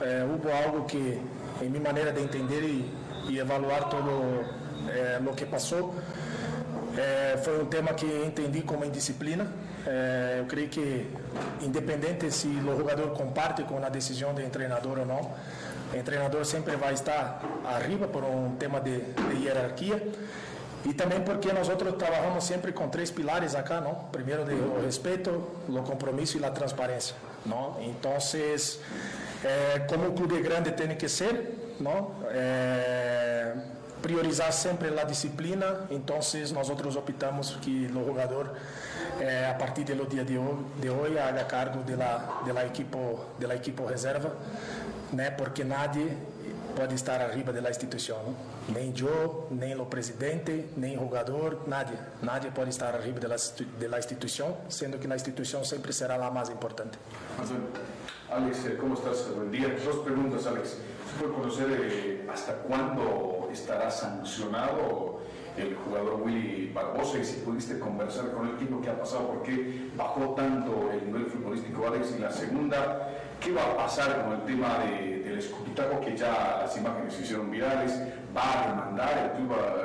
é, 0.01 0.23
houve 0.23 0.51
algo 0.51 0.85
que, 0.85 1.19
em 1.61 1.69
minha 1.69 1.81
maneira 1.81 2.11
de 2.11 2.21
entender 2.21 2.61
e, 2.61 2.93
e 3.29 3.39
evaluar 3.39 3.89
todo 3.89 4.45
é, 4.89 5.19
o 5.25 5.33
que 5.33 5.45
passou, 5.45 5.95
é, 6.97 7.37
foi 7.37 7.61
um 7.61 7.65
tema 7.65 7.93
que 7.93 8.05
entendi 8.05 8.61
como 8.61 8.85
indisciplina. 8.85 9.47
É, 9.85 10.37
eu 10.39 10.45
creio 10.45 10.69
que, 10.69 11.07
independente 11.61 12.31
se 12.31 12.47
o 12.47 12.77
jogador 12.77 13.09
comparte 13.11 13.63
com 13.63 13.83
a 13.83 13.89
decisão 13.89 14.33
do 14.33 14.41
treinador 14.49 14.99
ou 14.99 15.05
não, 15.05 15.31
o 15.99 16.03
treinador 16.03 16.45
sempre 16.45 16.75
vai 16.75 16.93
estar 16.93 17.41
arriba 17.65 18.07
por 18.07 18.23
um 18.23 18.55
tema 18.55 18.79
de, 18.81 18.99
de 18.99 19.43
hierarquia. 19.43 20.01
E 20.85 20.93
também 20.93 21.19
porque 21.21 21.51
nós 21.51 21.67
outros 21.67 21.95
trabalhamos 21.95 22.43
sempre 22.43 22.71
com 22.71 22.87
três 22.87 23.09
pilares 23.09 23.55
acá, 23.55 23.81
não? 23.81 23.95
Primeiro, 24.11 24.43
o 24.43 24.85
respeito, 24.85 25.31
o 25.67 25.81
compromisso 25.81 26.37
e 26.37 26.45
a 26.45 26.51
transparência, 26.51 27.15
não? 27.43 27.75
Então, 27.81 28.13
é, 29.43 29.79
como 29.79 30.09
o 30.09 30.13
clube 30.13 30.39
grande 30.41 30.71
tem 30.71 30.95
que 30.95 31.09
ser, 31.09 31.73
não? 31.79 32.11
É, 32.29 33.55
priorizar 33.99 34.53
sempre 34.53 34.87
a 34.99 35.03
disciplina. 35.03 35.87
Então, 35.89 36.19
nós 36.53 36.69
outros 36.69 36.95
optamos 36.95 37.57
que 37.61 37.89
o 37.91 38.05
jogador, 38.05 38.55
é, 39.19 39.49
a 39.49 39.55
partir 39.55 39.85
do 39.85 40.05
dia 40.05 40.23
de 40.23 40.37
hoje, 40.37 41.17
haga 41.17 41.45
cargo 41.45 41.79
da 41.79 42.17
da 42.45 42.63
da 43.39 43.55
equipo 43.55 43.85
reserva 43.87 44.35
né? 45.11 45.31
Porque 45.31 45.63
nadie 45.63 46.17
pode 46.75 46.95
estar 46.95 47.21
arriba 47.21 47.53
da 47.53 47.69
instituição, 47.69 48.35
nem 48.67 48.93
eu, 48.99 49.47
nem 49.49 49.79
o 49.79 49.85
presidente, 49.85 50.65
nem 50.75 50.97
o 50.97 51.01
jogador, 51.01 51.63
nadie, 51.67 51.97
nadie 52.21 52.51
pode 52.51 52.69
estar 52.69 52.93
arriba 52.93 53.19
da 53.19 53.97
instituição, 53.97 54.57
sendo 54.69 54.97
que 54.97 55.11
a 55.11 55.15
instituição 55.15 55.63
sempre 55.63 55.93
será 55.93 56.15
a 56.15 56.31
mais 56.31 56.49
importante. 56.49 56.97
Alex, 58.27 58.65
eh, 58.65 58.75
¿cómo 58.79 58.95
estás? 58.95 59.27
Buen 59.35 59.51
día. 59.51 59.69
Dos 59.69 60.03
preguntas, 60.03 60.47
Alex. 60.47 60.69
¿Se 60.69 61.19
puede 61.19 61.33
conocer 61.33 61.67
eh, 61.69 62.27
hasta 62.27 62.53
cuándo 62.53 63.47
estará 63.51 63.89
sancionado 63.91 65.21
el 65.57 65.75
jugador 65.75 66.21
Willy 66.21 66.71
Barbosa 66.73 67.19
y 67.19 67.25
si 67.25 67.37
pudiste 67.41 67.79
conversar 67.79 68.31
con 68.31 68.49
equipo 68.49 68.81
qué 68.81 68.89
ha 68.89 68.99
pasado, 68.99 69.27
por 69.27 69.43
qué 69.43 69.89
bajó 69.95 70.33
tanto 70.35 70.91
el 70.91 71.05
nivel 71.05 71.25
futbolístico 71.27 71.87
Alex. 71.87 72.15
Y 72.17 72.21
la 72.21 72.31
segunda, 72.31 73.09
¿qué 73.39 73.51
va 73.51 73.63
a 73.63 73.77
pasar 73.77 74.23
con 74.23 74.33
el 74.33 74.41
tema 74.43 74.79
de, 74.79 75.19
del 75.19 75.39
escupitajo 75.39 76.01
que 76.01 76.17
ya 76.17 76.59
las 76.61 76.77
imágenes 76.77 77.13
se 77.13 77.23
hicieron 77.23 77.49
virales? 77.49 77.99
¿Va 78.35 78.63
a 78.63 78.69
demandar 78.69 79.17
el 79.17 79.37
club 79.37 79.53
eh, 79.53 79.84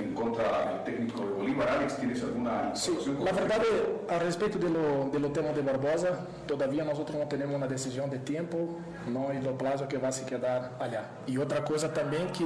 en 0.00 0.14
contra 0.14 0.72
del 0.72 0.84
técnico 0.84 1.20
de 1.20 1.32
Bolívar? 1.32 1.68
Alex, 1.68 1.96
¿tienes 1.96 2.22
alguna? 2.22 2.74
Sí, 2.74 2.98
la 3.22 3.32
verdad, 3.32 3.60
al 4.08 4.20
respecto 4.20 4.58
de 4.58 4.70
lo, 4.70 5.10
de 5.10 5.18
lo 5.18 5.30
tema 5.30 5.50
de 5.50 5.62
Barbosa, 5.62 6.26
todavía 6.46 6.84
nosotros 6.84 7.18
no 7.18 7.26
tenemos 7.26 7.54
una 7.54 7.66
decisión 7.66 8.10
de 8.10 8.18
tiempo, 8.18 8.78
no 9.08 9.32
y 9.32 9.40
lo 9.40 9.56
plazo 9.56 9.86
que 9.86 9.98
va 9.98 10.08
a 10.08 10.12
se 10.12 10.24
quedar 10.24 10.72
allá. 10.80 11.04
Y 11.26 11.38
otra 11.38 11.64
cosa 11.64 11.92
también 11.92 12.30
que 12.32 12.44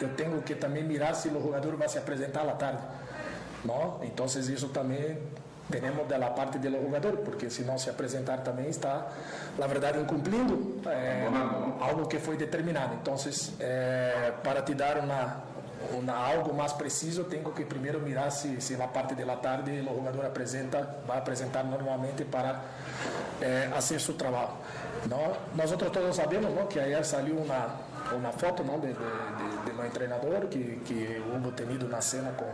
eu 0.00 0.08
tenho 0.16 0.42
que 0.42 0.54
também 0.54 0.84
mirar 0.84 1.14
se 1.14 1.28
o 1.28 1.40
jogador 1.40 1.76
vai 1.76 1.88
se 1.88 1.98
apresentar 1.98 2.48
à 2.48 2.52
tarde. 2.52 2.82
Não? 3.64 4.00
Então, 4.02 4.26
isso 4.26 4.68
também 4.68 5.18
temos 5.70 6.06
da 6.08 6.30
parte 6.30 6.58
do 6.58 6.70
jogador, 6.70 7.18
porque 7.18 7.50
se 7.50 7.62
não 7.62 7.76
se 7.76 7.90
apresentar 7.90 8.38
também 8.38 8.68
está, 8.68 9.08
na 9.58 9.66
verdade, 9.66 9.98
incumplindo 9.98 10.80
é, 10.86 11.28
algo 11.80 12.06
que 12.06 12.18
foi 12.18 12.36
determinado. 12.36 12.94
Então, 13.00 13.16
é, 13.60 14.32
para 14.42 14.62
te 14.62 14.74
dar 14.74 14.98
uma, 14.98 15.42
algo 16.12 16.54
mais 16.54 16.72
preciso, 16.72 17.24
tenho 17.24 17.50
que 17.52 17.64
primeiro 17.64 18.00
mirar 18.00 18.30
se, 18.30 18.60
se 18.60 18.76
na 18.76 18.86
parte 18.88 19.14
da 19.14 19.36
tarde 19.36 19.70
o 19.80 19.94
jogador 19.96 20.26
apresenta, 20.26 20.98
vai 21.06 21.18
apresentar 21.18 21.64
normalmente 21.64 22.24
para 22.24 22.60
é, 23.40 23.68
fazer 23.72 24.00
seu 24.00 24.14
trabalho. 24.14 24.52
Nós 25.54 25.70
todos 25.70 26.16
sabemos 26.16 26.52
não, 26.54 26.66
que 26.66 26.78
ayer 26.80 27.04
saiu 27.04 27.36
uma, 27.36 27.76
uma 28.12 28.32
foto 28.32 28.64
não, 28.64 28.80
de, 28.80 28.88
de, 28.88 28.94
de 28.94 29.58
de 29.68 29.72
meu 29.72 29.90
treinador 29.90 30.46
que, 30.48 30.80
que 30.84 31.22
houve 31.32 31.52
tenido 31.52 31.88
na 31.88 32.00
cena 32.00 32.32
com, 32.32 32.46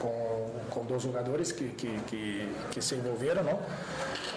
com, 0.00 0.50
com 0.70 0.84
dois 0.84 1.02
jogadores 1.02 1.52
que, 1.52 1.68
que, 1.68 2.00
que, 2.06 2.54
que 2.70 2.82
se 2.82 2.94
envolveram, 2.94 3.42
não? 3.42 3.58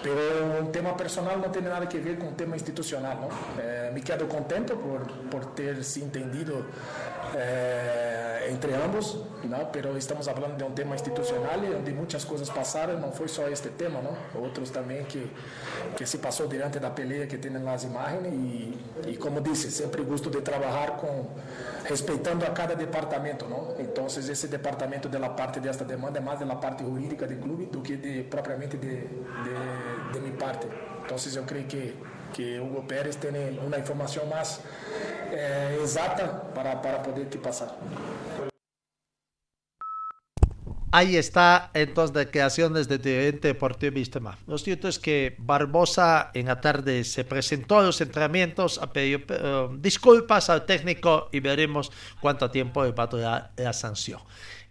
Pero 0.02 0.62
um 0.62 0.70
tema 0.70 0.92
personal 0.94 1.38
não 1.38 1.48
tem 1.48 1.62
nada 1.62 1.84
a 1.84 1.88
ver 1.88 2.18
com 2.18 2.26
um 2.26 2.34
tema 2.34 2.54
institucional, 2.54 3.16
não? 3.16 3.28
Eh, 3.62 3.90
me 3.92 4.00
quedo 4.00 4.26
contente 4.26 4.74
por, 4.74 5.06
por 5.30 5.46
ter 5.46 5.82
se 5.82 6.02
entendido 6.02 6.66
eh, 7.34 8.15
entre 8.48 8.74
ambos, 8.74 9.18
não? 9.44 9.66
Pero 9.66 9.96
estamos 9.96 10.26
falando 10.26 10.56
de 10.56 10.64
um 10.64 10.70
tema 10.70 10.94
institucional 10.94 11.58
onde 11.78 11.92
muitas 11.92 12.24
coisas 12.24 12.48
passaram, 12.50 12.98
não 12.98 13.12
foi 13.12 13.28
só 13.28 13.48
este 13.48 13.68
tema, 13.70 14.00
não? 14.00 14.16
Outros 14.40 14.70
também 14.70 15.04
que 15.04 15.30
que 15.96 16.04
se 16.06 16.18
passou 16.18 16.46
diante 16.46 16.78
da 16.78 16.90
peleia 16.90 17.26
que 17.26 17.38
tem 17.38 17.50
nas 17.50 17.84
imagens 17.84 18.26
e, 18.32 18.78
e 19.08 19.16
como 19.16 19.40
disse, 19.40 19.70
sempre 19.70 20.02
gosto 20.02 20.30
de 20.30 20.40
trabalhar 20.42 20.96
com 20.96 21.26
respeitando 21.84 22.44
a 22.44 22.50
cada 22.50 22.74
departamento, 22.74 23.46
não? 23.46 23.74
Então, 23.78 24.06
esse 24.06 24.48
departamento 24.48 25.08
da 25.08 25.28
parte 25.28 25.60
desta 25.60 25.84
demanda 25.84 26.18
é 26.18 26.22
mais 26.22 26.38
da 26.40 26.56
parte 26.56 26.84
jurídica 26.84 27.26
do 27.26 27.36
clube 27.36 27.66
do 27.66 27.80
que 27.80 27.96
de, 27.96 28.24
propriamente 28.24 28.76
de, 28.76 28.96
de, 29.06 30.12
de 30.12 30.20
minha 30.20 30.36
parte. 30.36 30.66
Então, 31.04 31.16
eu 31.34 31.44
creio 31.44 31.66
que 31.66 31.94
que 32.34 32.60
Hugo 32.60 32.82
Pérez 32.82 33.16
tem 33.16 33.30
uma 33.58 33.78
informação 33.78 34.26
mais 34.26 34.60
eh, 35.32 35.78
exata 35.82 36.26
para, 36.54 36.76
para 36.76 36.98
poder 36.98 37.26
te 37.26 37.38
passar. 37.38 37.76
Ahí 40.92 41.16
está 41.16 41.70
entonces 41.74 42.14
declaraciones 42.14 42.88
de 42.88 42.96
dirigente 42.96 43.48
deportivo 43.48 43.96
Vistema. 43.96 44.38
Lo 44.46 44.56
cierto 44.56 44.88
es 44.88 44.98
que 44.98 45.34
Barbosa 45.36 46.30
en 46.32 46.46
la 46.46 46.60
tarde 46.62 47.04
se 47.04 47.22
presentó 47.22 47.80
a 47.80 47.82
los 47.82 48.00
entrenamientos, 48.00 48.78
ha 48.78 48.92
pedido 48.92 49.20
uh, 49.28 49.76
disculpas 49.76 50.48
al 50.48 50.64
técnico 50.64 51.28
y 51.32 51.40
veremos 51.40 51.92
cuánto 52.22 52.50
tiempo 52.50 52.80
va 52.94 53.02
a 53.02 53.06
durar 53.08 53.50
la 53.56 53.74
sanción. 53.74 54.20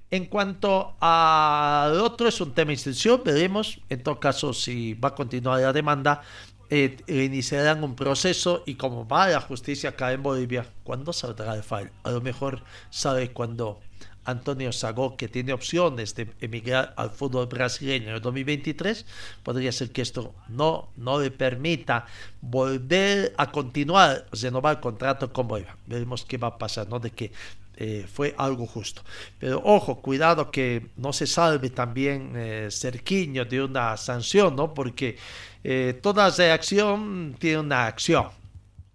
En 0.09 0.25
cuanto 0.25 0.95
al 0.99 1.99
otro, 1.99 2.27
es 2.27 2.39
un 2.41 2.53
tema 2.53 2.69
de 2.69 2.73
institución, 2.73 3.21
veremos 3.23 3.81
en 3.89 4.01
todo 4.01 4.19
caso 4.19 4.53
si 4.53 4.93
va 4.93 5.09
a 5.09 5.15
continuar 5.15 5.61
la 5.61 5.73
demanda. 5.73 6.21
Eh, 6.69 6.97
iniciarán 7.07 7.83
un 7.83 7.95
proceso 7.95 8.63
y 8.65 8.75
como 8.75 9.07
va 9.07 9.27
la 9.27 9.39
justicia 9.39 9.91
acá 9.91 10.11
en 10.13 10.23
Bolivia, 10.23 10.65
¿cuándo 10.83 11.13
saldrá 11.13 11.53
el 11.53 11.63
file? 11.63 11.91
A 12.03 12.11
lo 12.11 12.21
mejor 12.21 12.63
sabe 12.89 13.31
cuándo 13.31 13.79
Antonio 14.25 14.71
Sagó, 14.71 15.15
que 15.15 15.27
tiene 15.27 15.53
opciones 15.53 16.15
de 16.15 16.33
emigrar 16.41 16.93
al 16.97 17.11
fútbol 17.11 17.45
brasileño 17.45 18.09
en 18.09 18.15
el 18.15 18.21
2023, 18.21 19.05
podría 19.43 19.71
ser 19.71 19.91
que 19.91 20.01
esto 20.01 20.33
no, 20.49 20.89
no 20.97 21.19
le 21.19 21.31
permita 21.31 22.07
volver 22.41 23.33
a 23.37 23.51
continuar, 23.51 24.25
renovar 24.31 24.77
el 24.77 24.81
contrato 24.81 25.31
con 25.31 25.47
Bolívar. 25.47 25.77
Veremos 25.85 26.25
qué 26.25 26.37
va 26.37 26.47
a 26.47 26.57
pasar, 26.57 26.89
¿no? 26.89 26.99
De 26.99 27.11
que 27.11 27.31
eh, 27.77 28.05
fue 28.11 28.33
algo 28.37 28.65
justo. 28.65 29.01
Pero 29.39 29.61
ojo, 29.63 30.01
cuidado 30.01 30.49
que 30.51 30.87
no 30.95 31.11
se 31.11 31.27
salve 31.27 31.69
también 31.69 32.33
eh, 32.35 32.69
Cerquiño 32.71 33.45
de 33.45 33.63
una 33.63 33.97
sanción, 33.97 34.55
¿no? 34.55 34.73
Porque 34.73 35.17
eh, 35.63 35.99
toda 36.01 36.29
reacción 36.29 37.35
tiene 37.39 37.59
una 37.59 37.87
acción. 37.87 38.29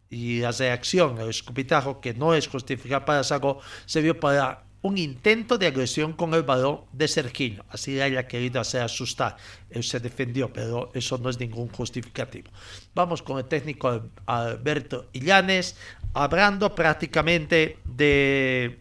Y 0.09 0.41
la 0.41 0.53
reacción, 0.53 1.20
el 1.20 1.28
escupitajo, 1.28 2.01
que 2.01 2.14
no 2.14 2.35
es 2.35 2.49
justificada 2.49 3.05
para 3.05 3.22
Sago, 3.22 3.61
se 3.87 4.01
vio 4.01 4.18
para 4.18 4.64
un 4.83 4.97
intento 4.97 5.59
de 5.59 5.66
agresión 5.66 6.12
con 6.14 6.33
el 6.35 6.43
balón 6.43 6.83
de 6.93 7.07
Serginho. 7.09 7.64
Así 7.68 8.01
haya 8.01 8.26
querido 8.26 8.61
hacer 8.61 8.83
asustar. 8.83 9.37
Él 9.68 9.85
se 9.85 10.01
defendió, 10.01 10.53
pero 10.53 10.91
eso 10.95 11.18
no 11.18 11.28
es 11.28 11.39
ningún 11.39 11.68
justificativo. 11.68 12.51
Vamos 12.95 13.22
con 13.22 13.39
el 13.39 13.45
técnico 13.45 14.11
Alberto 14.26 15.09
Illanes, 15.12 15.76
hablando 16.14 16.74
prácticamente 16.74 17.78
de, 17.85 18.81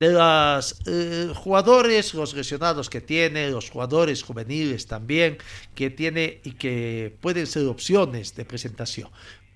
de 0.00 0.12
los 0.12 0.80
eh, 0.86 1.32
jugadores, 1.34 2.12
los 2.12 2.34
lesionados 2.34 2.90
que 2.90 3.00
tiene, 3.00 3.50
los 3.50 3.70
jugadores 3.70 4.22
juveniles 4.22 4.86
también, 4.86 5.38
que 5.74 5.88
tiene 5.90 6.40
y 6.44 6.52
que 6.52 7.16
pueden 7.20 7.46
ser 7.46 7.66
opciones 7.66 8.34
de 8.34 8.44
presentación. 8.44 9.08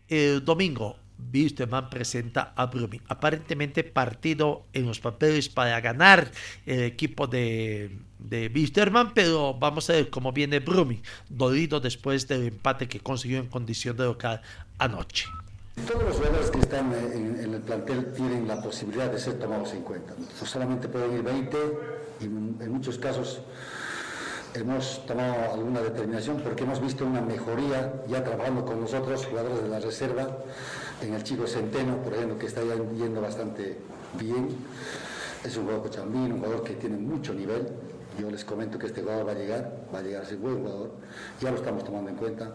El 0.08 0.42
domingo 0.42 0.96
Wisterman 1.32 1.90
presenta 1.90 2.52
a 2.56 2.66
Brumming. 2.66 3.02
Aparentemente 3.08 3.84
partido 3.84 4.64
en 4.72 4.86
los 4.86 5.00
papeles 5.00 5.48
para 5.48 5.80
ganar 5.80 6.30
el 6.66 6.82
equipo 6.82 7.26
de, 7.26 7.98
de 8.18 8.50
Wisterman, 8.54 9.14
pero 9.14 9.54
vamos 9.54 9.88
a 9.90 9.94
ver 9.94 10.10
cómo 10.10 10.32
viene 10.32 10.60
Brumming, 10.60 11.02
dolido 11.28 11.80
después 11.80 12.26
del 12.28 12.48
empate 12.48 12.88
que 12.88 13.00
consiguió 13.00 13.38
en 13.38 13.46
condición 13.46 13.96
de 13.96 14.04
local 14.04 14.40
anoche. 14.78 15.26
Todos 15.86 16.02
los 16.02 16.16
jugadores 16.16 16.50
que 16.50 16.58
están 16.58 16.92
en, 16.92 17.54
el 17.54 17.60
plantel 17.60 18.12
tienen 18.12 18.48
la 18.48 18.60
posibilidad 18.60 19.10
de 19.10 19.18
ser 19.18 19.38
tomados 19.38 19.72
en 19.72 19.82
cuenta. 19.82 20.14
No 20.18 20.46
solamente 20.46 20.88
pueden 20.88 21.14
ir 21.14 21.22
20 21.22 21.56
y 22.20 22.24
en 22.24 22.72
muchos 22.72 22.98
casos 22.98 23.40
hemos 24.54 25.06
tomado 25.06 25.52
alguna 25.54 25.80
determinación 25.80 26.40
porque 26.40 26.64
hemos 26.64 26.80
visto 26.80 27.04
una 27.06 27.20
mejoría 27.20 28.02
ya 28.08 28.24
trabajando 28.24 28.64
con 28.64 28.80
nosotros, 28.80 29.26
jugadores 29.26 29.62
de 29.62 29.68
la 29.68 29.78
reserva, 29.78 30.38
en 31.02 31.14
el 31.14 31.22
chico 31.22 31.46
Centeno, 31.46 31.96
por 32.02 32.14
ejemplo, 32.14 32.38
que 32.38 32.46
está 32.46 32.62
yendo 32.62 33.20
bastante 33.20 33.78
bien. 34.18 34.48
Es 35.44 35.56
un 35.56 35.64
jugador 35.64 35.84
cochambín, 35.84 36.32
un 36.32 36.38
jugador 36.40 36.64
que 36.64 36.74
tiene 36.74 36.96
mucho 36.96 37.32
nivel. 37.32 37.68
Yo 38.18 38.28
les 38.30 38.44
comento 38.44 38.78
que 38.78 38.86
este 38.86 39.02
jugador 39.02 39.28
va 39.28 39.32
a 39.32 39.34
llegar, 39.36 39.86
va 39.94 40.00
a 40.00 40.02
llegar 40.02 40.22
a 40.22 40.26
ser 40.26 40.38
buen 40.38 40.58
jugador. 40.58 40.90
Ya 41.40 41.52
lo 41.52 41.56
estamos 41.56 41.84
tomando 41.84 42.10
en 42.10 42.16
cuenta. 42.16 42.50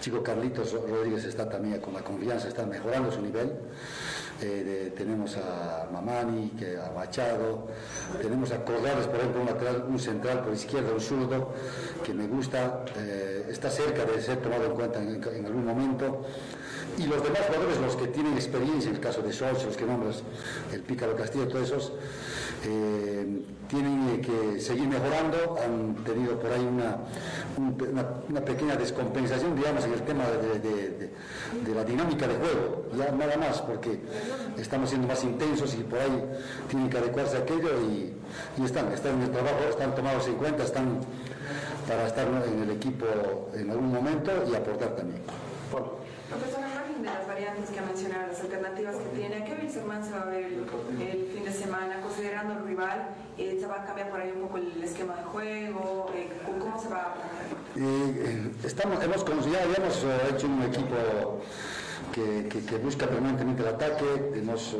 chico 0.00 0.22
Carlitos 0.22 0.72
Rodríguez 0.72 1.24
está 1.24 1.48
también 1.48 1.80
con 1.80 1.94
la 1.94 2.02
confianza, 2.02 2.46
está 2.46 2.64
mejorando 2.64 3.10
su 3.10 3.20
nivel. 3.20 3.50
Eh, 4.40 4.92
tenemos 4.96 5.36
a 5.36 5.88
Mamani, 5.92 6.50
que, 6.50 6.76
a 6.76 6.92
Machado, 6.92 7.68
tenemos 8.20 8.50
a 8.52 8.64
Corrales, 8.64 9.06
por 9.06 9.16
ejemplo, 9.16 9.42
un, 9.88 9.98
central 9.98 10.42
por 10.42 10.52
izquierda, 10.52 10.92
un 10.92 11.00
zurdo, 11.00 11.52
que 12.04 12.12
me 12.12 12.26
gusta, 12.26 12.84
eh, 12.96 13.46
está 13.50 13.70
cerca 13.70 14.04
de 14.04 14.20
ser 14.20 14.38
tomado 14.38 14.66
en 14.66 14.72
cuenta 14.72 15.00
en 15.00 15.46
algún 15.46 15.64
momento. 15.64 16.24
Y 16.98 17.06
los 17.06 17.22
demás 17.22 17.40
jugadores, 17.46 17.78
los 17.78 17.96
que 17.96 18.06
tienen 18.08 18.34
experiencia, 18.34 18.90
en 18.90 18.96
el 18.96 19.00
caso 19.00 19.22
de 19.22 19.32
Scholz, 19.32 19.64
los 19.64 19.76
que 19.76 19.86
nombras, 19.86 20.22
el 20.72 20.80
Pícaro 20.82 21.16
Castillo, 21.16 21.48
todos 21.48 21.68
esos, 21.68 21.92
eh, 22.64 23.42
tienen 23.68 24.20
que 24.20 24.60
seguir 24.60 24.86
mejorando. 24.88 25.56
Han 25.64 25.94
tenido 26.04 26.38
por 26.38 26.52
ahí 26.52 26.60
una, 26.64 26.98
una, 28.28 28.40
pequeña 28.44 28.76
descompensación, 28.76 29.56
digamos, 29.56 29.84
en 29.84 29.94
el 29.94 30.02
tema 30.02 30.24
de, 30.26 31.10
la 31.74 31.84
dinámica 31.84 32.28
de 32.28 32.34
juego. 32.34 32.86
Ya 32.96 33.10
nada 33.12 33.36
más, 33.38 33.62
porque 33.62 34.00
estamos 34.58 34.90
siendo 34.90 35.08
más 35.08 35.24
intensos 35.24 35.74
y 35.74 35.84
por 35.84 35.98
ahí 35.98 36.24
tienen 36.68 36.90
que 36.90 36.98
adecuarse 36.98 37.38
a 37.38 37.40
aquello 37.40 37.70
y, 37.80 38.12
están, 38.62 38.92
están 38.92 39.14
en 39.14 39.22
el 39.22 39.30
trabajo, 39.30 39.64
están 39.70 39.94
tomados 39.94 40.26
en 40.26 40.34
cuenta, 40.34 40.64
están 40.64 41.00
para 41.88 42.06
estar 42.06 42.26
en 42.28 42.62
el 42.62 42.70
equipo 42.70 43.06
en 43.54 43.70
algún 43.70 43.92
momento 43.92 44.30
y 44.50 44.54
aportar 44.54 44.94
también 44.94 45.22
de 47.00 47.06
las 47.08 47.26
variantes 47.26 47.70
que 47.70 47.78
ha 47.78 47.82
mencionado, 47.82 48.26
las 48.28 48.40
alternativas 48.40 48.96
que 48.96 49.18
tiene, 49.18 49.36
¿a 49.36 49.44
qué 49.44 49.54
Wilserman 49.54 50.04
se 50.04 50.12
va 50.12 50.22
a 50.22 50.24
ver 50.26 50.44
el, 50.44 51.30
fin 51.32 51.44
de 51.44 51.52
semana, 51.52 52.00
considerando 52.00 52.54
el 52.54 52.66
rival? 52.66 53.08
Eh, 53.38 53.56
¿Se 53.60 53.66
va 53.66 53.82
a 53.82 53.84
cambiar 53.84 54.10
por 54.10 54.20
ahí 54.20 54.32
un 54.34 54.42
poco 54.42 54.58
el 54.58 54.82
esquema 54.82 55.16
de 55.16 55.22
juego? 55.24 56.10
Eh, 56.14 56.28
¿Cómo 56.44 56.80
se 56.80 56.88
va 56.88 56.98
a 56.98 57.14
eh, 57.74 58.50
estamos, 58.64 59.02
hemos, 59.02 59.24
ya 59.50 59.62
habíamos 59.62 60.04
hecho 60.34 60.46
un 60.46 60.62
equipo 60.62 61.40
que, 62.12 62.48
que, 62.48 62.76
busca 62.78 63.06
permanentemente 63.06 63.62
el 63.62 63.68
ataque, 63.68 64.04
hemos, 64.34 64.76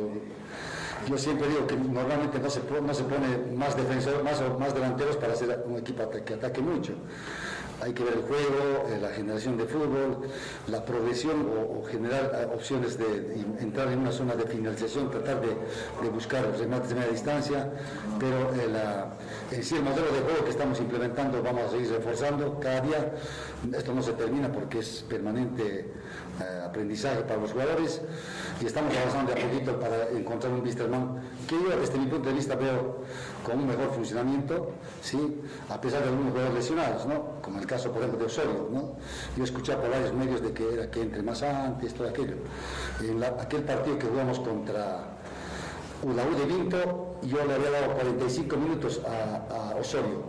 yo 1.08 1.18
siempre 1.18 1.48
digo 1.48 1.66
que 1.66 1.76
normalmente 1.76 2.38
no 2.38 2.50
se, 2.50 2.60
no 2.60 2.94
se 2.94 3.04
pone 3.04 3.56
más 3.56 3.74
defensor, 3.76 4.22
más, 4.22 4.42
más 4.58 4.74
delanteros 4.74 5.16
para 5.16 5.32
hacer 5.32 5.64
un 5.66 5.78
equipo 5.78 6.08
que 6.10 6.34
ataque 6.34 6.60
mucho 6.60 6.94
hay 7.82 7.92
que 7.92 8.04
ver 8.04 8.14
el 8.14 8.22
juego, 8.22 8.86
eh, 8.88 8.98
la 9.00 9.08
generación 9.08 9.56
de 9.56 9.64
fútbol, 9.64 10.28
la 10.68 10.84
progresión 10.84 11.48
o, 11.58 11.82
generar 11.84 12.30
eh, 12.34 12.54
opciones 12.54 12.96
de, 12.96 13.42
entrar 13.60 13.88
en 13.88 14.00
una 14.00 14.12
zona 14.12 14.34
de 14.36 14.44
finalización, 14.44 15.10
tratar 15.10 15.40
de, 15.40 16.08
buscar 16.10 16.44
remates 16.58 16.90
de 16.90 16.94
media 16.94 17.10
distancia, 17.10 17.70
pero 18.20 18.54
eh, 18.54 19.56
en 19.56 19.62
sí 19.64 19.76
el 19.76 19.82
modelo 19.82 20.06
de 20.12 20.20
juego 20.20 20.44
que 20.44 20.50
estamos 20.50 20.78
implementando 20.78 21.42
vamos 21.42 21.64
a 21.64 21.70
seguir 21.70 21.90
reforzando 21.90 22.60
cada 22.60 22.80
día. 22.80 23.12
Esto 23.76 23.94
no 23.94 24.02
se 24.02 24.12
termina 24.12 24.50
porque 24.50 24.80
es 24.80 25.04
permanente 25.08 25.92
aprendizaje 26.64 27.22
para 27.22 27.40
los 27.40 27.52
jugadores 27.52 28.00
y 28.60 28.66
estamos 28.66 28.96
avanzando 28.96 29.32
de 29.32 29.40
a 29.40 29.48
poquito 29.48 29.78
para 29.78 30.08
encontrar 30.10 30.52
un 30.52 30.62
Wisterman 30.62 31.20
que 31.46 31.54
yo 31.54 31.78
desde 31.78 31.98
mi 31.98 32.06
punto 32.06 32.30
de 32.30 32.34
vista 32.34 32.56
veo 32.56 33.04
con 33.44 33.58
un 33.58 33.66
mejor 33.66 33.90
funcionamiento, 33.94 34.70
¿sí? 35.02 35.40
a 35.68 35.80
pesar 35.80 36.02
de 36.02 36.08
algunos 36.08 36.30
jugadores 36.32 36.54
lesionados, 36.56 37.06
¿no? 37.06 37.40
como 37.42 37.58
el 37.58 37.66
caso, 37.66 37.90
por 37.90 37.98
ejemplo, 37.98 38.20
de 38.20 38.26
Osorio. 38.26 38.68
¿no? 38.70 38.92
Yo 39.36 39.44
escuché 39.44 39.74
por 39.76 39.90
varios 39.90 40.12
medios 40.12 40.42
de 40.42 40.52
que 40.52 40.74
era 40.74 40.90
que 40.90 41.02
entre 41.02 41.22
más 41.22 41.42
antes, 41.42 41.94
todo 41.94 42.08
aquello. 42.08 42.36
Aquel 43.40 43.62
partido 43.62 43.98
que 43.98 44.06
jugamos 44.06 44.38
contra 44.40 45.08
la 46.02 46.24
U 46.24 46.38
de 46.38 46.46
Vinto, 46.46 47.16
yo 47.22 47.44
le 47.44 47.54
había 47.54 47.70
dado 47.70 47.94
45 47.94 48.56
minutos 48.56 49.00
a, 49.06 49.74
Osorio. 49.78 50.22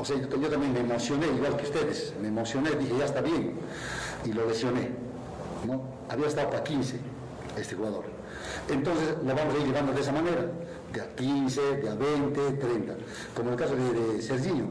O 0.00 0.04
sea, 0.04 0.16
yo, 0.16 0.28
yo, 0.28 0.48
también 0.48 0.72
me 0.72 0.80
emocioné, 0.80 1.26
igual 1.28 1.56
que 1.56 1.64
ustedes, 1.64 2.14
me 2.20 2.28
emocioné, 2.28 2.70
dije, 2.70 2.92
ya 2.98 3.04
está 3.04 3.20
bien, 3.20 3.54
y 4.24 4.32
lo 4.32 4.46
lesioné. 4.46 4.90
¿no? 5.66 5.82
Había 6.08 6.26
estado 6.26 6.50
para 6.50 6.64
15 6.64 7.13
este 7.58 7.74
jugador. 7.74 8.04
Entonces 8.68 9.14
lo 9.24 9.34
vamos 9.34 9.54
a 9.54 9.58
ir 9.58 9.66
llevando 9.66 9.92
de 9.92 10.00
esa 10.00 10.12
manera 10.12 10.50
de 10.94 11.00
a 11.00 11.08
15, 11.08 11.60
de 11.78 11.90
a 11.90 11.94
20, 11.94 12.40
30. 12.52 12.94
Como 13.34 13.48
en 13.48 13.54
el 13.54 13.60
caso 13.60 13.74
de, 13.74 13.92
de 13.92 14.22
Serginho, 14.22 14.66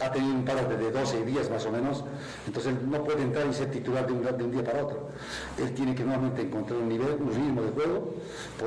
ha 0.00 0.10
tenido 0.10 0.34
un 0.34 0.44
parate 0.44 0.76
de 0.76 0.90
12 0.90 1.24
días 1.24 1.50
más 1.50 1.66
o 1.66 1.72
menos, 1.72 2.04
entonces 2.46 2.74
no 2.82 3.02
puede 3.02 3.22
entrar 3.22 3.46
y 3.46 3.52
ser 3.52 3.70
titular 3.70 4.06
de 4.06 4.12
un, 4.44 4.50
día 4.52 4.62
para 4.62 4.84
otro. 4.84 5.08
Él 5.58 5.74
tiene 5.74 5.94
que 5.94 6.04
nuevamente 6.04 6.42
encontrar 6.42 6.78
un 6.78 6.88
nivel, 6.88 7.16
un 7.20 7.34
ritmo 7.34 7.62
de 7.62 7.70
juego, 7.72 8.14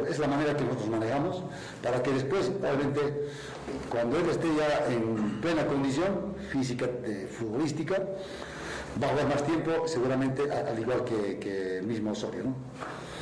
es 0.09 0.19
la 0.19 0.27
manera 0.27 0.55
que 0.55 0.65
nosotros 0.65 0.89
manejamos, 0.89 1.43
para 1.81 2.03
que 2.03 2.11
después, 2.11 2.51
realmente, 2.61 3.29
cuando 3.89 4.19
él 4.19 4.29
esté 4.29 4.47
ya 4.55 4.93
en 4.93 5.39
plena 5.39 5.65
condición 5.65 6.35
física, 6.51 6.87
eh, 7.05 7.29
futbolística, 7.31 8.01
va 9.01 9.07
a 9.07 9.09
jugar 9.11 9.27
más 9.29 9.45
tiempo, 9.45 9.87
seguramente 9.87 10.51
al 10.51 10.77
igual 10.77 11.03
que, 11.05 11.77
el 11.77 11.87
mismo 11.87 12.11
Osorio. 12.11 12.43
¿no? 12.43 12.55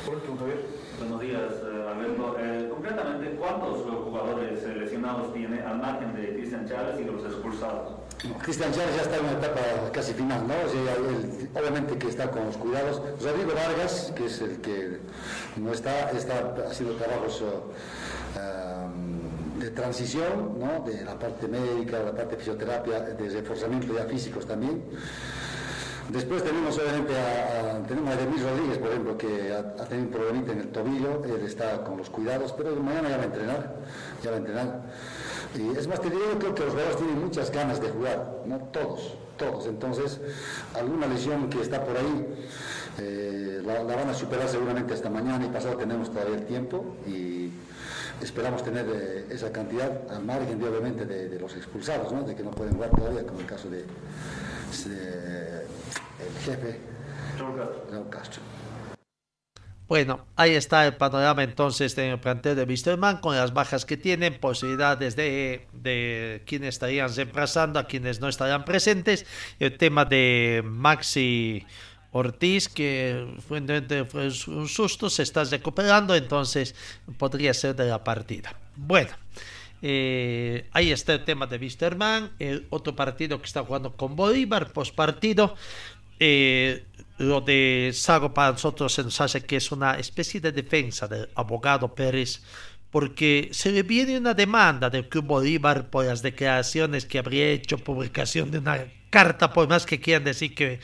Buenos 0.06 1.20
días, 1.20 1.52
eh, 1.64 1.90
Alberto. 1.90 2.36
Eh, 2.38 2.68
concretamente, 2.70 3.34
¿cuántos 3.36 3.82
jugadores 4.04 4.62
lesionados 4.76 5.34
tiene 5.34 5.60
al 5.62 5.78
margen 5.78 6.14
de 6.14 6.32
Cristian 6.34 6.68
Chávez 6.68 7.00
y 7.00 7.04
de 7.04 7.10
los 7.10 7.24
expulsados? 7.24 7.94
Cristian 8.42 8.70
Chávez 8.72 8.94
ya 8.94 9.02
está 9.02 9.16
en 9.16 9.24
una 9.24 9.32
etapa 9.32 9.60
casi 9.92 10.12
final, 10.12 10.46
¿no? 10.46 10.54
obviamente 11.60 11.98
que 11.98 12.06
está 12.08 12.30
con 12.30 12.46
los 12.46 12.56
cuidados. 12.56 13.02
Rodrigo 13.20 13.52
Vargas, 13.54 14.12
que 14.14 14.26
es 14.26 14.40
el 14.40 14.60
que 14.60 15.00
no 15.56 15.72
está, 15.72 16.12
está 16.12 16.54
haciendo 16.70 16.94
trabajos 16.94 17.42
eh, 17.42 18.38
de 19.58 19.70
transición, 19.70 20.60
¿no? 20.60 20.84
De 20.88 21.04
la 21.04 21.18
parte 21.18 21.48
médica, 21.48 21.98
la 21.98 22.14
parte 22.14 22.36
de 22.36 22.36
fisioterapia, 22.36 23.00
de 23.00 23.28
reforzamiento 23.28 23.92
ya 23.92 24.04
físicos 24.04 24.46
también. 24.46 24.84
Después 26.08 26.44
tenemos 26.44 26.78
obviamente 26.78 27.12
a, 27.18 27.76
a 27.76 28.16
Demis 28.16 28.42
Rodríguez, 28.42 28.78
por 28.78 28.90
ejemplo, 28.90 29.18
que 29.18 29.52
ha, 29.52 29.84
tenido 29.86 30.06
un 30.06 30.12
problemita 30.12 30.52
en 30.52 30.60
el 30.60 30.68
tobillo, 30.68 31.24
él 31.24 31.42
está 31.44 31.82
con 31.82 31.96
los 31.98 32.10
cuidados, 32.10 32.52
pero 32.52 32.76
mañana 32.76 33.08
ya 33.08 33.16
va 33.16 33.22
a 33.22 33.26
entrenar, 33.26 33.76
ya 34.22 34.30
va 34.30 34.36
a 34.36 34.38
entrenar. 34.38 34.82
Y 35.56 35.76
es 35.76 35.88
más, 35.88 36.00
te 36.00 36.10
digo, 36.10 36.22
creo 36.38 36.54
que 36.54 36.62
los 36.62 36.70
jugadores 36.70 36.96
tienen 36.96 37.20
muchas 37.20 37.50
ganas 37.50 37.80
de 37.80 37.88
jugar, 37.90 38.42
¿no? 38.46 38.58
Todos, 38.72 39.14
todos. 39.36 39.66
Entonces, 39.66 40.20
alguna 40.74 41.06
lesión 41.06 41.48
que 41.48 41.60
está 41.60 41.84
por 41.84 41.96
ahí, 41.96 42.26
Eh, 42.98 43.60
la, 43.62 43.82
van 43.82 44.08
a 44.08 44.14
superar 44.14 44.48
seguramente 44.48 44.94
hasta 44.94 45.10
mañana 45.10 45.44
y 45.44 45.48
pasado 45.50 45.76
tenemos 45.76 46.10
todavía 46.10 46.36
el 46.36 46.46
tiempo 46.46 46.96
y 47.06 47.50
esperamos 48.22 48.64
tener 48.64 48.86
eh, 48.88 49.26
esa 49.28 49.52
cantidad 49.52 50.00
al 50.08 50.24
margen 50.24 50.58
de, 50.58 50.66
obviamente 50.66 51.04
de, 51.04 51.38
los 51.38 51.54
expulsados, 51.56 52.10
¿no? 52.10 52.22
de 52.22 52.34
que 52.34 52.42
no 52.42 52.52
pueden 52.52 52.74
jugar 52.74 52.90
todavía, 52.90 53.26
como 53.26 53.40
el 53.40 53.46
caso 53.46 53.68
de, 53.68 53.84
el 56.20 56.44
jefe 56.44 56.80
Raúl 57.38 58.08
Castro. 58.10 58.42
Bueno, 59.88 60.26
ahí 60.34 60.52
está 60.52 60.84
el 60.84 60.96
panorama 60.96 61.44
entonces 61.44 61.96
en 61.96 62.10
el 62.10 62.18
plantel 62.18 62.56
de 62.56 62.64
Wisterman 62.64 63.18
con 63.18 63.36
las 63.36 63.52
bajas 63.52 63.84
que 63.84 63.96
tienen, 63.96 64.40
posibilidades 64.40 65.14
de, 65.14 65.68
de 65.72 66.42
quienes 66.44 66.70
estarían 66.70 67.14
reemplazando, 67.14 67.78
a 67.78 67.86
quienes 67.86 68.20
no 68.20 68.28
estarían 68.28 68.64
presentes. 68.64 69.26
El 69.60 69.78
tema 69.78 70.04
de 70.04 70.62
Maxi 70.64 71.64
Ortiz, 72.10 72.68
que 72.68 73.28
fue, 73.46 73.60
fue 74.06 74.28
un 74.48 74.68
susto, 74.68 75.08
se 75.08 75.22
está 75.22 75.44
recuperando, 75.44 76.16
entonces 76.16 76.74
podría 77.16 77.54
ser 77.54 77.76
de 77.76 77.86
la 77.86 78.02
partida. 78.02 78.56
Bueno. 78.74 79.10
Eh, 79.82 80.68
ahí 80.72 80.90
está 80.90 81.12
el 81.12 81.24
tema 81.24 81.46
de 81.46 81.58
Wisterman, 81.58 82.32
el 82.38 82.66
otro 82.70 82.96
partido 82.96 83.38
que 83.38 83.44
está 83.44 83.62
jugando 83.62 83.92
con 83.94 84.16
Bolívar, 84.16 84.72
post 84.72 84.94
partido. 84.94 85.54
Eh, 86.18 86.84
lo 87.18 87.40
de 87.40 87.90
Sago 87.94 88.34
para 88.34 88.52
nosotros 88.52 88.92
se 88.92 89.02
nos 89.02 89.20
hace 89.20 89.44
que 89.44 89.56
es 89.56 89.72
una 89.72 89.98
especie 89.98 90.40
de 90.40 90.52
defensa 90.52 91.08
del 91.08 91.28
abogado 91.34 91.94
Pérez 91.94 92.42
porque 92.90 93.48
se 93.52 93.72
le 93.72 93.82
viene 93.82 94.16
una 94.16 94.34
demanda 94.34 94.90
del 94.90 95.08
Club 95.08 95.26
Bolívar 95.26 95.90
por 95.90 96.04
las 96.04 96.22
declaraciones 96.22 97.04
que 97.04 97.18
habría 97.18 97.48
hecho, 97.48 97.78
publicación 97.78 98.50
de 98.50 98.58
una 98.58 98.86
carta, 99.10 99.52
por 99.52 99.68
más 99.68 99.84
que 99.86 100.00
quieran 100.00 100.24
decir 100.24 100.54
que 100.54 100.80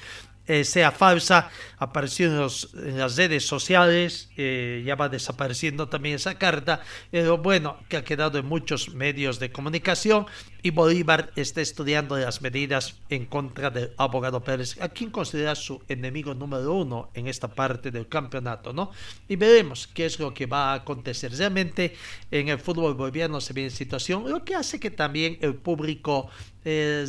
eh, 0.47 0.65
sea 0.65 0.91
falsa, 0.91 1.51
apareció 1.79 2.27
en, 2.27 2.99
las 2.99 3.17
redes 3.17 3.47
sociales, 3.47 4.29
eh, 4.37 4.83
ya 4.85 4.97
va 4.97 5.09
desapareciendo 5.09 5.89
también 5.89 6.17
esa 6.17 6.37
carta, 6.37 6.81
pero 7.11 7.39
bueno, 7.39 7.79
que 7.89 7.97
ha 7.97 8.05
quedado 8.05 8.39
en 8.39 8.47
muchos 8.47 8.93
medios 8.95 9.39
de 9.39 9.53
comunicación 9.53 10.27
y 10.63 10.71
Bolívar 10.71 11.33
está 11.37 11.61
estudiando 11.61 12.17
las 12.17 12.43
medidas 12.43 12.97
en 13.09 13.27
contra 13.27 13.71
del 13.71 13.93
abogado 13.97 14.43
Pérez, 14.43 14.81
a 14.81 14.89
quien 14.89 15.11
considera 15.11 15.55
su 15.55 15.83
enemigo 15.89 16.35
número 16.35 16.75
uno 16.75 17.11
en 17.15 17.29
esta 17.29 17.49
parte 17.49 17.91
del 17.91 18.09
campeonato, 18.09 18.73
¿no? 18.73 18.91
Y 19.29 19.37
veremos 19.37 19.89
qué 19.89 20.07
es 20.07 20.19
lo 20.19 20.33
que 20.33 20.47
va 20.47 20.73
a 20.73 20.75
acontecer. 20.75 21.33
Realmente 21.37 21.97
en 22.31 22.49
el 22.49 22.59
fútbol 22.59 22.95
boliviano 22.95 23.41
se 23.41 23.53
viene 23.53 23.71
situación, 23.71 24.29
lo 24.29 24.45
que 24.45 24.55
hace 24.55 24.79
que 24.79 24.91
también 24.91 25.39
el 25.41 25.55
público 25.55 26.31
eh, 26.65 27.07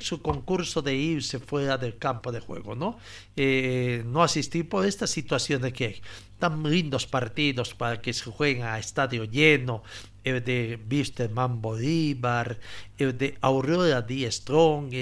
su 0.00 0.22
concurso 0.22 0.82
de 0.82 0.94
irse 0.94 1.38
fuera 1.38 1.76
del 1.78 1.98
campo 1.98 2.30
de 2.30 2.40
juego, 2.40 2.74
¿no? 2.74 2.98
Eh, 3.36 4.02
no 4.06 4.22
asistir 4.22 4.68
por 4.68 4.86
esta 4.86 5.06
situación 5.06 5.62
de 5.62 5.72
que 5.72 5.84
hay 5.86 6.02
tan 6.38 6.62
lindos 6.62 7.06
partidos 7.06 7.74
para 7.74 8.00
que 8.00 8.12
se 8.12 8.30
jueguen 8.30 8.64
a 8.64 8.78
estadio 8.78 9.24
lleno, 9.24 9.82
el 10.24 10.42
de 10.44 10.78
Wisterman 10.90 11.60
Bolívar, 11.60 12.58
el 12.98 13.16
de 13.16 13.36
Aurora 13.40 14.02
D. 14.02 14.30
Strong, 14.30 14.92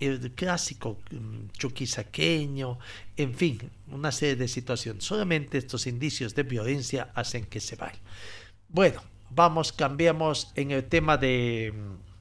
el 0.00 0.32
clásico 0.34 0.98
mm, 1.10 1.50
chuquisaqueño, 1.56 2.78
en 3.16 3.34
fin, 3.34 3.70
una 3.88 4.12
serie 4.12 4.36
de 4.36 4.48
situaciones. 4.48 5.04
Solamente 5.04 5.58
estos 5.58 5.86
indicios 5.86 6.34
de 6.34 6.42
violencia 6.42 7.10
hacen 7.14 7.46
que 7.46 7.60
se 7.60 7.76
vaya. 7.76 7.98
Bueno, 8.68 9.02
vamos, 9.30 9.72
cambiamos 9.72 10.52
en 10.56 10.70
el 10.70 10.84
tema 10.84 11.16
de 11.16 11.72
mm, 11.74 12.11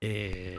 eh, 0.00 0.58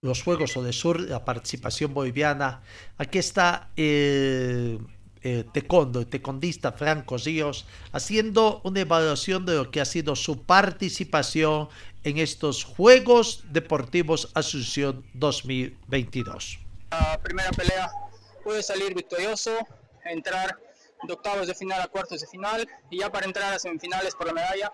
los 0.00 0.22
Juegos 0.22 0.54
de 0.54 0.72
Sur, 0.72 1.00
la 1.00 1.24
participación 1.24 1.92
boliviana. 1.92 2.62
Aquí 2.96 3.18
está 3.18 3.70
el 3.76 4.80
eh, 5.22 5.44
tecondo, 5.52 6.00
el 6.00 6.06
tecondista 6.06 6.72
Franco 6.72 7.16
Ríos, 7.18 7.66
haciendo 7.92 8.60
una 8.64 8.80
evaluación 8.80 9.44
de 9.46 9.56
lo 9.56 9.70
que 9.70 9.80
ha 9.80 9.84
sido 9.84 10.16
su 10.16 10.42
participación 10.42 11.68
en 12.04 12.18
estos 12.18 12.64
Juegos 12.64 13.44
Deportivos 13.50 14.30
Asunción 14.34 15.04
2022. 15.14 16.60
La 16.90 17.20
primera 17.20 17.50
pelea 17.50 17.90
pude 18.44 18.62
salir 18.62 18.94
victorioso, 18.94 19.50
entrar 20.04 20.56
de 21.02 21.12
octavos 21.12 21.48
de 21.48 21.54
final 21.54 21.80
a 21.80 21.88
cuartos 21.88 22.20
de 22.20 22.26
final 22.26 22.66
y 22.90 23.00
ya 23.00 23.10
para 23.10 23.26
entrar 23.26 23.52
a 23.52 23.58
semifinales 23.58 24.14
por 24.14 24.28
la 24.28 24.32
medalla 24.32 24.72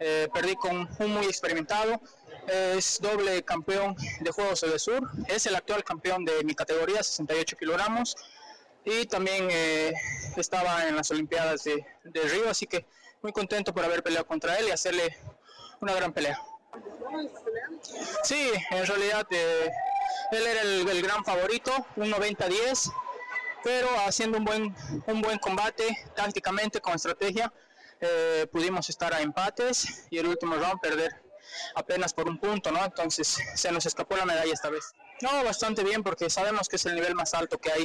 eh, 0.00 0.28
perdí 0.32 0.56
con 0.56 0.88
un 0.98 1.12
muy 1.12 1.26
experimentado, 1.26 2.00
es 2.46 3.00
doble 3.00 3.42
campeón 3.42 3.96
de 4.20 4.30
Juegos 4.30 4.60
del 4.60 4.78
Sur, 4.78 5.08
es 5.28 5.46
el 5.46 5.54
actual 5.54 5.84
campeón 5.84 6.24
de 6.24 6.44
mi 6.44 6.54
categoría, 6.54 7.02
68 7.02 7.56
kilogramos, 7.56 8.16
y 8.84 9.06
también 9.06 9.48
eh, 9.50 9.92
estaba 10.36 10.86
en 10.86 10.96
las 10.96 11.10
Olimpiadas 11.10 11.64
de, 11.64 11.84
Río, 12.04 12.50
así 12.50 12.66
que 12.66 12.86
muy 13.22 13.32
contento 13.32 13.72
por 13.72 13.84
haber 13.84 14.02
peleado 14.02 14.26
contra 14.26 14.56
él 14.58 14.68
y 14.68 14.70
hacerle 14.70 15.16
una 15.80 15.94
gran 15.94 16.12
pelea. 16.12 16.40
Sí, 18.22 18.50
en 18.70 18.86
realidad 18.86 19.26
eh, 19.30 19.70
él 20.32 20.46
era 20.46 20.62
el, 20.62 21.02
gran 21.02 21.24
favorito, 21.24 21.72
un 21.96 22.10
90-10, 22.12 22.92
pero 23.62 23.88
haciendo 24.06 24.38
un 24.38 24.44
buen, 24.44 24.76
un 25.06 25.22
buen 25.22 25.38
combate 25.38 25.96
tácticamente 26.14 26.80
con 26.80 26.94
estrategia, 26.94 27.52
eh, 28.00 28.46
pudimos 28.52 28.90
estar 28.90 29.14
a 29.14 29.20
empates 29.20 30.06
y 30.10 30.18
el 30.18 30.26
último 30.26 30.56
round 30.56 30.80
perder 30.80 31.23
apenas 31.74 32.12
por 32.12 32.28
un 32.28 32.38
punto, 32.38 32.70
¿no? 32.70 32.84
Entonces 32.84 33.38
se 33.54 33.72
nos 33.72 33.86
escapó 33.86 34.16
la 34.16 34.24
medalla 34.24 34.52
esta 34.52 34.70
vez. 34.70 34.94
No, 35.20 35.44
bastante 35.44 35.82
bien 35.84 36.02
porque 36.02 36.28
sabemos 36.30 36.68
que 36.68 36.76
es 36.76 36.86
el 36.86 36.94
nivel 36.94 37.14
más 37.14 37.34
alto 37.34 37.58
que 37.58 37.72
hay 37.72 37.84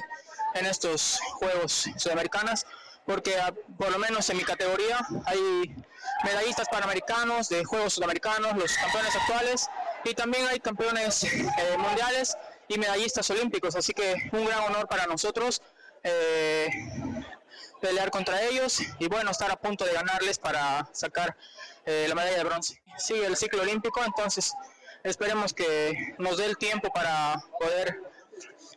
en 0.56 0.66
estos 0.66 1.20
Juegos 1.36 1.90
Sudamericanos, 1.98 2.66
porque 3.06 3.40
ah, 3.40 3.54
por 3.78 3.92
lo 3.92 4.00
menos 4.00 4.30
en 4.30 4.38
mi 4.38 4.44
categoría 4.44 5.00
hay 5.26 5.76
medallistas 6.24 6.68
panamericanos 6.70 7.50
de 7.50 7.64
Juegos 7.64 7.94
Sudamericanos, 7.94 8.58
los 8.58 8.74
campeones 8.74 9.16
actuales, 9.16 9.70
y 10.04 10.14
también 10.14 10.48
hay 10.48 10.60
campeones 10.60 11.24
eh, 11.24 11.78
mundiales 11.78 12.36
y 12.68 12.78
medallistas 12.78 13.30
olímpicos, 13.30 13.76
así 13.76 13.94
que 13.94 14.16
un 14.32 14.46
gran 14.46 14.64
honor 14.64 14.88
para 14.88 15.06
nosotros 15.06 15.62
eh, 16.04 16.70
pelear 17.82 18.12
contra 18.12 18.42
ellos 18.44 18.80
y 19.00 19.08
bueno, 19.08 19.32
estar 19.32 19.52
a 19.52 19.56
punto 19.56 19.86
de 19.86 19.94
ganarles 19.94 20.38
para 20.38 20.88
sacar 20.94 21.36
eh, 21.90 22.06
la 22.08 22.14
medalla 22.14 22.38
de 22.38 22.44
bronce. 22.44 22.84
Sigue 23.00 23.26
el 23.26 23.36
ciclo 23.36 23.64
olímpico, 23.64 24.00
entonces 24.06 24.54
esperemos 25.04 25.54
que 25.54 26.14
nos 26.20 26.38
dé 26.38 26.46
el 26.46 26.56
tiempo 26.56 26.94
para 26.94 27.44
poder 27.60 28.00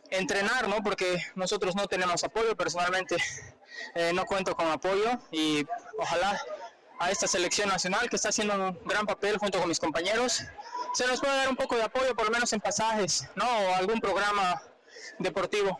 entrenar, 0.09 0.67
¿no? 0.67 0.81
Porque 0.81 1.23
nosotros 1.35 1.75
no 1.75 1.85
tenemos 1.85 2.23
apoyo, 2.23 2.57
personalmente 2.57 3.17
eh, 3.93 4.13
no 4.15 4.25
cuento 4.25 4.55
con 4.55 4.67
apoyo 4.67 5.11
y 5.31 5.63
ojalá 5.99 6.41
a 6.97 7.11
esta 7.11 7.27
selección 7.27 7.69
nacional 7.69 8.09
que 8.09 8.15
está 8.15 8.29
haciendo 8.29 8.55
un 8.55 8.79
gran 8.85 9.05
papel 9.05 9.37
junto 9.37 9.59
con 9.59 9.67
mis 9.67 9.79
compañeros, 9.79 10.43
se 10.95 11.05
nos 11.05 11.19
pueda 11.19 11.35
dar 11.35 11.49
un 11.49 11.55
poco 11.55 11.75
de 11.75 11.83
apoyo, 11.83 12.15
por 12.15 12.25
lo 12.25 12.31
menos 12.31 12.51
en 12.53 12.61
pasajes, 12.61 13.27
¿no? 13.35 13.45
O 13.45 13.75
algún 13.75 13.99
programa 13.99 14.59
deportivo. 15.19 15.79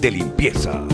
De 0.00 0.10
limpieza. 0.10 0.86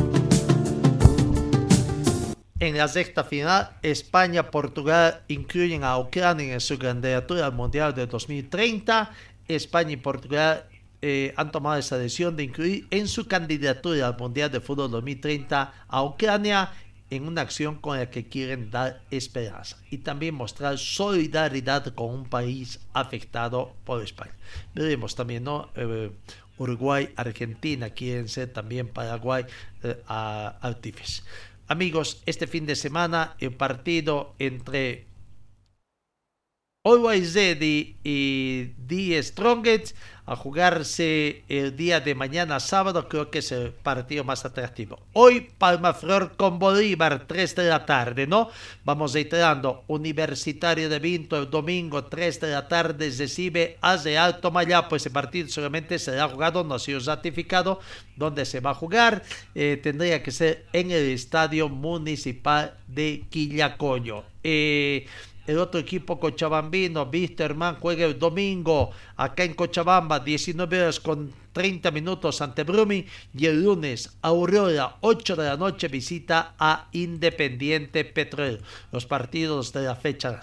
En 2.60 2.76
la 2.76 2.86
sexta 2.86 3.24
final, 3.24 3.70
España 3.82 4.50
Portugal 4.50 5.22
incluyen 5.26 5.82
a 5.82 5.98
Ucrania 5.98 6.54
en 6.54 6.60
su 6.60 6.78
candidatura 6.78 7.46
al 7.46 7.52
Mundial 7.52 7.94
de 7.94 8.06
2030. 8.06 9.10
España 9.48 9.92
y 9.92 9.96
Portugal 9.96 10.66
eh, 11.00 11.34
han 11.36 11.50
tomado 11.50 11.78
esa 11.78 11.98
decisión 11.98 12.36
de 12.36 12.44
incluir 12.44 12.86
en 12.90 13.08
su 13.08 13.26
candidatura 13.26 14.06
al 14.06 14.16
Mundial 14.16 14.52
de 14.52 14.60
Fútbol 14.60 14.90
2030 14.92 15.86
a 15.88 16.04
Ucrania 16.04 16.70
en 17.10 17.26
una 17.26 17.42
acción 17.42 17.76
con 17.76 17.98
la 17.98 18.08
que 18.08 18.28
quieren 18.28 18.70
dar 18.70 19.02
esperanza 19.10 19.76
y 19.90 19.98
también 19.98 20.34
mostrar 20.34 20.78
solidaridad 20.78 21.92
con 21.94 22.14
un 22.14 22.24
país 22.24 22.80
afectado 22.94 23.74
por 23.84 24.02
España. 24.02 24.32
Veremos 24.74 25.14
también, 25.14 25.44
¿no? 25.44 25.68
Eh, 25.74 26.12
Uruguay, 26.62 27.12
Argentina, 27.16 27.90
quieren 27.90 28.28
ser 28.28 28.52
también 28.52 28.88
Paraguay 28.88 29.44
eh, 29.82 30.02
a. 30.08 30.58
Amigos, 31.68 32.22
este 32.26 32.46
fin 32.46 32.66
de 32.66 32.76
semana 32.76 33.34
el 33.38 33.52
partido 33.52 34.34
entre 34.38 35.06
Always 36.84 37.34
Ready 37.34 37.94
y 38.02 38.72
The 38.88 39.22
Strongest 39.22 39.96
a 40.26 40.34
jugarse 40.34 41.44
el 41.48 41.76
día 41.76 42.00
de 42.00 42.16
mañana 42.16 42.58
sábado, 42.58 43.08
creo 43.08 43.30
que 43.30 43.38
es 43.38 43.52
el 43.52 43.70
partido 43.70 44.24
más 44.24 44.44
atractivo. 44.44 44.98
Hoy 45.12 45.48
Palma 45.58 45.94
Flor 45.94 46.36
con 46.36 46.58
Bolívar, 46.58 47.26
3 47.28 47.54
de 47.54 47.68
la 47.68 47.86
tarde, 47.86 48.26
¿no? 48.26 48.50
Vamos 48.84 49.12
reiterando, 49.12 49.84
Universitario 49.86 50.88
de 50.88 50.98
Vinto 50.98 51.38
el 51.38 51.50
domingo, 51.50 52.04
3 52.04 52.40
de 52.40 52.50
la 52.50 52.66
tarde, 52.66 53.12
recibe 53.16 53.78
a 53.80 53.92
Alto 54.18 54.50
Mayapo, 54.50 54.90
pues 54.90 55.02
ese 55.02 55.10
partido 55.10 55.48
solamente 55.48 56.00
será 56.00 56.28
jugado, 56.28 56.64
no 56.64 56.74
ha 56.74 56.78
sido 56.80 56.98
ratificado, 56.98 57.78
donde 58.16 58.44
se 58.44 58.58
va 58.58 58.70
a 58.70 58.74
jugar, 58.74 59.22
eh, 59.54 59.78
tendría 59.80 60.22
que 60.22 60.32
ser 60.32 60.66
en 60.72 60.90
el 60.90 61.10
Estadio 61.10 61.68
Municipal 61.68 62.76
de 62.88 63.24
Quillacoño. 63.30 64.24
Eh, 64.44 65.06
el 65.46 65.58
otro 65.58 65.80
equipo 65.80 66.20
cochabambino, 66.20 67.08
Wisterman, 67.12 67.76
juega 67.80 68.06
el 68.06 68.18
domingo 68.18 68.90
acá 69.16 69.44
en 69.44 69.54
Cochabamba, 69.54 70.20
19 70.20 70.82
horas 70.82 71.00
con 71.00 71.32
30 71.52 71.90
minutos 71.90 72.40
ante 72.40 72.62
Brumming. 72.62 73.04
Y 73.36 73.46
el 73.46 73.62
lunes, 73.62 74.16
Aurora, 74.22 74.96
8 75.00 75.36
de 75.36 75.44
la 75.44 75.56
noche, 75.56 75.88
visita 75.88 76.54
a 76.58 76.88
Independiente 76.92 78.04
Petrolero. 78.04 78.62
Los 78.92 79.06
partidos 79.06 79.72
de 79.72 79.82
la 79.82 79.96
fecha. 79.96 80.40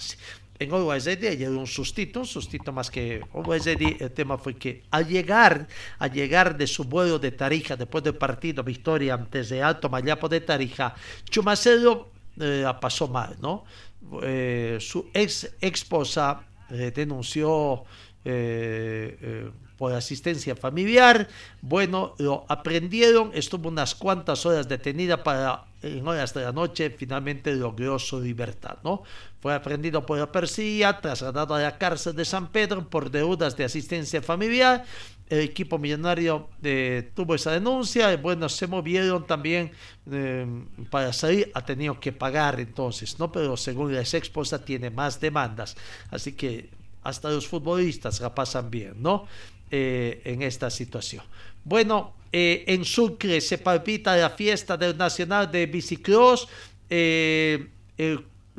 En 0.59 0.73
Always 0.73 1.05
Ready 1.05 1.45
un 1.45 1.65
sustito, 1.65 2.19
un 2.19 2.25
sustito 2.25 2.73
más 2.73 2.91
que 2.91 3.21
Always 3.33 3.65
El 3.65 4.11
tema 4.11 4.37
fue 4.37 4.55
que 4.55 4.83
al 4.91 5.07
llegar, 5.07 5.65
al 5.97 6.11
llegar 6.11 6.57
de 6.57 6.67
su 6.67 6.83
vuelo 6.83 7.17
de 7.17 7.31
Tarija, 7.31 7.77
después 7.77 8.03
del 8.03 8.15
partido, 8.15 8.61
victoria 8.61 9.13
antes 9.13 9.47
de 9.47 9.63
Alto 9.63 9.87
Mayapo 9.87 10.27
de 10.27 10.41
Tarija, 10.41 10.93
Chumacero 11.29 12.09
eh, 12.37 12.61
la 12.63 12.77
pasó 12.77 13.07
mal, 13.07 13.37
¿no? 13.41 13.63
Eh, 14.23 14.77
su 14.79 15.09
ex 15.13 15.55
esposa 15.61 16.41
eh, 16.69 16.91
denunció 16.95 17.83
eh, 18.25 19.49
por 19.77 19.93
asistencia 19.93 20.55
familiar. 20.55 21.27
Bueno, 21.61 22.15
lo 22.17 22.45
aprendieron, 22.49 23.31
estuvo 23.33 23.69
unas 23.69 23.95
cuantas 23.95 24.45
horas 24.45 24.67
detenida 24.67 25.23
para 25.23 25.65
en 25.81 26.05
horas 26.05 26.33
de 26.33 26.41
la 26.41 26.51
noche 26.51 26.89
finalmente 26.89 27.55
logró 27.55 27.97
su 27.99 28.19
libertad, 28.19 28.79
¿no? 28.83 29.03
Fue 29.41 29.53
aprendido 29.53 30.05
por 30.05 30.17
la 30.19 30.29
persilla, 30.29 30.99
trasladado 30.99 31.55
a 31.55 31.61
la 31.61 31.77
cárcel 31.77 32.15
de 32.15 32.25
San 32.25 32.51
Pedro 32.51 32.89
por 32.89 33.09
deudas 33.09 33.55
de 33.55 33.63
asistencia 33.63 34.21
familiar 34.21 34.83
el 35.29 35.39
equipo 35.41 35.77
millonario 35.77 36.49
eh, 36.63 37.11
tuvo 37.13 37.35
esa 37.35 37.51
denuncia, 37.51 38.11
y 38.11 38.17
bueno, 38.17 38.49
se 38.49 38.65
movieron 38.65 39.25
también 39.27 39.71
eh, 40.11 40.45
para 40.89 41.13
salir, 41.13 41.51
ha 41.53 41.63
tenido 41.63 41.99
que 41.99 42.11
pagar 42.11 42.59
entonces, 42.59 43.19
¿no? 43.19 43.31
Pero 43.31 43.55
según 43.55 43.93
la 43.93 44.01
ex 44.01 44.15
esposa 44.15 44.63
tiene 44.65 44.89
más 44.89 45.19
demandas, 45.19 45.77
así 46.09 46.33
que 46.33 46.69
hasta 47.03 47.29
los 47.29 47.47
futbolistas 47.47 48.19
la 48.19 48.33
pasan 48.33 48.71
bien, 48.71 48.95
¿no? 48.97 49.27
Eh, 49.71 50.21
en 50.25 50.41
esta 50.41 50.71
situación. 50.71 51.23
Bueno, 51.63 52.13
en 52.31 52.85
Sucre 52.85 53.41
se 53.41 53.57
palpita 53.59 54.15
la 54.15 54.31
fiesta 54.31 54.77
del 54.77 54.97
Nacional 54.97 55.51
de 55.51 55.65
Bicicross, 55.67 56.47
el 56.89 57.69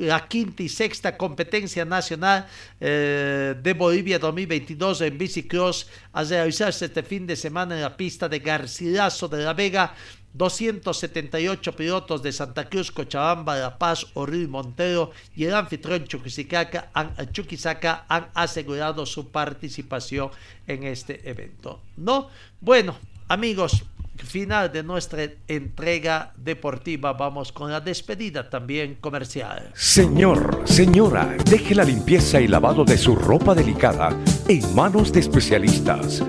la 0.01 0.27
quinta 0.27 0.63
y 0.63 0.69
sexta 0.69 1.15
competencia 1.15 1.85
nacional 1.85 2.47
eh, 2.79 3.55
de 3.61 3.73
Bolivia 3.73 4.17
2022 4.17 5.01
en 5.01 5.17
bicicross 5.17 5.87
a 6.11 6.23
realizarse 6.23 6.85
este 6.85 7.03
fin 7.03 7.27
de 7.27 7.35
semana 7.35 7.75
en 7.75 7.81
la 7.81 7.95
pista 7.95 8.27
de 8.27 8.39
Garcilaso 8.39 9.27
de 9.27 9.43
la 9.43 9.53
Vega. 9.53 9.93
278 10.33 11.75
pilotos 11.75 12.23
de 12.23 12.31
Santa 12.31 12.69
Cruz, 12.69 12.89
Cochabamba, 12.89 13.57
La 13.57 13.77
Paz, 13.77 14.07
Oril, 14.13 14.47
Montero 14.47 15.11
y 15.35 15.43
el 15.43 15.53
anfitrión 15.53 16.05
Chuquisaca 16.05 16.89
han, 16.93 17.13
Chuquisaca 17.33 18.05
han 18.07 18.29
asegurado 18.33 19.05
su 19.05 19.29
participación 19.29 20.31
en 20.67 20.83
este 20.83 21.29
evento. 21.29 21.81
¿No? 21.97 22.29
Bueno, 22.61 22.97
amigos, 23.27 23.83
final 24.23 24.71
de 24.71 24.83
nuestra 24.83 25.23
entrega 25.47 26.33
deportiva. 26.37 27.13
Vamos 27.13 27.51
con 27.51 27.71
la 27.71 27.81
despedida 27.81 28.49
también 28.49 28.95
comercial. 28.95 29.71
Señor, 29.73 30.61
señora, 30.65 31.35
deje 31.49 31.75
la 31.75 31.83
limpieza 31.83 32.39
y 32.39 32.47
lavado 32.47 32.83
de 32.83 32.97
su 32.97 33.15
ropa 33.15 33.55
delicada 33.55 34.09
en 34.47 34.75
manos 34.75 35.11
de 35.11 35.19
especialistas. 35.19 36.23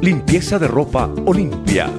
Limpieza 0.00 0.58
de 0.58 0.68
ropa 0.68 1.10
Olimpia. 1.26 1.90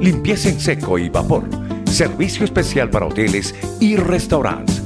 Limpieza 0.00 0.48
en 0.48 0.60
seco 0.60 0.98
y 0.98 1.08
vapor. 1.08 1.44
Servicio 1.86 2.44
especial 2.44 2.90
para 2.90 3.06
hoteles 3.06 3.54
y 3.80 3.96
restaurantes. 3.96 4.82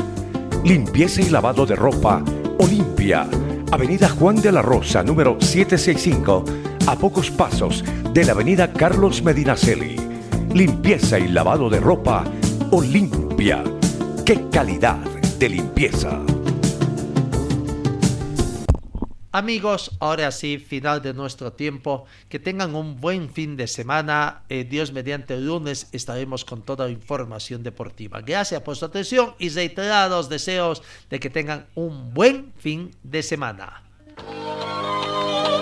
Limpieza 0.65 1.21
y 1.21 1.31
lavado 1.31 1.67
de 1.67 1.77
ropa 1.77 2.23
Olimpia. 2.59 3.29
Avenida 3.73 4.09
Juan 4.09 4.41
de 4.41 4.53
la 4.53 4.63
Rosa, 4.63 5.03
número 5.03 5.37
765 5.41 6.45
a 6.87 6.99
pocos 6.99 7.31
pasos 7.31 7.83
de 8.13 8.25
la 8.25 8.33
avenida 8.33 8.73
Carlos 8.73 9.23
Medinaceli. 9.23 9.97
Limpieza 10.53 11.19
y 11.19 11.29
lavado 11.29 11.71
de 11.71 11.81
ropa 11.81 12.25
Olimpia. 12.71 13.65
¡Qué 14.25 14.49
calidad 14.51 14.99
de 15.39 15.49
limpieza! 15.49 16.21
Amigos, 19.33 19.91
ahora 19.99 20.31
sí, 20.31 20.59
final 20.59 21.03
de 21.03 21.13
nuestro 21.13 21.55
tiempo. 21.55 22.05
Que 22.29 22.39
tengan 22.39 22.77
un 22.77 23.01
buen 23.01 23.31
fin 23.31 23.57
de 23.57 23.67
semana. 23.67 24.45
Eh, 24.49 24.63
Dios 24.63 24.93
mediante 24.93 25.35
el 25.35 25.47
lunes 25.47 25.89
estaremos 25.91 26.45
con 26.45 26.63
toda 26.63 26.89
información 26.89 27.65
deportiva. 27.65 28.21
Gracias 28.21 28.61
por 28.61 28.77
su 28.77 28.85
atención 28.85 29.35
y 29.41 29.49
reiterados 29.49 30.29
deseos 30.29 30.83
de 31.11 31.19
que 31.19 31.31
tengan 31.31 31.67
un 31.75 32.15
buen 32.15 32.53
fin 32.59 32.93
de 33.03 33.25
semana. 33.25 33.83